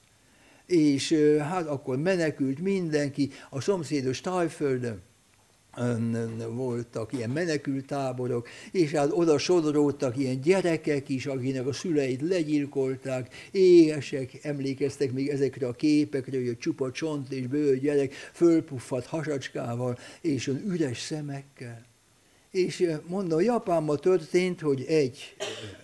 és 0.66 1.12
hát 1.38 1.66
akkor 1.66 1.98
menekült 1.98 2.58
mindenki, 2.58 3.30
a 3.50 3.60
szomszédos 3.60 4.20
Tájföldön 4.20 5.02
voltak 6.50 7.12
ilyen 7.12 7.30
menekültáborok, 7.30 8.48
és 8.72 8.90
hát 8.90 9.10
oda 9.12 9.38
sodródtak 9.38 10.16
ilyen 10.16 10.40
gyerekek 10.40 11.08
is, 11.08 11.26
akinek 11.26 11.66
a 11.66 11.72
szüleit 11.72 12.20
legyilkolták, 12.20 13.34
éhesek, 13.50 14.38
emlékeztek 14.42 15.12
még 15.12 15.28
ezekre 15.28 15.66
a 15.66 15.72
képekre, 15.72 16.38
hogy 16.38 16.48
a 16.48 16.56
csupa 16.56 16.90
csont 16.90 17.32
és 17.32 17.46
bőr 17.46 17.78
gyerek 17.78 18.12
fölpuffadt 18.12 19.06
hasacskával 19.06 19.98
és 20.20 20.46
olyan 20.46 20.62
üres 20.66 21.00
szemekkel. 21.00 21.84
És 22.50 22.90
mondom, 23.06 23.40
Japánban 23.40 24.00
történt, 24.00 24.60
hogy 24.60 24.84
egy, 24.88 25.34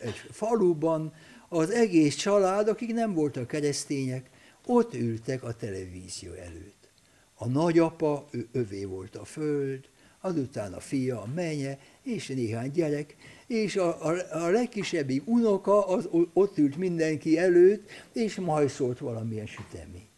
egy 0.00 0.14
faluban 0.30 1.12
az 1.48 1.70
egész 1.70 2.14
család, 2.14 2.68
akik 2.68 2.92
nem 2.92 3.14
voltak 3.14 3.46
keresztények, 3.46 4.30
ott 4.66 4.94
ültek 4.94 5.42
a 5.42 5.52
televízió 5.52 6.32
előtt. 6.32 6.88
A 7.34 7.48
nagyapa, 7.48 8.26
ő, 8.30 8.48
övé 8.52 8.84
volt 8.84 9.16
a 9.16 9.24
föld, 9.24 9.88
azután 10.20 10.72
a 10.72 10.80
fia, 10.80 11.22
a 11.22 11.26
menye, 11.34 11.78
és 12.02 12.26
néhány 12.26 12.70
gyerek, 12.70 13.16
és 13.46 13.76
a, 13.76 14.06
a, 14.06 14.16
a 14.32 14.48
legkisebbik 14.48 15.22
unoka 15.26 15.86
az 15.86 16.08
ott 16.32 16.58
ült 16.58 16.76
mindenki 16.76 17.38
előtt, 17.38 17.90
és 18.12 18.36
majd 18.36 18.68
szólt 18.68 18.98
valamilyen 18.98 19.46
sütemény. 19.46 20.08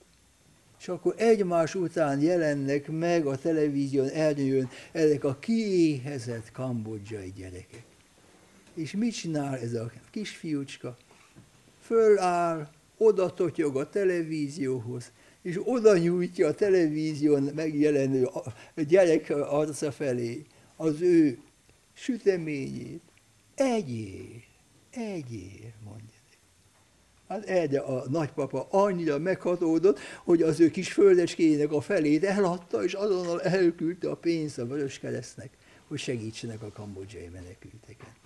És 0.78 0.88
akkor 0.88 1.14
egymás 1.16 1.74
után 1.74 2.20
jelennek 2.20 2.88
meg 2.88 3.26
a 3.26 3.36
televízión 3.36 4.08
ernyőn 4.08 4.68
ezek 4.92 5.24
a 5.24 5.38
kiéhezett 5.38 6.52
kambodzsai 6.52 7.32
gyerekek. 7.36 7.84
És 8.74 8.92
mit 8.92 9.14
csinál 9.14 9.58
ez 9.58 9.74
a 9.74 9.90
kisfiúcska? 10.10 10.96
Föláll, 11.80 12.68
oda 12.96 13.34
totyog 13.34 13.76
a 13.76 13.88
televízióhoz, 13.88 15.12
és 15.42 15.60
oda 15.64 15.98
nyújtja 15.98 16.46
a 16.46 16.54
televízión 16.54 17.50
megjelenő 17.54 18.28
gyerek 18.74 19.30
arca 19.30 19.92
felé 19.92 20.44
az 20.76 21.00
ő 21.00 21.38
süteményét. 21.92 23.02
Egyél, 23.54 24.42
egyél, 24.90 25.72
mondja. 25.84 26.12
Hát 27.28 27.44
erre 27.44 27.80
a 27.80 28.04
nagypapa 28.08 28.66
annyira 28.70 29.18
meghatódott, 29.18 29.98
hogy 30.24 30.42
az 30.42 30.60
ő 30.60 30.70
kis 30.70 30.92
földecskéjének 30.92 31.72
a 31.72 31.80
felét 31.80 32.24
eladta, 32.24 32.84
és 32.84 32.92
azonnal 32.92 33.42
elküldte 33.42 34.10
a 34.10 34.16
pénzt 34.16 34.58
a 34.58 34.66
Vöröskeresztnek, 34.66 35.50
hogy 35.88 35.98
segítsenek 35.98 36.62
a 36.62 36.70
kambodzsai 36.72 37.28
menekülteken. 37.32 38.21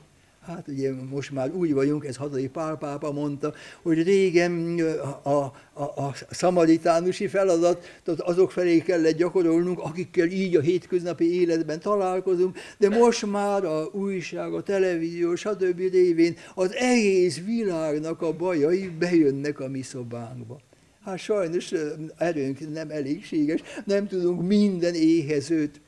Hát 0.46 0.68
ugye 0.68 0.92
most 1.10 1.30
már 1.30 1.50
úgy 1.54 1.72
vagyunk, 1.72 2.04
ez 2.04 2.16
Hadai 2.16 2.48
Pál 2.48 2.98
mondta, 3.12 3.54
hogy 3.82 4.02
régen 4.02 4.80
a, 5.22 5.28
a, 5.28 5.82
a 5.82 6.14
szamaritánusi 6.30 7.26
feladatot 7.26 8.20
azok 8.20 8.50
felé 8.50 8.78
kellett 8.78 9.16
gyakorolnunk, 9.16 9.78
akikkel 9.78 10.26
így 10.26 10.56
a 10.56 10.60
hétköznapi 10.60 11.40
életben 11.40 11.80
találkozunk, 11.80 12.58
de 12.78 12.88
most 12.88 13.26
már 13.26 13.64
a 13.64 13.84
újság, 13.92 14.52
a 14.52 14.62
televízió, 14.62 15.34
stb. 15.34 15.78
révén 15.78 16.36
az 16.54 16.74
egész 16.74 17.40
világnak 17.44 18.22
a 18.22 18.36
bajai 18.36 18.88
bejönnek 18.98 19.60
a 19.60 19.68
mi 19.68 19.82
szobánkba. 19.82 20.60
Hát 21.04 21.18
sajnos 21.18 21.72
erőnk 22.16 22.72
nem 22.72 22.90
elégséges, 22.90 23.60
nem 23.84 24.06
tudunk 24.06 24.46
minden 24.46 24.94
éhezőt 24.94 25.80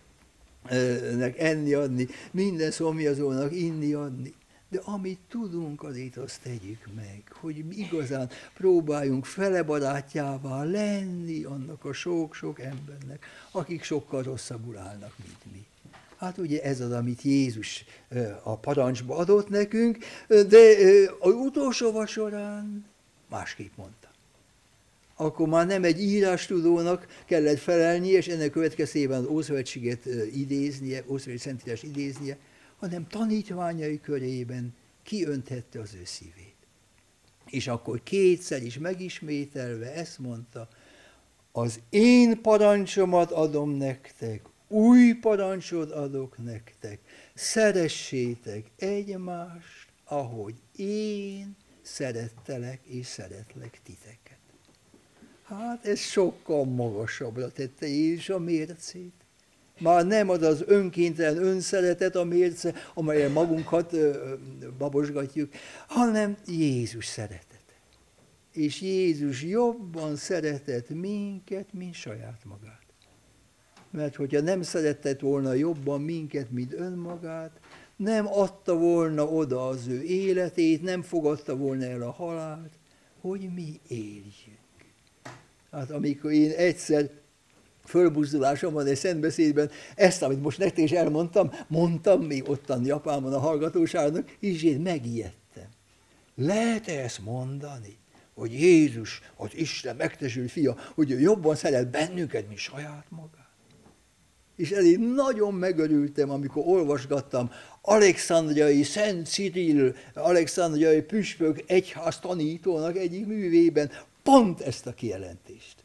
enni 1.37 1.73
adni, 1.73 2.07
minden 2.31 2.71
szomjazónak 2.71 3.57
inni 3.57 3.93
adni. 3.93 4.35
De 4.71 4.81
amit 4.85 5.19
tudunk, 5.29 5.83
azért 5.83 6.17
azt 6.17 6.41
tegyük 6.43 6.87
meg, 6.95 7.23
hogy 7.33 7.79
igazán 7.79 8.31
próbáljunk 8.55 9.25
felebarátjává 9.25 10.65
lenni 10.65 11.43
annak 11.43 11.85
a 11.85 11.93
sok-sok 11.93 12.61
embernek, 12.61 13.27
akik 13.51 13.83
sokkal 13.83 14.23
rosszabbul 14.23 14.77
állnak, 14.77 15.15
mint 15.25 15.53
mi. 15.53 15.67
Hát 16.17 16.39
ugye 16.39 16.63
ez 16.63 16.81
az, 16.81 16.93
amit 16.93 17.23
Jézus 17.23 17.85
a 18.43 18.57
parancsba 18.57 19.17
adott 19.17 19.49
nekünk, 19.49 19.99
de 20.29 20.77
az 21.19 21.33
utolsó 21.33 21.93
vasorán 21.93 22.85
másképp 23.29 23.77
mondta. 23.77 24.09
Akkor 25.17 25.49
már 25.49 25.67
nem 25.67 25.85
egy 25.85 26.03
írástudónak 26.03 27.07
kellett 27.25 27.59
felelni, 27.59 28.09
és 28.09 28.29
ennek 28.29 28.51
következtében 28.51 29.19
az 29.19 29.27
Ószövetséget 29.27 30.07
idéznie, 30.35 31.05
Ószövetség 31.07 31.49
Szentírás 31.49 31.83
idéznie, 31.83 32.39
hanem 32.79 33.07
tanítványai 33.07 34.01
körében 34.01 34.75
kiönthette 35.03 35.81
az 35.81 35.95
ő 35.95 36.05
szívét. 36.05 36.57
És 37.47 37.67
akkor 37.67 38.03
kétszer 38.03 38.63
is 38.63 38.79
megismételve 38.79 39.93
ezt 39.93 40.19
mondta, 40.19 40.69
az 41.53 41.81
én 41.91 42.43
parancsomat 42.43 43.31
adom 43.31 43.71
nektek, 43.71 44.43
új 44.69 45.13
parancsot 45.13 45.91
adok 45.91 46.45
nektek, 46.45 47.01
szeressétek 47.35 48.71
egymást, 48.77 49.89
ahogy 50.05 50.55
én 50.77 51.57
szerettelek 51.83 52.81
és 52.85 53.07
szeretlek 53.07 53.81
titeket. 53.83 54.39
Hát 55.43 55.87
ez 55.87 55.99
sokkal 55.99 56.65
magasabbra 56.65 57.53
tette 57.53 57.87
Jézus 57.87 58.29
a 58.29 58.39
mércét. 58.39 59.18
Már 59.79 60.07
nem 60.07 60.29
az 60.29 60.43
az 60.43 60.63
önkéntelen 60.67 61.43
önszeretet 61.43 62.17
a 62.17 62.25
mérce, 62.25 62.75
amelyen 62.95 63.31
magunkat 63.31 63.97
babosgatjuk, 64.79 65.53
hanem 65.87 66.37
Jézus 66.47 67.07
szeretete. 67.07 67.47
És 68.53 68.81
Jézus 68.81 69.43
jobban 69.43 70.17
szeretett 70.17 70.89
minket, 70.89 71.73
mint 71.73 71.95
saját 71.95 72.45
magát. 72.45 72.83
Mert 73.91 74.17
hogyha 74.17 74.41
nem 74.41 74.63
szeretett 74.63 75.21
volna 75.21 75.53
jobban 75.53 76.01
minket, 76.01 76.51
mint 76.51 76.73
önmagát, 76.73 77.61
nem 77.97 78.27
adta 78.27 78.77
volna 78.77 79.25
oda 79.29 79.69
az 79.69 79.87
ő 79.87 80.03
életét, 80.03 80.83
nem 80.83 81.03
fogadta 81.03 81.57
volna 81.57 81.85
el 81.85 82.03
a 82.03 82.11
halált, 82.11 82.73
hogy 83.21 83.49
mi 83.55 83.81
éljünk. 83.89 84.59
Hát 85.71 85.91
amikor 85.91 86.33
én 86.33 86.51
egyszer 86.51 87.11
fölbuzdulásomban 87.89 88.87
egy 88.87 88.97
szentbeszédben 88.97 89.71
ezt, 89.95 90.23
amit 90.23 90.43
most 90.43 90.59
nektek 90.59 90.85
is 90.85 90.93
elmondtam, 90.93 91.51
mondtam 91.67 92.23
még 92.23 92.49
ottan 92.49 92.85
Japánban 92.85 93.33
a 93.33 93.39
hallgatóságnak, 93.39 94.37
és 94.41 94.63
én 94.63 94.81
megijedtem. 94.81 95.69
Lehet-e 96.35 97.03
ezt 97.03 97.25
mondani? 97.25 97.99
hogy 98.39 98.53
Jézus, 98.53 99.23
az 99.37 99.49
Isten 99.53 99.97
megtesült 99.97 100.51
fia, 100.51 100.77
hogy 100.95 101.11
ő 101.11 101.21
jobban 101.21 101.55
szeret 101.55 101.91
bennünket, 101.91 102.47
mint 102.47 102.59
saját 102.59 103.05
magát. 103.09 103.47
És 104.57 104.71
elég 104.71 104.99
nagyon 104.99 105.55
megörültem, 105.55 106.31
amikor 106.31 106.63
olvasgattam 106.67 107.51
Alexandriai 107.83 108.83
Szent 108.83 109.27
Cyril, 109.27 109.95
Alexandriai 110.15 111.03
püspök 111.03 111.65
egyház 111.67 112.19
tanítónak 112.19 112.97
egyik 112.97 113.27
művében 113.27 113.91
pont 114.23 114.61
ezt 114.61 114.87
a 114.87 114.95
kijelentést. 114.95 115.78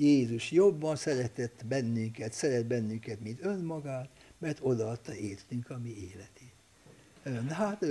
Jézus 0.00 0.50
jobban 0.50 0.96
szeretett 0.96 1.64
bennünket, 1.68 2.32
szeret 2.32 2.66
bennünket, 2.66 3.20
mint 3.20 3.44
önmagát, 3.44 4.08
mert 4.38 4.58
odaadta 4.62 5.14
értünk 5.14 5.70
a 5.70 5.78
mi 5.82 5.94
életét. 6.10 6.52
Hát 7.50 7.84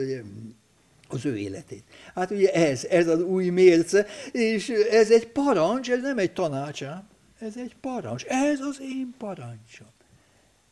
az 1.07 1.25
ő 1.25 1.37
életét. 1.37 1.83
Hát 2.13 2.31
ugye 2.31 2.51
ez, 2.51 2.85
ez 2.85 3.07
az 3.07 3.21
új 3.21 3.49
mérce, 3.49 4.05
és 4.31 4.69
ez 4.69 5.11
egy 5.11 5.27
parancs, 5.27 5.91
ez 5.91 6.01
nem 6.01 6.17
egy 6.17 6.33
tanácsám, 6.33 7.07
ez 7.39 7.57
egy 7.57 7.75
parancs, 7.81 8.23
ez 8.23 8.59
az 8.59 8.79
én 8.81 9.13
parancsom. 9.17 9.87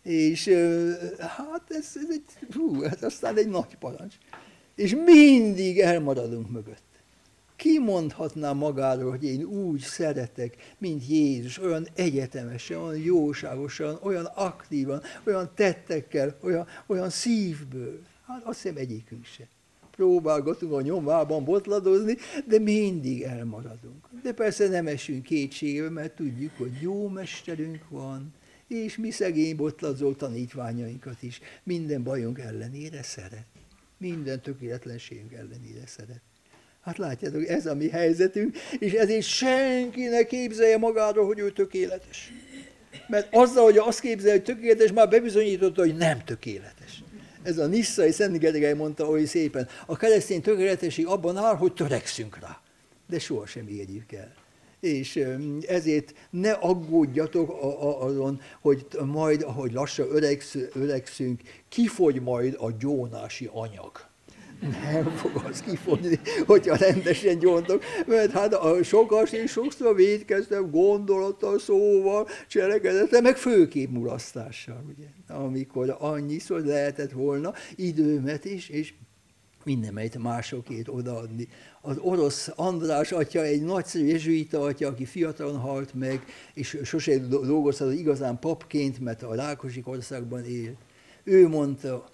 És 0.03 0.47
hát 1.19 1.63
ez, 1.67 1.91
ez 1.95 2.09
egy, 2.09 2.53
hú, 2.53 2.83
ez 2.83 3.03
aztán 3.03 3.37
egy 3.37 3.49
nagy 3.49 3.75
parancs. 3.79 4.15
És 4.75 4.95
mindig 5.05 5.79
elmaradunk 5.79 6.49
mögött. 6.49 6.86
Ki 7.57 7.79
mondhatná 7.79 8.53
magáról, 8.53 9.09
hogy 9.09 9.23
én 9.23 9.43
úgy 9.43 9.79
szeretek, 9.79 10.75
mint 10.77 11.07
Jézus, 11.07 11.59
olyan 11.59 11.87
egyetemesen, 11.93 12.77
olyan 12.77 13.01
jóságosan, 13.03 13.99
olyan 14.01 14.25
aktívan, 14.25 15.01
olyan 15.23 15.51
tettekkel, 15.55 16.37
olyan, 16.41 16.67
olyan 16.85 17.09
szívből. 17.09 18.01
Hát 18.27 18.43
azt 18.43 18.61
hiszem 18.61 18.77
egyikünk 18.77 19.25
se. 19.25 19.47
Próbálgatunk 19.91 20.71
a 20.71 20.81
nyomában 20.81 21.43
botladozni, 21.43 22.17
de 22.47 22.59
mindig 22.59 23.21
elmaradunk. 23.21 24.07
De 24.23 24.33
persze 24.33 24.67
nem 24.67 24.87
esünk 24.87 25.23
kétségbe, 25.23 25.89
mert 25.89 26.15
tudjuk, 26.15 26.51
hogy 26.57 26.81
jó 26.81 27.07
mesterünk 27.07 27.89
van, 27.89 28.33
és 28.67 28.97
mi 28.97 29.11
szegény 29.11 29.55
botlazó 29.55 30.13
tanítványainkat 30.13 31.23
is 31.23 31.39
minden 31.63 32.03
bajunk 32.03 32.39
ellenére 32.39 33.03
szeret. 33.03 33.45
Minden 33.97 34.41
tökéletlenségünk 34.41 35.33
ellenére 35.33 35.85
szeret. 35.85 36.21
Hát 36.87 36.97
látjátok, 36.97 37.47
ez 37.47 37.65
a 37.65 37.75
mi 37.75 37.89
helyzetünk, 37.89 38.57
és 38.79 38.91
ezért 38.91 39.25
senki 39.25 40.05
ne 40.05 40.23
képzelje 40.23 40.77
magáról, 40.77 41.25
hogy 41.25 41.39
ő 41.39 41.51
tökéletes. 41.51 42.33
Mert 43.07 43.27
azzal, 43.31 43.63
hogy 43.63 43.77
azt 43.77 43.99
képzelje, 43.99 44.33
hogy 44.33 44.43
tökéletes, 44.43 44.91
már 44.91 45.09
bebizonyította, 45.09 45.81
hogy 45.81 45.95
nem 45.95 46.23
tökéletes. 46.23 47.03
Ez 47.43 47.57
a 47.57 47.65
Nisszai 47.65 48.11
Szent 48.11 48.39
Gergely 48.39 48.73
mondta 48.73 49.07
oly 49.07 49.25
szépen, 49.25 49.67
a 49.85 49.97
keresztény 49.97 50.41
tökéletesség 50.41 51.05
abban 51.05 51.37
áll, 51.37 51.55
hogy 51.55 51.73
törekszünk 51.73 52.39
rá, 52.39 52.61
de 53.09 53.19
sohasem 53.19 53.67
érjük 53.67 54.11
el. 54.11 54.33
És 54.79 55.23
ezért 55.67 56.13
ne 56.29 56.51
aggódjatok 56.51 57.57
azon, 57.99 58.41
hogy 58.61 58.87
majd, 59.05 59.41
ahogy 59.41 59.71
lassan 59.71 60.07
öregszünk, 60.73 61.41
kifogy 61.69 62.21
majd 62.21 62.55
a 62.59 62.71
gyónási 62.71 63.49
anyag 63.53 64.07
nem 64.61 65.03
fog 65.03 65.41
az 65.49 65.61
kifogni, 65.61 66.19
hogyha 66.45 66.75
rendesen 66.75 67.39
gyóntok, 67.39 67.83
mert 68.07 68.31
hát 68.31 68.53
a 68.53 68.83
sokas 68.83 69.31
és 69.31 69.51
sokszor 69.51 69.95
védkeztem 69.95 70.71
gondolattal, 70.71 71.59
szóval, 71.59 72.27
cselekedettel, 72.47 73.21
meg 73.21 73.37
főkép 73.37 73.89
mulasztással, 73.89 74.83
ugye, 74.95 75.35
amikor 75.37 75.95
annyiszor 75.99 76.61
lehetett 76.61 77.11
volna 77.11 77.53
időmet 77.75 78.45
is, 78.45 78.69
és 78.69 78.93
mindenmelyet 79.63 80.17
másokét 80.17 80.87
odaadni. 80.87 81.47
Az 81.81 81.97
orosz 81.97 82.51
András 82.55 83.11
atya 83.11 83.43
egy 83.43 83.63
nagyszerű 83.63 84.05
jezsuita 84.05 84.61
atya, 84.61 84.87
aki 84.87 85.05
fiatalon 85.05 85.57
halt 85.57 85.93
meg, 85.93 86.25
és 86.53 86.77
sose 86.83 87.17
dolgozhat 87.17 87.93
igazán 87.93 88.39
papként, 88.39 88.99
mert 88.99 89.23
a 89.23 89.35
Rákosi 89.35 89.81
országban 89.85 90.45
él. 90.45 90.73
Ő 91.23 91.47
mondta, 91.47 92.05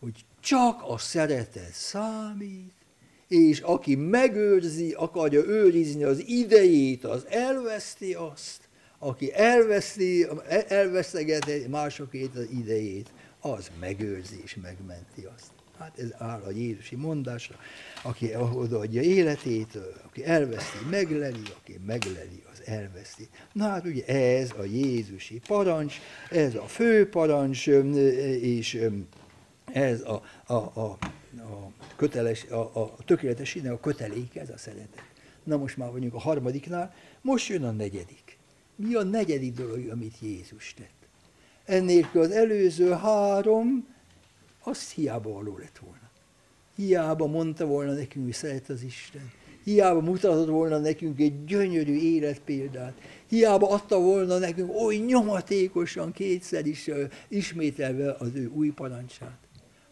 hogy 0.00 0.24
csak 0.40 0.82
a 0.86 0.98
szeretet 0.98 1.72
számít, 1.72 2.72
és 3.28 3.60
aki 3.60 3.94
megőrzi, 3.94 4.92
akarja 4.92 5.44
őrizni 5.44 6.02
az 6.02 6.22
idejét, 6.26 7.04
az 7.04 7.26
elveszti 7.28 8.14
azt, 8.14 8.68
aki 8.98 9.34
elveszti, 9.34 10.26
elvesztegeti 10.68 11.66
másokét 11.68 12.36
az 12.36 12.48
idejét, 12.50 13.10
az 13.40 13.70
megőrzi 13.80 14.40
és 14.44 14.56
megmenti 14.62 15.26
azt. 15.36 15.50
Hát 15.78 15.98
ez 15.98 16.08
áll 16.18 16.40
a 16.40 16.50
Jézusi 16.50 16.96
mondásra, 16.96 17.56
aki 18.02 18.34
odaadja 18.54 19.02
életét, 19.02 19.78
aki 20.04 20.24
elveszti, 20.24 20.78
megleli, 20.90 21.42
aki 21.60 21.80
megleli, 21.86 22.42
az 22.52 22.62
elveszti. 22.64 23.28
Na 23.52 23.68
hát 23.68 23.84
ugye 23.84 24.04
ez 24.06 24.50
a 24.58 24.64
Jézusi 24.64 25.40
parancs, 25.46 25.94
ez 26.30 26.54
a 26.54 26.66
fő 26.66 27.08
parancs, 27.08 27.66
és 27.66 28.80
ez 29.72 30.00
a, 30.00 30.22
a, 30.46 30.54
a, 30.54 30.80
a, 30.80 30.98
köteles, 31.96 32.44
a, 32.44 32.80
a 32.80 32.96
tökéletességnek 33.04 33.72
a 33.72 33.80
kötelék, 33.80 34.36
ez 34.36 34.50
a 34.50 34.58
szeretet. 34.58 35.04
Na 35.44 35.56
most 35.56 35.76
már 35.76 35.90
vagyunk 35.90 36.14
a 36.14 36.18
harmadiknál, 36.18 36.94
most 37.20 37.48
jön 37.48 37.64
a 37.64 37.70
negyedik. 37.70 38.38
Mi 38.76 38.94
a 38.94 39.02
negyedik 39.02 39.54
dolog, 39.54 39.88
amit 39.90 40.14
Jézus 40.20 40.74
tett? 40.74 41.08
Ennélkül 41.64 42.22
az 42.22 42.30
előző 42.30 42.90
három 42.90 43.86
az 44.62 44.90
hiába 44.90 45.30
való 45.32 45.58
lett 45.58 45.78
volna. 45.78 46.10
Hiába 46.76 47.26
mondta 47.26 47.66
volna 47.66 47.92
nekünk, 47.92 48.24
hogy 48.24 48.34
szeret 48.34 48.68
az 48.68 48.82
Isten. 48.82 49.30
Hiába 49.64 50.00
mutatott 50.00 50.48
volna 50.48 50.78
nekünk 50.78 51.20
egy 51.20 51.44
gyönyörű 51.44 51.92
életpéldát. 51.92 53.00
Hiába 53.26 53.70
adta 53.70 54.00
volna 54.00 54.38
nekünk 54.38 54.74
oly 54.74 54.96
nyomatékosan 54.96 56.12
kétszer 56.12 56.66
is 56.66 56.90
ismételve 57.28 58.12
az 58.18 58.34
ő 58.34 58.50
új 58.54 58.68
parancsát. 58.68 59.38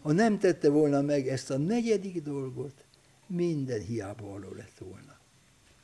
Ha 0.01 0.13
nem 0.13 0.39
tette 0.39 0.69
volna 0.69 1.01
meg 1.01 1.29
ezt 1.29 1.51
a 1.51 1.59
negyedik 1.59 2.23
dolgot, 2.23 2.85
minden 3.27 3.81
hiába 3.81 4.27
való 4.27 4.53
lett 4.53 4.79
volna. 4.79 5.19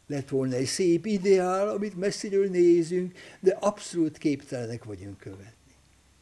Lett 0.07 0.29
volna 0.29 0.55
egy 0.55 0.67
szép 0.67 1.07
ideál, 1.07 1.69
amit 1.69 1.97
messziről 1.97 2.49
nézünk, 2.49 3.13
de 3.41 3.53
abszolút 3.61 4.19
képtelenek 4.19 4.85
vagyunk 4.85 5.19
követni. 5.19 5.75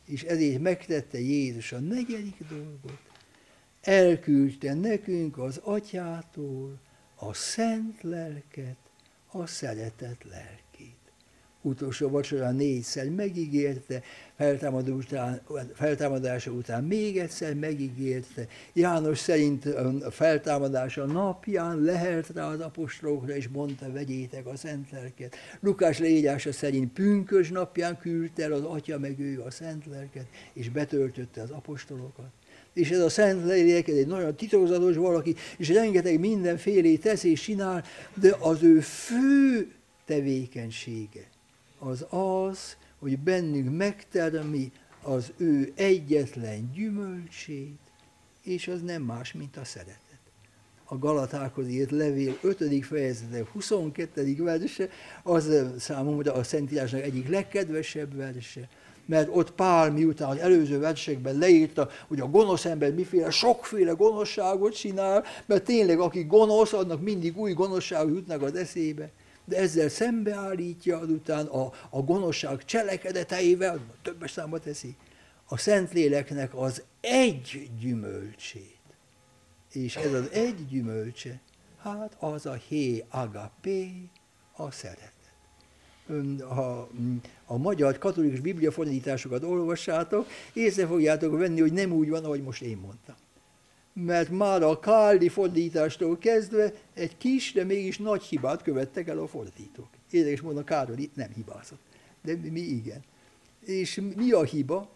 És 0.07 0.22
ezért 0.22 0.61
megtette 0.61 1.18
Jézus 1.18 1.72
a 1.72 1.78
negyedik 1.78 2.36
dolgot. 2.49 3.01
Elküldte 3.80 4.74
nekünk 4.74 5.38
az 5.38 5.61
atyától 5.62 6.80
a 7.16 7.34
szent 7.34 8.03
lelket, 8.03 8.76
a 9.30 9.47
szeretet 9.47 10.24
lelket 10.24 10.71
utolsó 11.62 12.08
vacsorán 12.08 12.54
négyszer 12.54 13.10
megígérte, 13.10 14.02
feltámadó 14.36 14.94
után, 14.94 15.40
feltámadása 15.74 16.50
után 16.50 16.84
még 16.84 17.18
egyszer 17.18 17.54
megígérte. 17.54 18.46
János 18.72 19.18
szerint 19.18 19.68
feltámadása 20.10 21.04
napján 21.04 21.80
lehelt 21.80 22.28
rá 22.34 22.46
az 22.46 22.60
apostolokra, 22.60 23.36
és 23.36 23.48
mondta, 23.48 23.92
vegyétek 23.92 24.46
a 24.46 24.56
szent 24.56 24.90
lelket. 24.90 25.34
Lukás 25.60 25.98
leírása 25.98 26.52
szerint 26.52 26.92
pünkös 26.92 27.48
napján 27.50 27.98
küldte 27.98 28.42
el 28.42 28.52
az 28.52 28.62
atya 28.62 28.98
meg 28.98 29.18
ő 29.18 29.40
a 29.40 29.50
szent 29.50 29.84
és 30.52 30.68
betöltötte 30.68 31.42
az 31.42 31.50
apostolokat. 31.50 32.30
És 32.72 32.90
ez 32.90 33.00
a 33.00 33.08
szent 33.08 33.44
lélek, 33.44 33.88
egy 33.88 34.06
nagyon 34.06 34.34
titokzatos 34.34 34.96
valaki, 34.96 35.34
és 35.58 35.68
rengeteg 35.68 36.18
mindenfélét 36.18 37.00
tesz 37.00 37.24
és 37.24 37.40
csinál, 37.40 37.84
de 38.14 38.36
az 38.38 38.62
ő 38.62 38.80
fő 38.80 39.72
tevékenysége 40.04 41.31
az 41.84 42.06
az, 42.08 42.76
hogy 42.98 43.18
bennünk 43.18 43.76
megtermi 43.76 44.72
az 45.02 45.32
ő 45.36 45.72
egyetlen 45.74 46.70
gyümölcsét, 46.74 47.78
és 48.42 48.68
az 48.68 48.82
nem 48.82 49.02
más, 49.02 49.32
mint 49.32 49.56
a 49.56 49.64
szeretet. 49.64 50.00
A 50.84 50.98
Galatákhoz 50.98 51.68
írt 51.68 51.90
levél 51.90 52.38
5. 52.42 52.84
fejezete 52.84 53.44
22. 53.52 54.36
verse, 54.38 54.88
az 55.22 55.50
számomra 55.78 56.32
a 56.32 56.42
Szentírásnak 56.42 57.02
egyik 57.02 57.28
legkedvesebb 57.28 58.16
verse, 58.16 58.68
mert 59.06 59.28
ott 59.32 59.52
Pál 59.52 59.90
miután 59.90 60.28
az 60.28 60.36
előző 60.36 60.78
versekben 60.78 61.38
leírta, 61.38 61.88
hogy 62.08 62.20
a 62.20 62.26
gonosz 62.26 62.64
ember 62.64 62.94
miféle, 62.94 63.30
sokféle 63.30 63.92
gonoszságot 63.92 64.74
csinál, 64.74 65.24
mert 65.46 65.64
tényleg 65.64 65.98
aki 65.98 66.22
gonosz, 66.22 66.72
annak 66.72 67.00
mindig 67.00 67.38
új 67.38 67.52
gonoszságok 67.52 68.14
jutnak 68.14 68.42
az 68.42 68.54
eszébe 68.54 69.10
de 69.45 69.57
ezzel 69.57 69.88
szembeállítja 69.88 70.99
azután 70.99 71.47
a, 71.47 71.72
a 71.90 72.01
gonoszság 72.01 72.64
cselekedeteivel, 72.64 73.80
többes 74.03 74.30
számba 74.30 74.59
teszi, 74.59 74.97
a 75.49 75.57
Szentléleknek 75.57 76.55
az 76.55 76.82
egy 77.01 77.70
gyümölcsét. 77.80 78.80
És 79.72 79.97
ez 79.97 80.12
az 80.12 80.30
egy 80.30 80.66
gyümölcse, 80.68 81.40
hát 81.82 82.16
az 82.18 82.47
a 82.47 82.53
hé 82.53 83.05
agapé, 83.09 84.09
a 84.57 84.70
szeretet. 84.70 85.11
Ha 86.49 86.88
a 87.47 87.57
magyar 87.57 87.99
katolikus 87.99 88.40
bibliafordításokat 88.40 89.43
olvassátok, 89.43 90.26
észre 90.53 90.86
fogjátok 90.86 91.38
venni, 91.38 91.61
hogy 91.61 91.72
nem 91.72 91.93
úgy 91.93 92.09
van, 92.09 92.24
ahogy 92.24 92.43
most 92.43 92.62
én 92.62 92.76
mondtam 92.76 93.14
mert 93.93 94.30
már 94.30 94.62
a 94.62 94.78
Káldi 94.78 95.28
fordítástól 95.28 96.18
kezdve 96.18 96.72
egy 96.95 97.16
kis, 97.16 97.53
de 97.53 97.64
mégis 97.64 97.99
nagy 97.99 98.22
hibát 98.22 98.62
követtek 98.62 99.09
el 99.09 99.18
a 99.18 99.26
fordítók. 99.26 99.88
Érdekes 100.11 100.40
mondom, 100.40 100.64
Károly 100.64 100.97
itt 100.99 101.16
nem 101.16 101.30
hibázott, 101.34 101.80
de 102.22 102.36
mi 102.51 102.61
igen. 102.61 103.03
És 103.64 104.01
mi 104.16 104.30
a 104.30 104.43
hiba? 104.43 104.90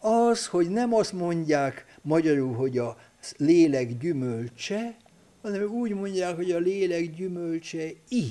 Az, 0.00 0.46
hogy 0.46 0.68
nem 0.68 0.94
azt 0.94 1.12
mondják 1.12 1.98
magyarul, 2.02 2.54
hogy 2.54 2.78
a 2.78 2.96
lélek 3.36 3.98
gyümölcse, 3.98 4.96
hanem 5.42 5.62
úgy 5.62 5.90
mondják, 5.90 6.36
hogy 6.36 6.50
a 6.50 6.58
lélek 6.58 7.14
gyümölcse 7.14 7.88
i, 8.08 8.24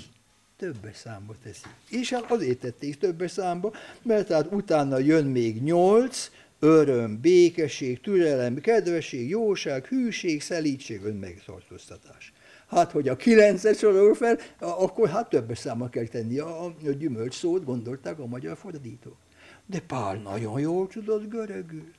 többes 0.58 0.98
számba 0.98 1.34
teszi. 1.44 1.66
És 1.90 2.14
hát 2.14 2.32
azért 2.32 2.60
tették 2.60 2.98
többes 2.98 3.32
számba, 3.32 3.74
mert 4.02 4.28
tehát 4.28 4.52
utána 4.52 4.98
jön 4.98 5.26
még 5.26 5.64
nyolc, 5.64 6.32
öröm, 6.66 7.20
békesség, 7.22 8.00
türelem, 8.00 8.56
kedvesség, 8.56 9.30
jóság, 9.30 9.86
hűség, 9.86 10.42
szelítség, 10.42 11.04
önmegtartóztatás. 11.04 12.34
Hát, 12.68 12.92
hogy 12.92 13.08
a 13.08 13.16
kilencet 13.16 13.78
sorol 13.78 14.14
fel, 14.14 14.40
akkor 14.60 15.10
hát 15.10 15.30
többes 15.30 15.58
számmal 15.58 15.90
kell 15.90 16.08
tenni 16.08 16.40
a, 16.40 16.66
a 16.66 16.92
gyümölcs 16.98 17.36
szót, 17.36 17.64
gondolták 17.64 18.20
a 18.20 18.26
magyar 18.26 18.58
fordítók. 18.58 19.18
De 19.66 19.80
Pál 19.80 20.16
nagyon 20.16 20.60
jól 20.60 20.88
tudott 20.88 21.30
görögül. 21.30 21.92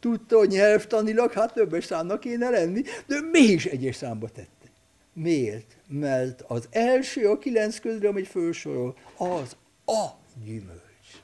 Tudta, 0.00 0.36
hogy 0.36 0.48
nyelvtanilag 0.48 1.32
hát 1.32 1.52
többes 1.52 1.84
számnak 1.84 2.20
kéne 2.20 2.50
lenni, 2.50 2.82
de 3.06 3.20
mégis 3.32 3.64
egyes 3.64 3.96
számba 3.96 4.28
tette. 4.28 4.70
Miért? 5.12 5.76
Mert 5.88 6.42
az 6.46 6.68
első 6.70 7.28
a 7.28 7.38
kilenc 7.38 7.78
közül, 7.78 8.06
amit 8.06 8.28
felsorol, 8.28 8.96
az 9.16 9.56
a 9.86 10.06
gyümölcs. 10.44 11.22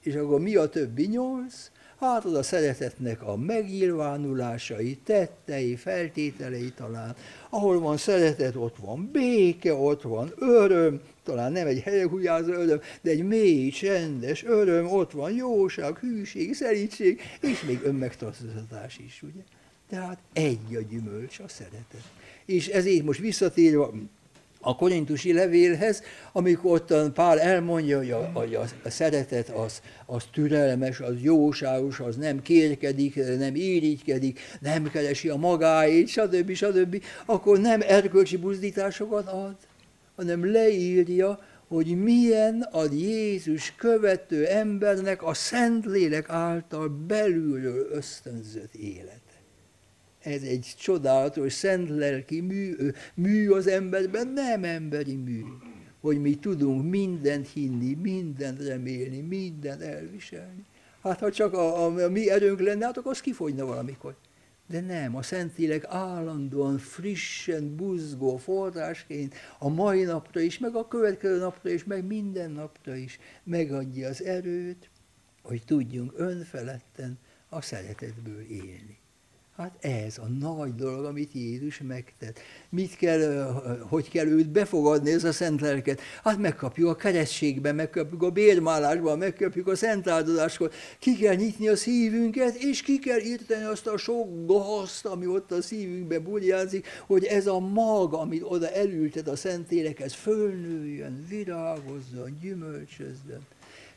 És 0.00 0.14
akkor 0.14 0.40
mi 0.40 0.56
a 0.56 0.68
többi 0.68 1.06
nyolc? 1.06 1.70
Hát 2.02 2.24
az 2.24 2.34
a 2.34 2.42
szeretetnek 2.42 3.22
a 3.22 3.36
megnyilvánulásai, 3.36 4.98
tettei, 5.04 5.76
feltételei 5.76 6.72
talán. 6.76 7.16
Ahol 7.50 7.80
van 7.80 7.96
szeretet, 7.96 8.56
ott 8.56 8.76
van 8.76 9.10
béke, 9.12 9.74
ott 9.74 10.02
van 10.02 10.32
öröm, 10.38 11.00
talán 11.24 11.52
nem 11.52 11.66
egy 11.66 11.80
helyehugyázó 11.80 12.52
öröm, 12.52 12.80
de 13.00 13.10
egy 13.10 13.24
mély, 13.24 13.70
csendes 13.70 14.44
öröm, 14.44 14.86
ott 14.86 15.12
van 15.12 15.32
jóság, 15.32 15.98
hűség, 15.98 16.54
szerítség, 16.54 17.20
és 17.40 17.62
még 17.62 17.80
önmegtartozatás 17.84 18.98
is, 18.98 19.22
ugye? 19.22 19.42
Tehát 19.88 20.18
egy 20.32 20.74
a 20.74 20.80
gyümölcs, 20.90 21.38
a 21.38 21.48
szeretet. 21.48 22.04
És 22.44 22.68
ezért 22.68 23.04
most 23.04 23.20
visszatérve 23.20 23.88
a 24.64 24.76
korintusi 24.76 25.32
levélhez, 25.32 26.02
amikor 26.32 26.72
ott 26.72 27.12
Pál 27.12 27.40
elmondja, 27.40 27.96
hogy 27.96 28.10
a, 28.10 28.30
hogy 28.34 28.54
a 28.54 28.90
szeretet 28.90 29.48
az, 29.48 29.82
az 30.06 30.24
türelmes, 30.32 31.00
az 31.00 31.14
jóságos, 31.20 32.00
az 32.00 32.16
nem 32.16 32.42
kérkedik, 32.42 33.14
nem 33.38 33.54
irigykedik, 33.54 34.40
nem 34.60 34.90
keresi 34.90 35.28
a 35.28 35.36
magáét, 35.36 36.08
stb. 36.08 36.52
stb., 36.52 37.02
akkor 37.24 37.58
nem 37.58 37.80
erkölcsi 37.86 38.36
buzdításokat 38.36 39.26
ad, 39.28 39.56
hanem 40.16 40.52
leírja, 40.52 41.38
hogy 41.68 42.02
milyen 42.02 42.68
a 42.70 42.82
Jézus 42.92 43.74
követő 43.76 44.46
embernek 44.46 45.22
a 45.22 45.34
Szentlélek 45.34 46.28
által 46.28 46.88
belülről 46.88 47.88
ösztönzött 47.92 48.74
élet 48.74 49.31
ez 50.22 50.42
egy 50.42 50.74
csodálatos, 50.78 51.52
szent 51.52 51.88
lelki 51.88 52.40
mű, 52.40 52.74
mű 53.14 53.50
az 53.50 53.66
emberben, 53.66 54.28
nem 54.28 54.64
emberi 54.64 55.16
mű, 55.16 55.42
hogy 56.00 56.20
mi 56.20 56.34
tudunk 56.34 56.90
mindent 56.90 57.48
hinni, 57.48 57.94
mindent 57.94 58.66
remélni, 58.66 59.20
mindent 59.20 59.82
elviselni. 59.82 60.64
Hát 61.02 61.18
ha 61.18 61.30
csak 61.30 61.52
a, 61.52 61.86
a, 61.86 62.02
a 62.04 62.08
mi 62.08 62.30
erőnk 62.30 62.60
lenne, 62.60 62.84
hát 62.84 62.96
akkor 62.96 63.10
az 63.10 63.20
kifogyna 63.20 63.64
valamikor. 63.64 64.16
De 64.66 64.80
nem, 64.80 65.16
a 65.16 65.22
Szentlélek 65.22 65.84
állandóan, 65.88 66.78
frissen, 66.78 67.76
buzgó 67.76 68.36
forrásként 68.36 69.34
a 69.58 69.68
mai 69.68 70.02
napra 70.02 70.40
is, 70.40 70.58
meg 70.58 70.74
a 70.74 70.88
következő 70.88 71.38
napra 71.38 71.70
is, 71.70 71.84
meg 71.84 72.04
minden 72.04 72.50
napra 72.50 72.94
is 72.94 73.18
megadja 73.44 74.08
az 74.08 74.22
erőt, 74.22 74.90
hogy 75.42 75.62
tudjunk 75.64 76.12
önfeledten 76.16 77.18
a 77.48 77.60
szeretetből 77.60 78.40
élni. 78.40 79.01
Hát 79.62 79.84
ez 79.84 80.18
a 80.18 80.26
nagy 80.26 80.74
dolog, 80.74 81.04
amit 81.04 81.32
Jézus 81.32 81.80
megtett. 81.86 82.38
Mit 82.68 82.96
kell, 82.96 83.52
hogy 83.88 84.08
kell 84.08 84.26
őt 84.26 84.48
befogadni, 84.48 85.10
ez 85.10 85.24
a 85.24 85.32
szent 85.32 85.60
lelket? 85.60 86.00
Hát 86.24 86.38
megkapjuk 86.38 86.88
a 86.88 86.94
keresztségben, 86.94 87.74
megkapjuk 87.74 88.22
a 88.22 88.30
bérmálásban, 88.30 89.18
megkapjuk 89.18 89.66
a 89.66 89.76
szent 89.76 90.08
áldozáskor. 90.08 90.70
Ki 90.98 91.16
kell 91.16 91.34
nyitni 91.34 91.68
a 91.68 91.76
szívünket, 91.76 92.54
és 92.54 92.82
ki 92.82 92.98
kell 92.98 93.20
írteni 93.20 93.64
azt 93.64 93.86
a 93.86 93.96
sok 93.96 94.46
gazt, 94.46 95.06
ami 95.06 95.26
ott 95.26 95.52
a 95.52 95.62
szívünkbe 95.62 96.18
burjánzik, 96.18 96.86
hogy 97.06 97.24
ez 97.24 97.46
a 97.46 97.58
mag, 97.58 98.14
amit 98.14 98.42
oda 98.44 98.70
elültet 98.70 99.28
a 99.28 99.36
szent 99.36 99.72
ez 99.96 100.14
fölnőjön, 100.14 101.26
virágozzon, 101.28 102.38
gyümölcsözzön. 102.40 103.46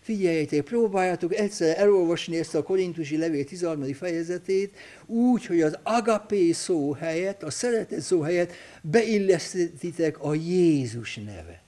Figyeljetek, 0.05 0.63
próbáljátok 0.63 1.35
egyszer 1.35 1.77
elolvasni 1.77 2.37
ezt 2.37 2.55
a 2.55 2.63
korintusi 2.63 3.17
levél 3.17 3.43
13. 3.43 3.93
fejezetét 3.93 4.77
úgy, 5.05 5.45
hogy 5.45 5.61
az 5.61 5.77
agapé 5.83 6.51
szó 6.51 6.93
helyett, 6.93 7.43
a 7.43 7.49
szeretet 7.49 8.01
szó 8.01 8.21
helyett 8.21 8.53
beillesztitek 8.81 10.23
a 10.23 10.33
Jézus 10.33 11.15
neve. 11.15 11.63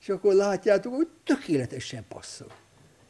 És 0.00 0.08
akkor 0.08 0.34
látjátok, 0.34 0.94
hogy 0.94 1.08
tökéletesen 1.24 2.04
passzol. 2.08 2.52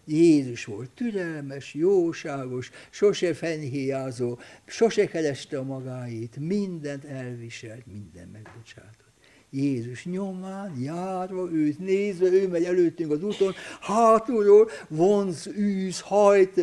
Jézus 0.05 0.65
volt 0.65 0.91
türelmes, 0.91 1.75
jóságos, 1.75 2.71
sose 2.91 3.35
fenyhéjázó, 3.35 4.39
sose 4.67 5.07
kereste 5.07 5.59
a 5.59 5.63
magáit, 5.63 6.37
mindent 6.37 7.05
elviselt, 7.05 7.87
minden 7.87 8.29
megbocsátott. 8.29 9.06
Jézus 9.57 10.05
nyomán, 10.05 10.81
járva 10.81 11.51
őt 11.53 11.79
nézve, 11.79 12.27
ő 12.27 12.49
megy 12.49 12.65
előttünk 12.65 13.11
az 13.11 13.23
úton, 13.23 13.55
hátulról 13.81 14.71
vonz, 14.89 15.47
űz, 15.47 16.01
hajt, 16.01 16.57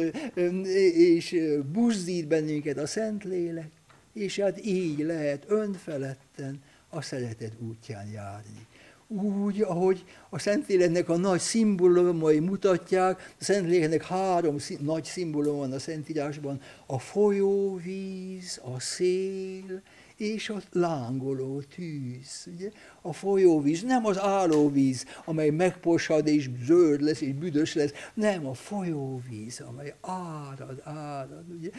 és 0.93 1.35
buzdít 1.71 2.27
bennünket 2.27 2.77
a 2.77 2.87
Szentlélek, 2.87 3.71
és 4.13 4.39
hát 4.39 4.65
így 4.65 4.99
lehet 4.99 5.43
önfeledten 5.47 6.61
a 6.89 7.01
szeretet 7.01 7.51
útján 7.59 8.07
járni. 8.11 8.67
Úgy, 9.07 9.61
ahogy 9.61 10.03
a 10.29 10.39
Szentléleknek 10.39 11.09
a 11.09 11.17
nagy 11.17 11.39
szimbólumai 11.39 12.39
mutatják, 12.39 13.33
a 13.39 13.43
Szentléleknek 13.43 14.05
három 14.05 14.55
nagy 14.79 15.03
szimbólum 15.03 15.57
van 15.57 15.71
a 15.71 15.79
Szentírásban, 15.79 16.61
a 16.85 16.99
folyóvíz, 16.99 18.61
a 18.63 18.79
szél 18.79 19.81
és 20.23 20.49
a 20.49 20.61
lángoló 20.71 21.61
tűz. 21.75 22.47
Ugye? 22.55 22.71
A 23.01 23.13
folyóvíz, 23.13 23.83
nem 23.83 24.05
az 24.05 24.19
állóvíz, 24.19 25.05
amely 25.25 25.49
megposad 25.49 26.27
és 26.27 26.49
zöld 26.65 27.01
lesz 27.01 27.21
és 27.21 27.33
büdös 27.33 27.73
lesz, 27.73 27.91
nem 28.13 28.47
a 28.47 28.53
folyóvíz, 28.53 29.59
amely 29.59 29.95
árad, 30.01 30.81
árad. 30.83 31.45
Ugye? 31.57 31.69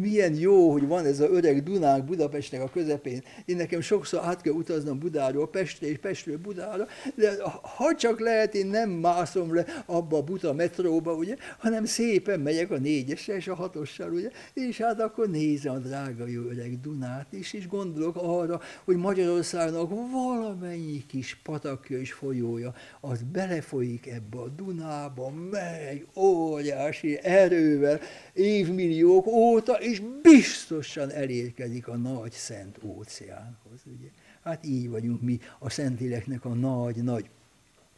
Milyen 0.00 0.34
jó, 0.34 0.70
hogy 0.72 0.86
van 0.86 1.04
ez 1.04 1.20
a 1.20 1.28
öreg 1.28 1.62
Dunák 1.62 2.04
Budapestnek 2.04 2.62
a 2.62 2.70
közepén. 2.70 3.22
Én 3.44 3.56
nekem 3.56 3.80
sokszor 3.80 4.20
át 4.24 4.40
kell 4.40 4.52
utaznom 4.52 4.98
Budáról 4.98 5.48
Pestre 5.50 5.86
és 5.86 5.98
Pestről 5.98 6.38
Budára, 6.38 6.86
de 7.14 7.42
ha 7.76 7.94
csak 7.94 8.20
lehet, 8.20 8.54
én 8.54 8.66
nem 8.66 8.90
mászom 8.90 9.54
le 9.54 9.64
abba 9.86 10.16
a 10.16 10.22
buta 10.22 10.52
metróba, 10.52 11.14
ugye, 11.14 11.36
hanem 11.58 11.84
szépen 11.84 12.40
megyek 12.40 12.70
a 12.70 12.78
négyessel 12.78 13.36
és 13.36 13.48
a 13.48 13.54
hatossal, 13.54 14.12
ugye, 14.12 14.30
és 14.54 14.78
hát 14.78 15.00
akkor 15.00 15.28
nézem 15.28 15.74
a 15.74 15.78
drága 15.78 16.26
jó 16.26 16.42
öreg 16.42 16.80
Dunát 16.80 17.32
is, 17.32 17.52
és 17.52 17.61
gondolok 17.66 18.16
arra, 18.16 18.60
hogy 18.84 18.96
Magyarországnak 18.96 19.90
valamennyi 20.10 21.06
kis 21.06 21.40
patakja 21.42 21.98
és 21.98 22.12
folyója, 22.12 22.74
az 23.00 23.22
belefolyik 23.22 24.06
ebbe 24.06 24.38
a 24.38 24.48
Dunába, 24.48 25.30
megy 25.30 26.06
óriási 26.16 27.18
erővel, 27.22 28.00
évmilliók 28.32 29.26
óta, 29.26 29.72
és 29.72 30.02
biztosan 30.22 31.10
elérkezik 31.10 31.88
a 31.88 31.96
nagy 31.96 32.32
szent 32.32 32.78
óceánhoz. 32.84 33.80
Ugye? 33.98 34.08
Hát 34.42 34.66
így 34.66 34.90
vagyunk 34.90 35.22
mi 35.22 35.38
a 35.58 35.70
Szentléleknek 35.70 36.44
a 36.44 36.54
nagy-nagy 36.54 37.30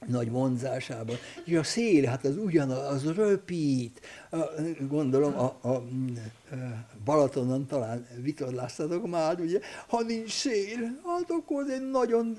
nagy 0.09 0.31
vonzásában. 0.31 1.17
És 1.45 1.57
a 1.57 1.63
szél, 1.63 2.05
hát 2.05 2.25
az 2.25 2.37
ugyanaz, 2.37 2.95
az 2.95 3.15
röpít. 3.15 4.01
Gondolom 4.89 5.39
a, 5.39 5.59
a, 5.61 5.69
a 5.69 5.85
Balatonon 7.05 7.67
talán 7.67 8.07
vitorláztatok 8.23 9.11
már, 9.11 9.41
ugye, 9.41 9.61
ha 9.89 10.03
nincs 10.03 10.31
szél, 10.31 11.01
hát 11.05 11.31
akkor 11.31 11.71
egy 11.71 11.91
nagyon, 11.91 12.39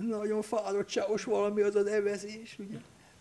nagyon 0.00 0.42
fáradtságos 0.42 1.24
valami 1.24 1.60
az 1.60 1.74
az 1.74 1.86
evezés, 1.86 2.58
ugye. 2.58 2.78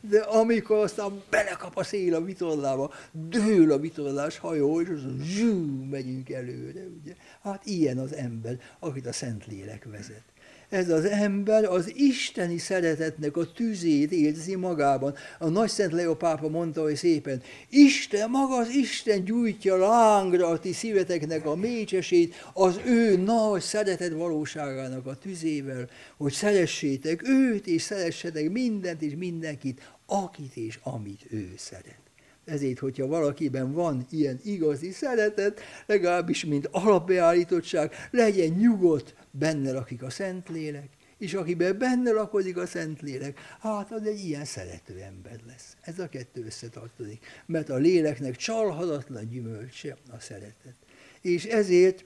De 0.09 0.19
amikor 0.19 0.77
aztán 0.77 1.21
belekap 1.29 1.77
a 1.77 1.83
szél 1.83 2.15
a 2.15 2.21
vitorlába, 2.21 2.91
dől 3.11 3.71
a 3.71 3.79
vitorlás 3.79 4.37
hajó, 4.37 4.81
és 4.81 4.89
az 4.89 5.23
zsú, 5.23 5.83
megyünk 5.89 6.29
előre, 6.29 6.81
ugye. 7.01 7.15
Hát 7.43 7.65
ilyen 7.65 7.97
az 7.97 8.13
ember, 8.13 8.59
akit 8.79 9.07
a 9.07 9.13
Szentlélek 9.13 9.85
vezet 9.91 10.34
ez 10.76 10.89
az 10.89 11.05
ember 11.05 11.63
az 11.63 11.91
isteni 11.95 12.57
szeretetnek 12.57 13.38
a 13.38 13.51
tüzét 13.51 14.11
érzi 14.11 14.55
magában. 14.55 15.15
A 15.39 15.47
Nagy 15.47 15.69
Szent 15.69 15.91
Leo 15.91 16.15
pápa 16.15 16.49
mondta, 16.49 16.82
hogy 16.82 16.95
szépen, 16.95 17.41
Isten, 17.69 18.30
maga 18.30 18.55
az 18.55 18.69
Isten 18.69 19.23
gyújtja 19.23 19.78
lángra 19.78 20.47
a 20.47 20.59
ti 20.59 20.73
szíveteknek 20.73 21.45
a 21.45 21.55
mécsesét, 21.55 22.36
az 22.53 22.80
ő 22.86 23.17
nagy 23.17 23.61
szeretet 23.61 24.13
valóságának 24.13 25.05
a 25.05 25.15
tüzével, 25.15 25.89
hogy 26.17 26.32
szeressétek 26.32 27.28
őt, 27.28 27.67
és 27.67 27.82
szeressetek 27.82 28.49
mindent 28.49 29.01
és 29.01 29.13
mindenkit, 29.17 29.91
akit 30.05 30.55
és 30.55 30.80
amit 30.84 31.26
ő 31.30 31.53
szeret. 31.57 32.04
Ezért, 32.45 32.79
hogyha 32.79 33.07
valakiben 33.07 33.71
van 33.71 34.05
ilyen 34.09 34.39
igazi 34.43 34.91
szeretet, 34.91 35.59
legalábbis 35.85 36.45
mint 36.45 36.67
alapbeállítottság, 36.71 37.93
legyen 38.11 38.49
nyugodt, 38.49 39.15
benne 39.31 39.71
lakik 39.71 40.03
a 40.03 40.09
Szentlélek, 40.09 40.89
és 41.17 41.33
akiben 41.33 41.77
benne 41.77 42.11
lakodik 42.11 42.57
a 42.57 42.65
Szentlélek, 42.65 43.39
hát 43.59 43.91
az 43.91 44.07
egy 44.07 44.19
ilyen 44.19 44.45
szerető 44.45 44.99
ember 44.99 45.39
lesz. 45.47 45.75
Ez 45.81 45.99
a 45.99 46.09
kettő 46.09 46.45
összetartozik, 46.45 47.25
mert 47.45 47.69
a 47.69 47.75
léleknek 47.75 48.35
csalhatatlan 48.35 49.29
gyümölcse 49.29 49.97
a 50.11 50.19
szeretet. 50.19 50.75
És 51.21 51.45
ezért 51.45 52.05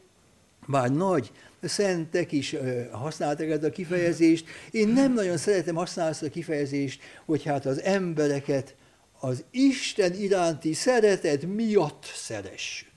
már 0.66 0.92
nagy 0.92 1.32
szentek 1.62 2.32
is 2.32 2.56
használták 2.92 3.50
ezt 3.50 3.64
a 3.64 3.70
kifejezést. 3.70 4.48
Én 4.72 4.88
nem 4.88 5.14
nagyon 5.14 5.38
szeretem 5.38 5.76
használni 5.76 6.12
ezt 6.12 6.24
a 6.24 6.30
kifejezést, 6.30 7.02
hogy 7.26 7.44
hát 7.44 7.66
az 7.66 7.82
embereket 7.82 8.76
az 9.20 9.44
Isten 9.52 10.14
iránti 10.14 10.74
szeretet 10.74 11.46
miatt 11.46 12.04
szeressük. 12.04 12.88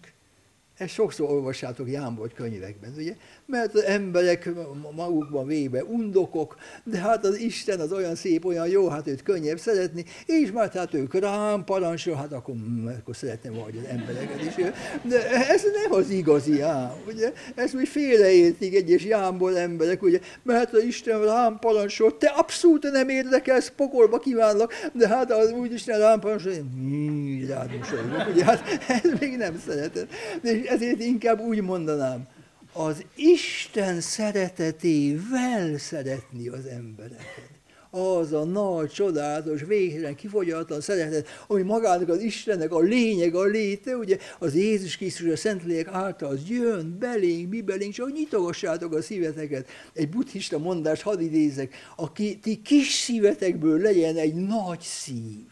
Ezt 0.77 0.95
sokszor 0.95 1.31
olvassátok 1.31 1.91
Jámbor 1.91 2.33
könyvekben, 2.33 2.95
ugye? 2.97 3.16
Mert 3.53 3.74
az 3.74 3.82
emberek 3.82 4.50
magukban 4.96 5.46
véve 5.46 5.84
undokok, 5.84 6.57
de 6.84 6.98
hát 6.98 7.24
az 7.24 7.38
Isten 7.38 7.80
az 7.80 7.92
olyan 7.92 8.14
szép, 8.14 8.44
olyan 8.44 8.68
jó, 8.68 8.88
hát 8.88 9.07
őt 9.07 9.22
könnyebb 9.22 9.59
szeretni, 9.59 10.05
és 10.26 10.50
már 10.53 10.70
hát 10.72 10.94
ők 10.94 11.14
rám 11.14 11.64
parancsol, 11.64 12.14
hát 12.14 12.32
akkor, 12.32 12.55
mm, 12.55 12.86
akkor 12.86 13.16
szeretném 13.16 13.53
vagy 13.53 13.78
az 13.82 13.88
embereket 13.88 14.40
is. 14.42 14.55
De 15.03 15.30
ez 15.48 15.62
nem 15.82 15.92
az 15.92 16.11
igazi 16.11 16.61
ám, 16.61 16.92
ugye? 17.07 17.32
Ezt 17.55 17.74
úgy 17.74 17.88
félreértik 17.88 18.74
egyes 18.74 19.05
jámból 19.05 19.59
emberek, 19.59 20.03
ugye? 20.03 20.20
Mert 20.42 20.72
az 20.72 20.82
Isten 20.82 21.24
rám 21.24 21.59
parancsol, 21.59 22.16
te 22.16 22.26
abszolút 22.26 22.90
nem 22.92 23.09
érdekelsz, 23.09 23.72
pokolba 23.76 24.18
kívánlak, 24.18 24.72
de 24.92 25.09
hát 25.09 25.32
az 25.32 25.53
úgy 25.53 25.72
Isten 25.72 25.98
rám 25.98 26.20
parancsol, 26.20 26.53
én 26.53 27.46
rád 27.48 27.76
mosolygok, 27.78 28.28
ugye? 28.32 28.44
Hát 28.44 28.62
ez 29.03 29.11
még 29.20 29.36
nem 29.36 29.59
szeretet. 29.66 30.07
És 30.42 30.66
ezért 30.66 31.00
inkább 31.00 31.40
úgy 31.40 31.62
mondanám, 31.62 32.26
az 32.73 33.05
Isten 33.14 34.01
szeretetével 34.01 35.79
szeretni 35.79 36.49
az 36.49 36.66
embereket. 36.66 37.51
Az 37.91 38.33
a 38.33 38.45
nagy, 38.45 38.91
csodálatos, 38.91 39.62
végtelen, 39.62 40.14
kifogyatlan 40.14 40.81
szeretet, 40.81 41.29
ami 41.47 41.62
magának 41.62 42.09
az 42.09 42.20
Istennek 42.20 42.73
a 42.73 42.79
lényeg, 42.79 43.35
a 43.35 43.45
léte, 43.45 43.97
ugye 43.97 44.18
az 44.39 44.55
Jézus 44.55 44.97
Krisztus 44.97 45.29
a 45.29 45.37
Szentlélek 45.37 45.87
által 45.87 46.31
az 46.31 46.49
jön 46.49 46.97
belénk, 46.99 47.51
mi 47.51 47.61
belénk, 47.61 47.93
csak 47.93 48.12
nyitogassátok 48.12 48.95
a 48.95 49.03
szíveteket. 49.03 49.68
Egy 49.93 50.09
buddhista 50.09 50.59
mondás, 50.59 51.03
hadd 51.03 51.20
idézek, 51.20 51.75
aki 51.97 52.39
ti 52.39 52.62
kis 52.62 52.93
szívetekből 52.93 53.81
legyen 53.81 54.16
egy 54.16 54.35
nagy 54.35 54.81
szív 54.81 55.51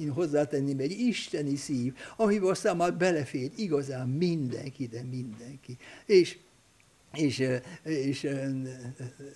én 0.00 0.10
hozzátenném 0.10 0.78
egy 0.78 1.00
isteni 1.00 1.56
szív, 1.56 1.94
amiben 2.16 2.50
aztán 2.50 2.76
már 2.76 2.94
belefér 2.94 3.50
igazán 3.56 4.08
mindenki, 4.08 4.86
de 4.86 5.02
mindenki. 5.10 5.76
És 6.06 6.36
és, 7.14 7.48
és 7.82 8.28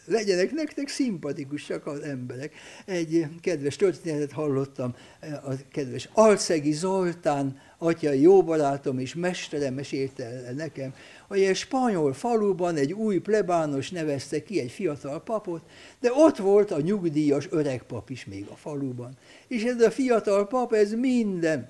legyenek 0.05 0.53
nektek 0.53 0.89
szimpatikusak 0.89 1.87
az 1.87 2.01
emberek. 2.01 2.55
Egy 2.85 3.27
kedves 3.41 3.77
történetet 3.77 4.33
hallottam, 4.33 4.95
a 5.21 5.55
kedves 5.73 6.09
Alszegi 6.13 6.73
Zoltán, 6.73 7.59
atyai 7.79 8.21
jó 8.21 8.43
barátom 8.43 8.99
és 8.99 9.15
mesterem 9.15 9.75
mesélte 9.75 10.53
nekem, 10.57 10.95
hogy 11.29 11.43
egy 11.43 11.57
spanyol 11.57 12.13
faluban 12.13 12.77
egy 12.77 12.93
új 12.93 13.19
plebános 13.19 13.91
nevezte 13.91 14.43
ki 14.43 14.61
egy 14.61 14.71
fiatal 14.71 15.23
papot, 15.23 15.63
de 16.05 16.11
ott 16.13 16.37
volt 16.37 16.71
a 16.71 16.81
nyugdíjas 16.81 17.47
öreg 17.51 17.83
pap 17.83 18.11
is 18.11 18.25
még 18.25 18.47
a 18.51 18.57
faluban. 18.57 19.17
És 19.49 19.63
ez 19.63 19.81
a 19.81 19.91
fiatal 19.91 20.47
pap, 20.47 20.73
ez 20.73 20.93
minden 20.93 21.69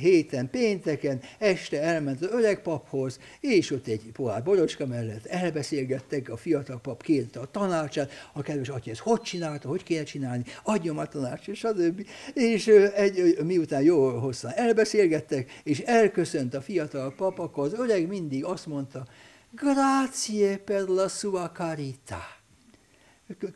héten, 0.00 0.50
pénteken, 0.50 1.20
este 1.38 1.82
elment 1.82 2.22
az 2.22 2.28
öreg 2.30 2.62
paphoz, 2.62 3.18
és 3.40 3.70
ott 3.70 3.86
egy 3.86 4.10
pohár 4.12 4.42
borocska 4.42 4.86
mellett 4.86 5.26
elbeszélgettek, 5.26 6.28
a 6.28 6.36
fiatal 6.36 6.80
pap 6.80 7.02
kérte 7.02 7.40
a 7.40 7.50
tanácsát, 7.50 8.10
a 8.32 8.42
kedves 8.42 8.68
atya 8.68 8.90
ezt 8.90 9.00
hogy 9.00 9.20
csinálta, 9.20 9.68
hogy 9.68 9.82
kéne 9.82 10.02
csinálni, 10.02 10.44
adjam 10.62 10.98
a 10.98 11.06
tanácsot, 11.06 11.54
stb. 11.54 12.06
És 12.34 12.66
egy, 12.94 13.36
miután 13.44 13.82
jó 13.82 14.18
hosszan 14.18 14.52
elbeszélgettek, 14.54 15.60
és 15.62 15.80
elköszönt 15.80 16.54
a 16.54 16.60
fiatal 16.60 17.14
pap, 17.14 17.38
akkor 17.38 17.64
az 17.64 17.72
öreg 17.72 18.08
mindig 18.08 18.44
azt 18.44 18.66
mondta, 18.66 19.06
grazie 19.50 20.56
per 20.56 20.88
la 20.88 21.08
sua 21.08 21.50
carità. 21.50 22.42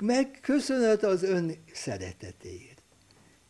Megköszönhet 0.00 1.02
az 1.04 1.22
ön 1.22 1.52
szeretetét. 1.72 2.78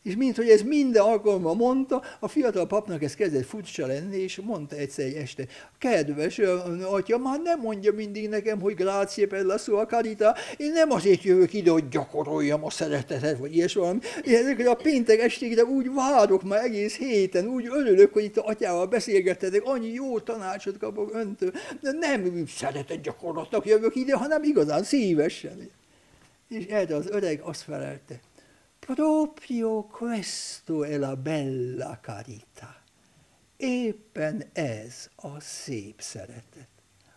És 0.03 0.17
mint 0.17 0.37
hogy 0.37 0.49
ez 0.49 0.63
minden 0.63 1.03
alkalommal 1.03 1.55
mondta, 1.55 2.03
a 2.21 2.29
fiatal 2.29 2.67
papnak 2.67 3.03
ez 3.03 3.15
kezdett 3.15 3.45
furcsa 3.45 3.87
lenni, 3.87 4.17
és 4.17 4.41
mondta 4.45 4.77
egyszer 4.77 5.05
egy 5.05 5.15
este, 5.15 5.47
kedves 5.79 6.39
atya, 6.83 7.19
már 7.19 7.41
nem 7.41 7.61
mondja 7.61 7.93
mindig 7.93 8.29
nekem, 8.29 8.61
hogy 8.61 8.75
grazie 8.75 9.27
per 9.27 9.45
la 9.45 9.59
sua 9.59 9.87
carita, 9.87 10.35
én 10.57 10.73
nem 10.73 10.91
azért 10.91 11.23
jövök 11.23 11.53
ide, 11.53 11.71
hogy 11.71 11.89
gyakoroljam 11.89 12.65
a 12.65 12.71
szeretetet, 12.71 13.39
vagy 13.39 13.57
ilyes 13.57 13.75
valami. 13.75 13.99
Én 14.25 14.67
a 14.67 14.75
péntek 14.75 15.21
estékre 15.21 15.65
úgy 15.65 15.93
várok 15.95 16.43
már 16.43 16.65
egész 16.65 16.97
héten, 16.97 17.47
úgy 17.47 17.67
örülök, 17.67 18.13
hogy 18.13 18.25
itt 18.25 18.37
a 18.37 18.47
atyával 18.47 18.87
beszélgettetek, 18.87 19.63
annyi 19.65 19.93
jó 19.93 20.19
tanácsot 20.19 20.79
kapok 20.79 21.15
öntől. 21.15 21.53
De 21.81 21.93
nem 21.93 22.47
szeretet 22.47 23.01
gyakorlatnak 23.01 23.67
jövök 23.67 23.97
ide, 23.97 24.17
hanem 24.17 24.43
igazán 24.43 24.83
szívesen. 24.83 25.71
És 26.49 26.65
erre 26.65 26.95
az 26.95 27.07
öreg 27.07 27.41
azt 27.41 27.63
felelte, 27.63 28.21
proprio 28.79 29.83
questo 29.83 30.85
è 30.85 30.97
la 30.97 31.17
bella 31.17 32.01
carità. 32.01 32.83
Éppen 33.57 34.45
ez 34.53 35.11
a 35.17 35.41
szép 35.41 36.01
szeretet, 36.01 36.69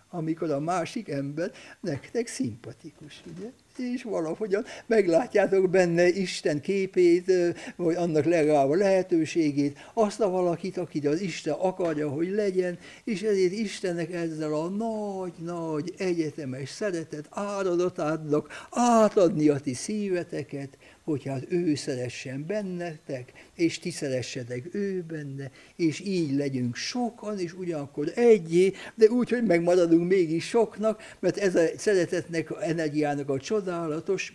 amikor 0.09 0.51
a 0.51 0.59
másik 0.59 1.09
ember 1.09 1.51
nektek 1.79 2.27
szimpatikus, 2.27 3.21
ugye? 3.25 3.51
És 3.81 4.03
valahogyan 4.03 4.65
meglátjátok 4.85 5.69
benne 5.69 6.07
Isten 6.07 6.61
képét, 6.61 7.31
vagy 7.75 7.95
annak 7.95 8.25
legalább 8.25 8.69
a 8.69 8.75
lehetőségét, 8.75 9.77
azt 9.93 10.19
a 10.19 10.29
valakit, 10.29 10.77
akit 10.77 11.05
az 11.05 11.21
Isten 11.21 11.53
akarja, 11.53 12.09
hogy 12.09 12.29
legyen, 12.29 12.79
és 13.03 13.21
ezért 13.21 13.51
Istennek 13.51 14.13
ezzel 14.13 14.53
a 14.53 14.69
nagy-nagy 14.69 15.93
egyetemes 15.97 16.69
szeretet 16.69 17.27
áradatátnak 17.29 18.67
átadni 18.71 19.49
a 19.49 19.59
ti 19.59 19.73
szíveteket, 19.73 20.77
hogyha 21.03 21.33
az 21.33 21.43
ő 21.49 21.75
szeressen 21.75 22.45
bennetek, 22.45 23.31
és 23.55 23.79
ti 23.79 23.91
szeressetek 23.91 24.73
ő 24.73 25.03
benne, 25.07 25.51
és 25.75 25.99
így 25.99 26.35
legyünk 26.35 26.75
sokan, 26.75 27.39
és 27.39 27.53
ugyanakkor 27.53 28.11
egyé, 28.15 28.73
de 28.95 29.05
úgy, 29.07 29.29
hogy 29.29 29.43
megmaradunk 29.43 30.07
mégis 30.07 30.47
soknak, 30.47 31.15
mert 31.19 31.37
ez 31.37 31.55
a 31.55 31.65
szeretetnek, 31.77 32.51
a 32.51 32.63
energiának 32.63 33.29
a 33.29 33.39
csodálatos 33.39 34.33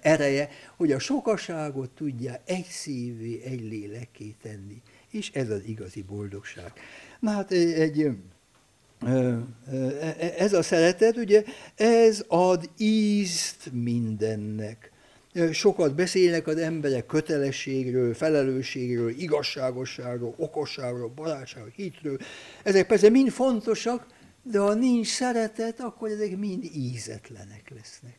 ereje, 0.00 0.48
hogy 0.76 0.92
a 0.92 0.98
sokaságot 0.98 1.90
tudja 1.90 2.40
egy 2.44 2.66
szívé, 2.66 3.42
egy 3.44 3.60
lélekké 3.60 4.34
tenni. 4.42 4.82
És 5.10 5.30
ez 5.30 5.50
az 5.50 5.64
igazi 5.64 6.02
boldogság. 6.02 6.72
Na 7.20 7.30
hát 7.30 7.52
egy, 7.52 8.10
ez 10.38 10.52
a 10.52 10.62
szeretet, 10.62 11.16
ugye, 11.16 11.44
ez 11.74 12.24
ad 12.28 12.70
ízt 12.76 13.70
mindennek. 13.72 14.91
Sokat 15.52 15.94
beszélnek 15.94 16.46
az 16.46 16.56
emberek 16.56 17.06
kötelességről, 17.06 18.14
felelősségről, 18.14 19.10
igazságosságról, 19.10 20.34
okosságról, 20.36 21.08
barátságról, 21.08 21.72
hitről. 21.76 22.18
Ezek 22.62 22.86
persze 22.86 23.08
mind 23.08 23.30
fontosak, 23.30 24.06
de 24.42 24.58
ha 24.58 24.74
nincs 24.74 25.06
szeretet, 25.06 25.80
akkor 25.80 26.10
ezek 26.10 26.36
mind 26.36 26.64
ízetlenek 26.74 27.72
lesznek. 27.76 28.18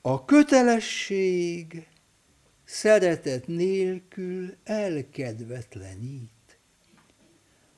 A 0.00 0.24
kötelesség 0.24 1.86
szeretet 2.64 3.46
nélkül 3.46 4.54
elkedvetlenít. 4.64 6.58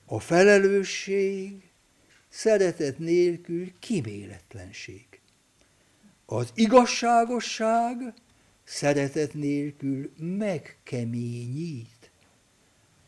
A 0.04 0.20
felelősség 0.20 1.70
szeretet 2.28 2.98
nélkül 2.98 3.72
kiméletlenség. 3.78 5.06
Az 6.26 6.50
igazságosság 6.54 8.14
szeretet 8.66 9.34
nélkül 9.34 10.12
megkeményít. 10.18 12.10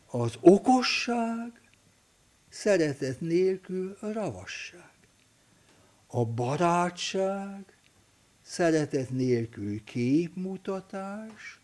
Az 0.05 0.33
okosság 0.41 1.61
szeretet 2.49 3.21
nélkül 3.21 3.97
ravasság. 4.01 4.91
A 6.07 6.25
barátság 6.25 7.77
szeretet 8.41 9.09
nélkül 9.09 9.83
képmutatás, 9.83 11.59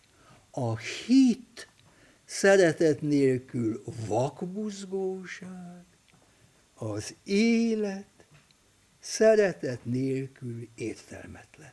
a 0.50 0.76
hit 0.76 1.68
szeretet 2.24 3.00
nélkül 3.00 3.82
vakbuzgóság, 4.06 5.84
az 6.74 7.14
élet 7.24 8.26
szeretet 8.98 9.84
nélkül 9.84 10.68
értelmetlen. 10.74 11.72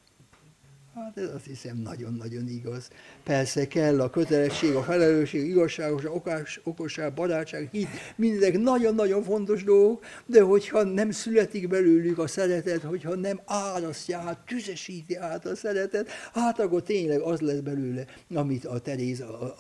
Hát 0.96 1.18
ez 1.18 1.34
azt 1.34 1.46
hiszem 1.46 1.78
nagyon-nagyon 1.78 2.48
igaz. 2.48 2.90
Persze 3.24 3.68
kell 3.68 4.02
a 4.02 4.10
kötelesség, 4.10 4.76
a 4.76 4.84
felelősség, 4.84 5.48
igazságos, 5.48 6.06
okás, 6.06 6.60
okosság, 6.64 7.14
barátság, 7.14 7.70
hit, 7.72 7.88
mindezek 8.16 8.60
nagyon-nagyon 8.60 9.24
fontos 9.24 9.64
dolgok, 9.64 10.06
de 10.26 10.42
hogyha 10.42 10.84
nem 10.84 11.12
születik 11.12 11.68
belőlük 11.68 12.18
a 12.18 12.28
szeretet, 12.28 12.82
hogyha 12.82 13.16
nem 13.16 13.42
árasztja 13.46 14.18
át, 14.18 14.40
tüzesíti 14.46 15.16
át 15.16 15.46
a 15.46 15.56
szeretet, 15.56 16.10
hát 16.34 16.60
akkor 16.60 16.84
tényleg 16.84 17.20
az 17.20 17.40
lesz 17.40 17.60
belőle, 17.60 18.06
amit 18.34 18.66
a 18.66 18.80
Teréza 18.80 19.56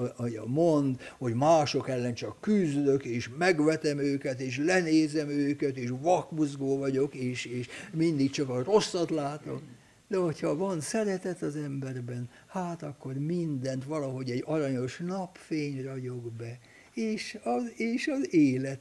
mond, 0.46 1.00
hogy 1.18 1.34
mások 1.34 1.90
ellen 1.90 2.14
csak 2.14 2.42
küzdök, 2.42 3.06
és 3.06 3.30
megvetem 3.38 3.98
őket, 3.98 4.40
és 4.40 4.58
lenézem 4.58 5.30
őket, 5.30 5.78
és 5.78 5.90
vakbuzgó 6.02 6.78
vagyok, 6.78 7.16
és, 7.16 7.46
és 7.46 7.68
mindig 7.92 8.32
csak 8.32 8.50
a 8.50 8.64
rosszat 8.64 9.10
látom 9.10 9.82
de 10.08 10.18
hogyha 10.18 10.56
van 10.56 10.82
szeretet 10.82 11.42
az 11.42 11.56
emberben, 11.56 12.30
hát 12.48 12.84
akkor 12.84 13.14
mindent 13.14 13.84
valahogy 13.84 14.32
egy 14.32 14.44
aranyos 14.46 14.98
napfény 14.98 15.84
ragyog 15.84 16.32
be, 16.32 16.60
és 16.94 17.38
az, 17.44 17.72
és 17.76 18.08
az 18.08 18.34
élet 18.34 18.80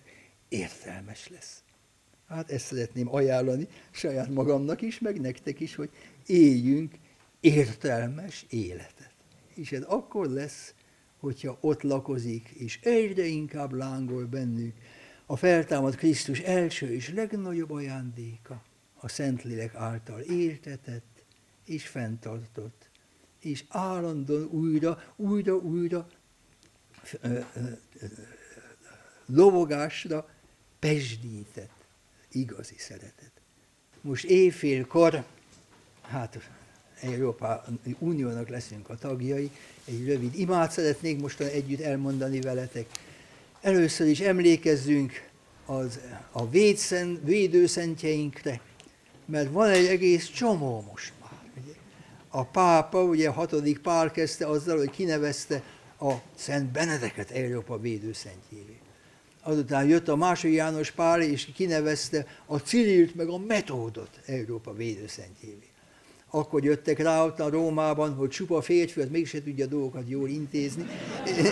értelmes 0.48 1.28
lesz. 1.28 1.62
Hát 2.28 2.50
ezt 2.50 2.66
szeretném 2.66 3.14
ajánlani 3.14 3.68
saját 3.90 4.28
magamnak 4.28 4.82
is, 4.82 4.98
meg 4.98 5.20
nektek 5.20 5.60
is, 5.60 5.74
hogy 5.74 5.90
éljünk 6.26 6.94
értelmes 7.40 8.46
életet. 8.48 9.10
És 9.54 9.72
ez 9.72 9.82
akkor 9.82 10.26
lesz, 10.26 10.74
hogyha 11.18 11.58
ott 11.60 11.82
lakozik, 11.82 12.48
és 12.48 12.78
egyre 12.82 13.24
inkább 13.24 13.72
lángol 13.72 14.24
bennük 14.24 14.74
a 15.26 15.36
feltámad 15.36 15.96
Krisztus 15.96 16.40
első 16.40 16.94
és 16.94 17.12
legnagyobb 17.14 17.70
ajándéka, 17.70 18.62
a 18.94 19.08
Szentlélek 19.08 19.74
által 19.74 20.20
értetett, 20.20 21.11
és 21.64 21.86
fenntartott, 21.86 22.88
és 23.40 23.64
állandóan 23.68 24.48
újra, 24.50 25.02
újra, 25.16 25.56
újra 25.56 26.08
lovogásra 29.26 30.28
pesdített 30.78 31.84
igazi 32.30 32.74
szeretet. 32.78 33.30
Most 34.00 34.24
éjfélkor, 34.24 35.24
hát 36.02 36.50
Európa 37.00 37.64
Uniónak 37.98 38.48
leszünk 38.48 38.88
a 38.88 38.96
tagjai, 38.96 39.50
egy 39.84 40.06
rövid 40.06 40.38
imát 40.38 40.72
szeretnék 40.72 41.20
mostan 41.20 41.46
együtt 41.46 41.80
elmondani 41.80 42.40
veletek. 42.40 42.86
Először 43.60 44.06
is 44.06 44.20
emlékezzünk 44.20 45.28
az, 45.66 46.00
a 46.30 46.48
védszen, 46.48 47.20
védőszentjeinkre, 47.24 48.60
mert 49.24 49.52
van 49.52 49.68
egy 49.68 49.86
egész 49.86 50.26
csomó 50.30 50.80
most 50.90 51.12
a 52.34 52.44
pápa, 52.44 53.02
ugye 53.02 53.28
a 53.28 53.32
hatodik 53.32 53.78
pár 53.78 54.10
kezdte 54.10 54.46
azzal, 54.46 54.76
hogy 54.76 54.90
kinevezte 54.90 55.62
a 56.00 56.12
Szent 56.34 56.72
Benedeket 56.72 57.30
Európa 57.30 57.78
védőszentjévé. 57.78 58.76
Azután 59.42 59.86
jött 59.86 60.08
a 60.08 60.16
második 60.16 60.54
János 60.54 60.90
Pál, 60.90 61.22
és 61.22 61.48
kinevezte 61.54 62.26
a 62.46 62.58
Cirilt 62.58 63.14
meg 63.14 63.28
a 63.28 63.38
Metódot 63.38 64.20
Európa 64.26 64.74
védőszentjévé. 64.74 65.66
Akkor 66.30 66.64
jöttek 66.64 66.98
rá 66.98 67.24
ott 67.24 67.40
a 67.40 67.50
Rómában, 67.50 68.14
hogy 68.14 68.28
csupa 68.28 68.62
férfi, 68.62 69.00
az 69.00 69.08
mégse 69.10 69.42
tudja 69.42 69.66
dolgokat 69.66 70.08
jól 70.08 70.28
intézni, 70.28 70.86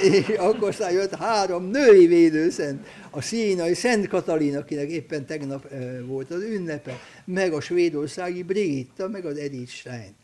és 0.02 0.28
akkor 0.38 0.68
aztán 0.68 0.92
jött 0.92 1.14
három 1.14 1.64
női 1.64 2.06
védőszent, 2.06 2.86
a 3.10 3.20
színai 3.20 3.74
Szent 3.74 4.08
Katalin, 4.08 4.56
akinek 4.56 4.90
éppen 4.90 5.26
tegnap 5.26 5.68
volt 6.06 6.30
az 6.30 6.42
ünnepe, 6.42 6.98
meg 7.24 7.52
a 7.52 7.60
svédországi 7.60 8.42
Brigitta, 8.42 9.08
meg 9.08 9.24
az 9.24 9.36
Edith 9.36 9.72
Stein. 9.72 10.19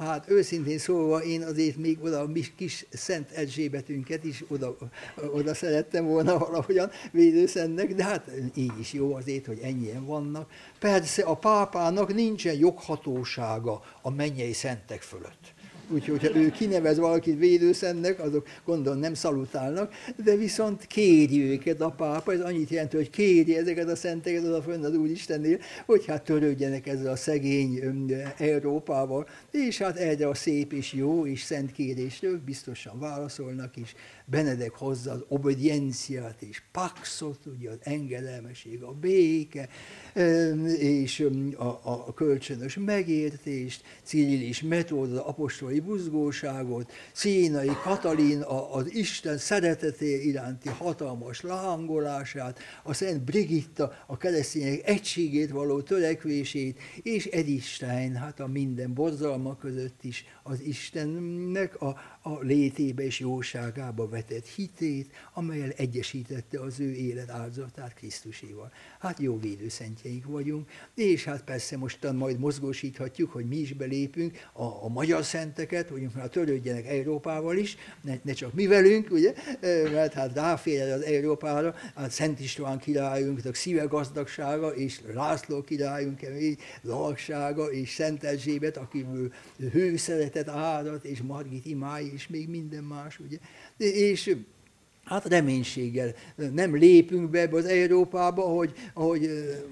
Hát 0.00 0.30
őszintén 0.30 0.78
szólva 0.78 1.22
én 1.22 1.42
azért 1.42 1.76
még 1.76 1.98
oda 2.02 2.20
a 2.20 2.26
mi 2.26 2.42
kis 2.56 2.86
Szent 2.90 3.30
Erzsébetünket 3.30 4.24
is 4.24 4.44
oda, 4.48 4.76
oda 5.32 5.54
szerettem 5.54 6.04
volna 6.04 6.38
valahogyan 6.38 6.90
védőszentnek, 7.12 7.94
de 7.94 8.04
hát 8.04 8.30
így 8.54 8.78
is 8.78 8.92
jó 8.92 9.14
azért, 9.14 9.46
hogy 9.46 9.58
ennyien 9.62 10.04
vannak. 10.04 10.50
Persze 10.78 11.22
a 11.22 11.34
pápának 11.34 12.14
nincsen 12.14 12.54
joghatósága 12.54 13.82
a 14.02 14.10
mennyei 14.10 14.52
szentek 14.52 15.02
fölött. 15.02 15.54
Úgyhogy 15.90 16.20
ha 16.22 16.36
ő 16.36 16.50
kinevez 16.50 16.98
valakit 16.98 17.38
védőszennek, 17.38 18.20
azok 18.20 18.46
gondolom 18.64 18.98
nem 18.98 19.14
szalutálnak, 19.14 19.92
de 20.24 20.36
viszont 20.36 20.86
kéri 20.86 21.42
őket 21.42 21.80
a 21.80 21.90
pápa, 21.90 22.32
ez 22.32 22.40
annyit 22.40 22.70
jelent, 22.70 22.92
hogy 22.92 23.10
kéri 23.10 23.56
ezeket 23.56 23.88
a 23.88 23.96
szenteket 23.96 24.44
oda 24.44 24.62
fönn 24.62 24.84
az 24.84 24.94
Úristennél, 24.94 25.58
hogy 25.86 26.06
hát 26.06 26.22
törődjenek 26.22 26.86
ezzel 26.86 27.12
a 27.12 27.16
szegény 27.16 27.80
Európával, 28.38 29.28
és 29.50 29.78
hát 29.78 29.96
erre 29.96 30.28
a 30.28 30.34
szép 30.34 30.72
és 30.72 30.92
jó 30.92 31.26
és 31.26 31.42
szent 31.42 31.72
kérésről 31.72 32.40
biztosan 32.44 32.98
válaszolnak 32.98 33.76
is, 33.76 33.94
Benedek 34.30 34.70
hozza 34.70 35.12
az 35.12 35.24
obedienciát 35.28 36.42
és 36.42 36.62
paxot, 36.72 37.46
ugye 37.46 37.70
az 37.70 37.78
engedelmeség, 37.80 38.82
a 38.82 38.92
béke, 38.92 39.68
és 40.78 41.28
a, 41.56 41.64
a, 41.64 42.14
kölcsönös 42.14 42.76
megértést, 42.76 43.82
Cyril 44.02 44.42
és 44.42 44.62
Metód 44.62 45.12
az 45.12 45.18
apostoli 45.18 45.80
buzgóságot, 45.80 46.92
Szénai 47.12 47.70
Katalin 47.82 48.40
a, 48.40 48.74
az 48.74 48.94
Isten 48.94 49.38
szereteté 49.38 50.22
iránti 50.22 50.68
hatalmas 50.68 51.40
lahangolását, 51.40 52.58
a 52.82 52.92
Szent 52.92 53.22
Brigitta 53.22 53.92
a 54.06 54.16
keresztények 54.16 54.88
egységét 54.88 55.50
való 55.50 55.80
törekvését, 55.80 56.78
és 57.02 57.26
Edith 57.26 57.64
Stein, 57.64 58.14
hát 58.14 58.40
a 58.40 58.46
minden 58.46 58.94
borzalma 58.94 59.56
között 59.56 60.04
is 60.04 60.24
az 60.42 60.60
Istennek 60.60 61.80
a, 61.80 62.18
a 62.22 62.40
létébe 62.40 63.02
és 63.02 63.20
jóságába 63.20 64.08
vetett 64.08 64.46
hitét, 64.46 65.12
amelyel 65.34 65.70
egyesítette 65.70 66.60
az 66.60 66.80
ő 66.80 66.92
élet 66.92 67.30
áldozatát 67.30 67.94
Krisztuséval. 67.94 68.72
Hát 68.98 69.18
jó 69.18 69.38
védőszentjeink 69.38 70.24
vagyunk, 70.24 70.70
és 70.94 71.24
hát 71.24 71.44
persze 71.44 71.76
mostan 71.76 72.16
majd 72.16 72.38
mozgósíthatjuk, 72.38 73.30
hogy 73.30 73.48
mi 73.48 73.56
is 73.56 73.72
belépünk 73.72 74.38
a, 74.52 74.64
a 74.64 74.88
magyar 74.88 75.24
szenteket, 75.24 75.88
hogy 75.88 76.06
már 76.14 76.28
törődjenek 76.28 76.86
Európával 76.86 77.56
is, 77.56 77.76
ne, 78.02 78.14
ne 78.22 78.32
csak 78.32 78.52
mi 78.52 78.66
velünk, 78.66 79.10
ugye, 79.10 79.34
mert 79.92 80.12
hát 80.12 80.34
ráfér 80.34 80.92
az 80.92 81.02
Európára, 81.02 81.74
hát 81.94 82.10
Szent 82.10 82.40
István 82.40 82.78
királyunk, 82.78 83.44
a 83.44 83.54
szíve 83.54 83.84
gazdagsága, 83.84 84.74
és 84.74 85.00
László 85.14 85.62
királyunk 85.62 86.16
kemény 86.16 86.56
laksága, 86.82 87.70
és 87.70 87.90
Szent 87.90 88.24
Erzsébet, 88.24 88.76
akiből 88.76 89.32
hőszeretet 89.72 90.48
árat, 90.48 91.04
és 91.04 91.22
Margit 91.22 91.66
imája, 91.66 92.09
és 92.12 92.28
még 92.28 92.48
minden 92.48 92.84
más, 92.84 93.18
ugye. 93.18 93.38
És 93.92 94.36
hát 95.04 95.24
reménységgel 95.24 96.14
nem 96.52 96.76
lépünk 96.76 97.30
be 97.30 97.48
az 97.52 97.64
Európába, 97.64 98.42
hogy, 98.42 98.72
ahogy 98.94 99.30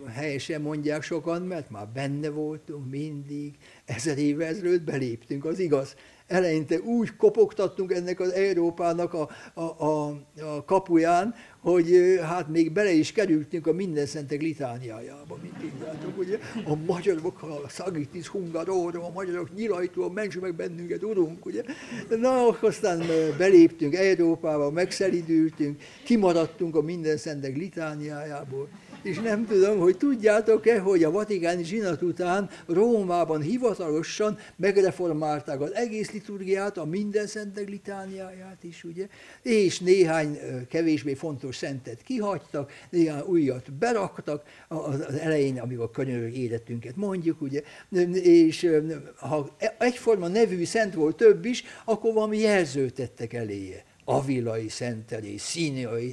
helyesen 0.08 0.60
mondják 0.60 1.02
sokan, 1.02 1.42
mert 1.42 1.70
már 1.70 1.88
benne 1.88 2.28
voltunk 2.28 2.90
mindig, 2.90 3.54
ezer 3.84 4.18
évvel 4.18 4.46
ezelőtt 4.46 4.82
beléptünk, 4.82 5.44
az 5.44 5.58
igaz 5.58 5.96
eleinte 6.28 6.80
úgy 6.80 7.16
kopogtattunk 7.16 7.92
ennek 7.92 8.20
az 8.20 8.32
Európának 8.32 9.14
a, 9.14 9.28
a, 9.54 9.62
a, 9.62 10.06
a 10.40 10.64
kapuján, 10.64 11.34
hogy 11.60 12.18
hát 12.22 12.48
még 12.48 12.72
bele 12.72 12.90
is 12.90 13.12
kerültünk 13.12 13.66
a 13.66 13.72
minden 13.72 14.06
szentek 14.06 14.40
litániájába, 14.40 15.38
mint 15.42 15.54
tudjátok, 15.54 16.18
ugye? 16.18 16.38
A 16.64 16.74
magyarok, 16.86 17.42
a 17.42 17.68
szagitis 17.68 18.26
hungaróra, 18.26 19.04
a 19.04 19.10
magyarok 19.10 19.54
nyilajtól, 19.54 20.12
mentsük 20.12 20.42
meg 20.42 20.54
bennünket, 20.54 21.02
urunk, 21.02 21.46
ugye? 21.46 21.62
Na, 22.20 22.48
aztán 22.60 23.02
beléptünk 23.38 23.94
Európába, 23.94 24.70
megszelidültünk, 24.70 25.82
kimaradtunk 26.04 26.76
a 26.76 26.82
minden 26.82 27.16
szentek 27.16 27.56
litániájából, 27.56 28.68
és 29.08 29.18
nem 29.18 29.46
tudom, 29.46 29.78
hogy 29.78 29.96
tudjátok-e, 29.96 30.78
hogy 30.80 31.04
a 31.04 31.10
vatikáni 31.10 31.64
zsinat 31.64 32.02
után 32.02 32.50
Rómában 32.66 33.40
hivatalosan 33.40 34.38
megreformálták 34.56 35.60
az 35.60 35.74
egész 35.74 36.10
liturgiát, 36.10 36.78
a 36.78 36.84
minden 36.84 37.26
szentek 37.26 37.68
litániáját 37.68 38.64
is, 38.64 38.84
ugye, 38.84 39.06
és 39.42 39.78
néhány 39.78 40.38
kevésbé 40.68 41.14
fontos 41.14 41.56
szentet 41.56 42.02
kihagytak, 42.02 42.72
néhány 42.90 43.22
újat 43.26 43.72
beraktak 43.72 44.42
az 44.68 45.14
elején, 45.14 45.58
amikor 45.58 45.90
könyörög 45.90 46.36
életünket 46.36 46.96
mondjuk, 46.96 47.40
ugye, 47.40 47.62
és 48.22 48.70
ha 49.16 49.56
egyforma 49.78 50.28
nevű 50.28 50.64
szent 50.64 50.94
volt 50.94 51.16
több 51.16 51.44
is, 51.44 51.64
akkor 51.84 52.12
valami 52.12 52.38
jelzőt 52.38 52.94
tettek 52.94 53.32
eléje. 53.32 53.84
Avilai 54.10 54.68
Szent 54.68 55.06
Teréz, 55.06 55.42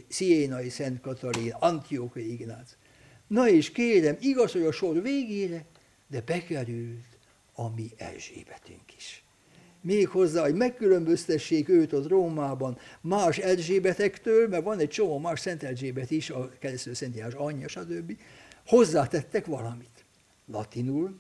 Sziénai 0.10 0.70
Szent 0.70 1.02
Katalin, 1.02 1.56
Antiókai 1.60 2.32
Ignác. 2.32 2.76
Na 3.28 3.50
és 3.50 3.72
kérem, 3.72 4.18
igaz, 4.20 4.52
hogy 4.52 4.62
a 4.62 4.72
sor 4.72 5.02
végére, 5.02 5.66
de 6.08 6.22
bekerült 6.22 7.18
a 7.54 7.70
mi 7.70 7.92
Erzsébetünk 7.98 8.96
is. 8.98 9.24
Még 9.82 10.08
hozzá, 10.08 10.42
hogy 10.42 10.56
megkülönböztessék 10.56 11.70
őt 11.70 11.94
ott 11.94 12.08
Rómában 12.08 12.78
más 13.02 13.38
Erzsébetektől, 13.38 14.48
mert 14.48 14.64
van 14.64 14.80
egy 14.80 14.90
csomó 14.90 15.20
más 15.20 15.40
Szent 15.40 15.64
Erzsébet 15.64 16.12
is, 16.12 16.30
a 16.30 16.50
keresztül 16.60 16.94
Szent 16.94 17.16
János 17.16 17.34
anyja, 17.34 17.68
stb. 17.68 18.18
Hozzátettek 18.66 19.46
valamit. 19.46 20.06
Latinul, 20.52 21.20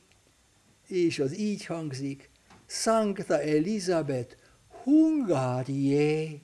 és 0.88 1.20
az 1.20 1.38
így 1.38 1.66
hangzik, 1.66 2.30
Sancta 2.66 3.41
Elizabeth 3.41 4.36
Hungárié 4.84 6.41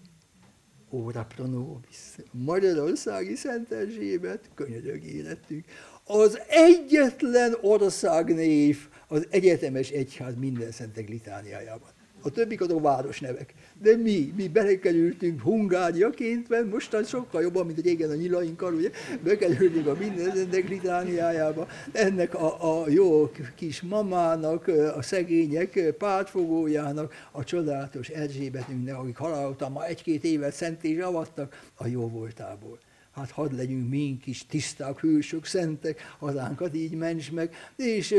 óra 0.92 1.26
pronomis. 1.36 1.98
Magyarországi 2.32 3.36
Szent 3.36 3.72
Erzsébet, 3.72 4.50
könyörög 4.56 5.04
életünk. 5.04 5.66
Az 6.04 6.40
egyetlen 6.48 7.56
országnév 7.62 8.78
az 9.08 9.28
egyetemes 9.30 9.90
egyház 9.90 10.36
minden 10.36 10.72
szentek 10.72 11.10
litániájában. 11.10 11.90
A 12.22 12.30
többik 12.30 12.62
azok 12.62 12.82
városnevek. 12.82 13.54
De 13.82 13.96
mi, 13.96 14.34
mi 14.36 14.48
belekerültünk 14.48 15.42
Hungáriaként, 15.42 16.50
mert 16.50 16.72
mostan 16.72 17.04
sokkal 17.04 17.42
jobban, 17.42 17.66
mint 17.66 17.82
régen 17.82 18.10
a 18.10 18.16
nyilainkkal, 18.16 18.74
ugye, 18.74 18.90
bekerültünk 19.24 19.88
a 19.88 19.96
mindenek 20.00 20.70
litániájába. 20.70 21.68
Ennek 21.92 22.36
a, 22.36 22.82
a 22.82 22.90
jó 22.90 23.32
kis 23.56 23.82
mamának, 23.82 24.68
a 24.96 25.02
szegények 25.02 25.94
pártfogójának, 25.98 27.14
a 27.32 27.44
csodálatos 27.44 28.08
Erzsébetünknek, 28.08 28.98
akik 28.98 29.18
halálottan 29.18 29.72
ma 29.72 29.86
egy-két 29.86 30.24
évet 30.24 30.54
szentés 30.54 31.00
avattak, 31.00 31.64
a 31.76 31.88
jó 31.88 32.10
voltából 32.10 32.80
hát 33.12 33.32
hadd 33.32 33.56
legyünk 33.56 33.90
mink 33.90 34.28
is 34.28 34.46
tiszták, 34.46 35.00
hősök, 35.00 35.46
szentek, 35.46 36.16
hazánkat 36.20 36.76
így 36.76 36.94
ments 36.94 37.32
meg, 37.32 37.56
és 37.76 38.16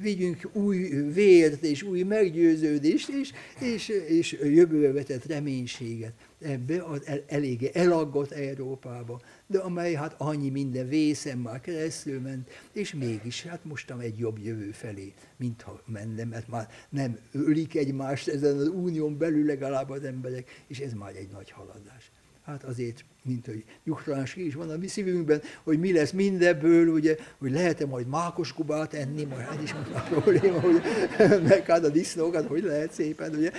vigyünk 0.00 0.50
új 0.52 0.78
vért 1.12 1.62
és 1.62 1.82
új 1.82 2.02
meggyőződést, 2.02 3.08
és, 3.08 3.32
és, 3.60 3.88
és 3.88 4.32
jövőbe 4.42 4.92
vetett 4.92 5.24
reménységet 5.24 6.12
ebbe 6.40 6.82
az 6.82 7.06
el, 7.06 7.22
eléggé 7.26 7.70
elaggott 7.74 8.30
Európába, 8.30 9.20
de 9.46 9.58
amely 9.58 9.94
hát 9.94 10.14
annyi 10.18 10.50
minden 10.50 10.88
vészen 10.88 11.38
már 11.38 11.60
keresztül 11.60 12.20
ment, 12.20 12.50
és 12.72 12.94
mégis 12.94 13.42
hát 13.42 13.64
mostan 13.64 14.00
egy 14.00 14.18
jobb 14.18 14.38
jövő 14.38 14.70
felé, 14.70 15.12
mintha 15.36 15.82
menne, 15.86 16.24
mert 16.24 16.48
már 16.48 16.68
nem 16.88 17.18
ölik 17.32 17.74
egymást 17.74 18.28
ezen 18.28 18.58
az 18.58 18.68
unión 18.68 19.18
belül 19.18 19.46
legalább 19.46 19.90
az 19.90 20.04
emberek, 20.04 20.64
és 20.66 20.78
ez 20.78 20.92
már 20.92 21.16
egy 21.16 21.28
nagy 21.28 21.50
haladás. 21.50 22.10
Hát 22.48 22.64
azért 22.64 23.04
mint 23.28 23.46
hogy 23.46 23.64
nyugtalanság 23.84 24.44
is 24.44 24.54
van 24.54 24.70
a 24.70 24.76
mi 24.76 24.86
szívünkben, 24.86 25.42
hogy 25.62 25.78
mi 25.78 25.92
lesz 25.92 26.10
mindebből, 26.10 26.88
ugye, 26.88 27.16
hogy 27.38 27.50
lehet-e 27.50 27.86
majd 27.86 28.06
mákos 28.06 28.52
kubát 28.52 28.94
enni, 28.94 29.24
majd 29.24 29.46
ez 29.56 29.62
is 29.62 29.74
most 29.74 29.90
a 29.90 30.00
probléma, 30.00 30.60
hogy 30.60 30.82
meg 31.48 31.64
hát 31.66 31.84
a 31.84 31.88
disznókat, 31.88 32.46
hogy 32.46 32.62
lehet 32.62 32.92
szépen 32.92 33.34
ugye, 33.34 33.50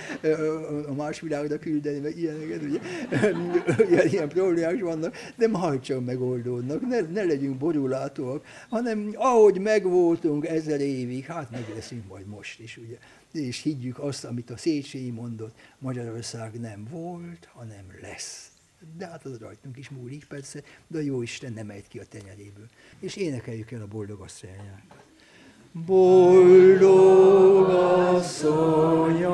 a 0.86 0.92
más 0.92 1.20
világra 1.20 1.58
küldeni, 1.58 1.98
meg 1.98 2.18
ilyeneket, 2.18 2.62
ugye, 2.62 2.80
ilyen, 3.90 4.06
ilyen 4.08 4.28
problémák 4.28 4.80
vannak, 4.80 5.14
de 5.36 5.48
majd 5.48 5.80
csak 5.80 6.04
megoldódnak, 6.04 6.80
ne, 6.80 7.00
ne 7.00 7.24
legyünk 7.24 7.58
borulátóak, 7.58 8.44
hanem 8.68 9.10
ahogy 9.14 9.60
megvoltunk 9.60 10.46
ezer 10.46 10.80
évig, 10.80 11.24
hát 11.24 11.50
meg 11.50 11.64
leszünk 11.74 12.08
majd 12.08 12.26
most 12.26 12.60
is, 12.60 12.76
ugye. 12.76 12.96
És 13.32 13.62
higgyük 13.62 13.98
azt, 13.98 14.24
amit 14.24 14.50
a 14.50 14.56
Széchenyi 14.56 15.10
mondott, 15.10 15.54
Magyarország 15.78 16.60
nem 16.60 16.86
volt, 16.90 17.48
hanem 17.52 17.84
lesz 18.02 18.49
de 18.96 19.06
hát 19.06 19.24
az 19.24 19.38
rajtunk 19.38 19.76
is 19.76 19.88
múlik 19.88 20.24
persze, 20.24 20.62
de 20.86 20.98
a 20.98 21.00
jó 21.00 21.22
Isten 21.22 21.52
nem 21.52 21.70
ejt 21.70 21.88
ki 21.88 21.98
a 21.98 22.04
tenyeréből. 22.04 22.66
És 23.00 23.16
énekeljük 23.16 23.70
el 23.70 23.82
a 23.82 23.86
boldog 23.86 24.20
asszonyát. 24.20 25.04
Boldog 25.72 27.68
asszony 27.68 29.24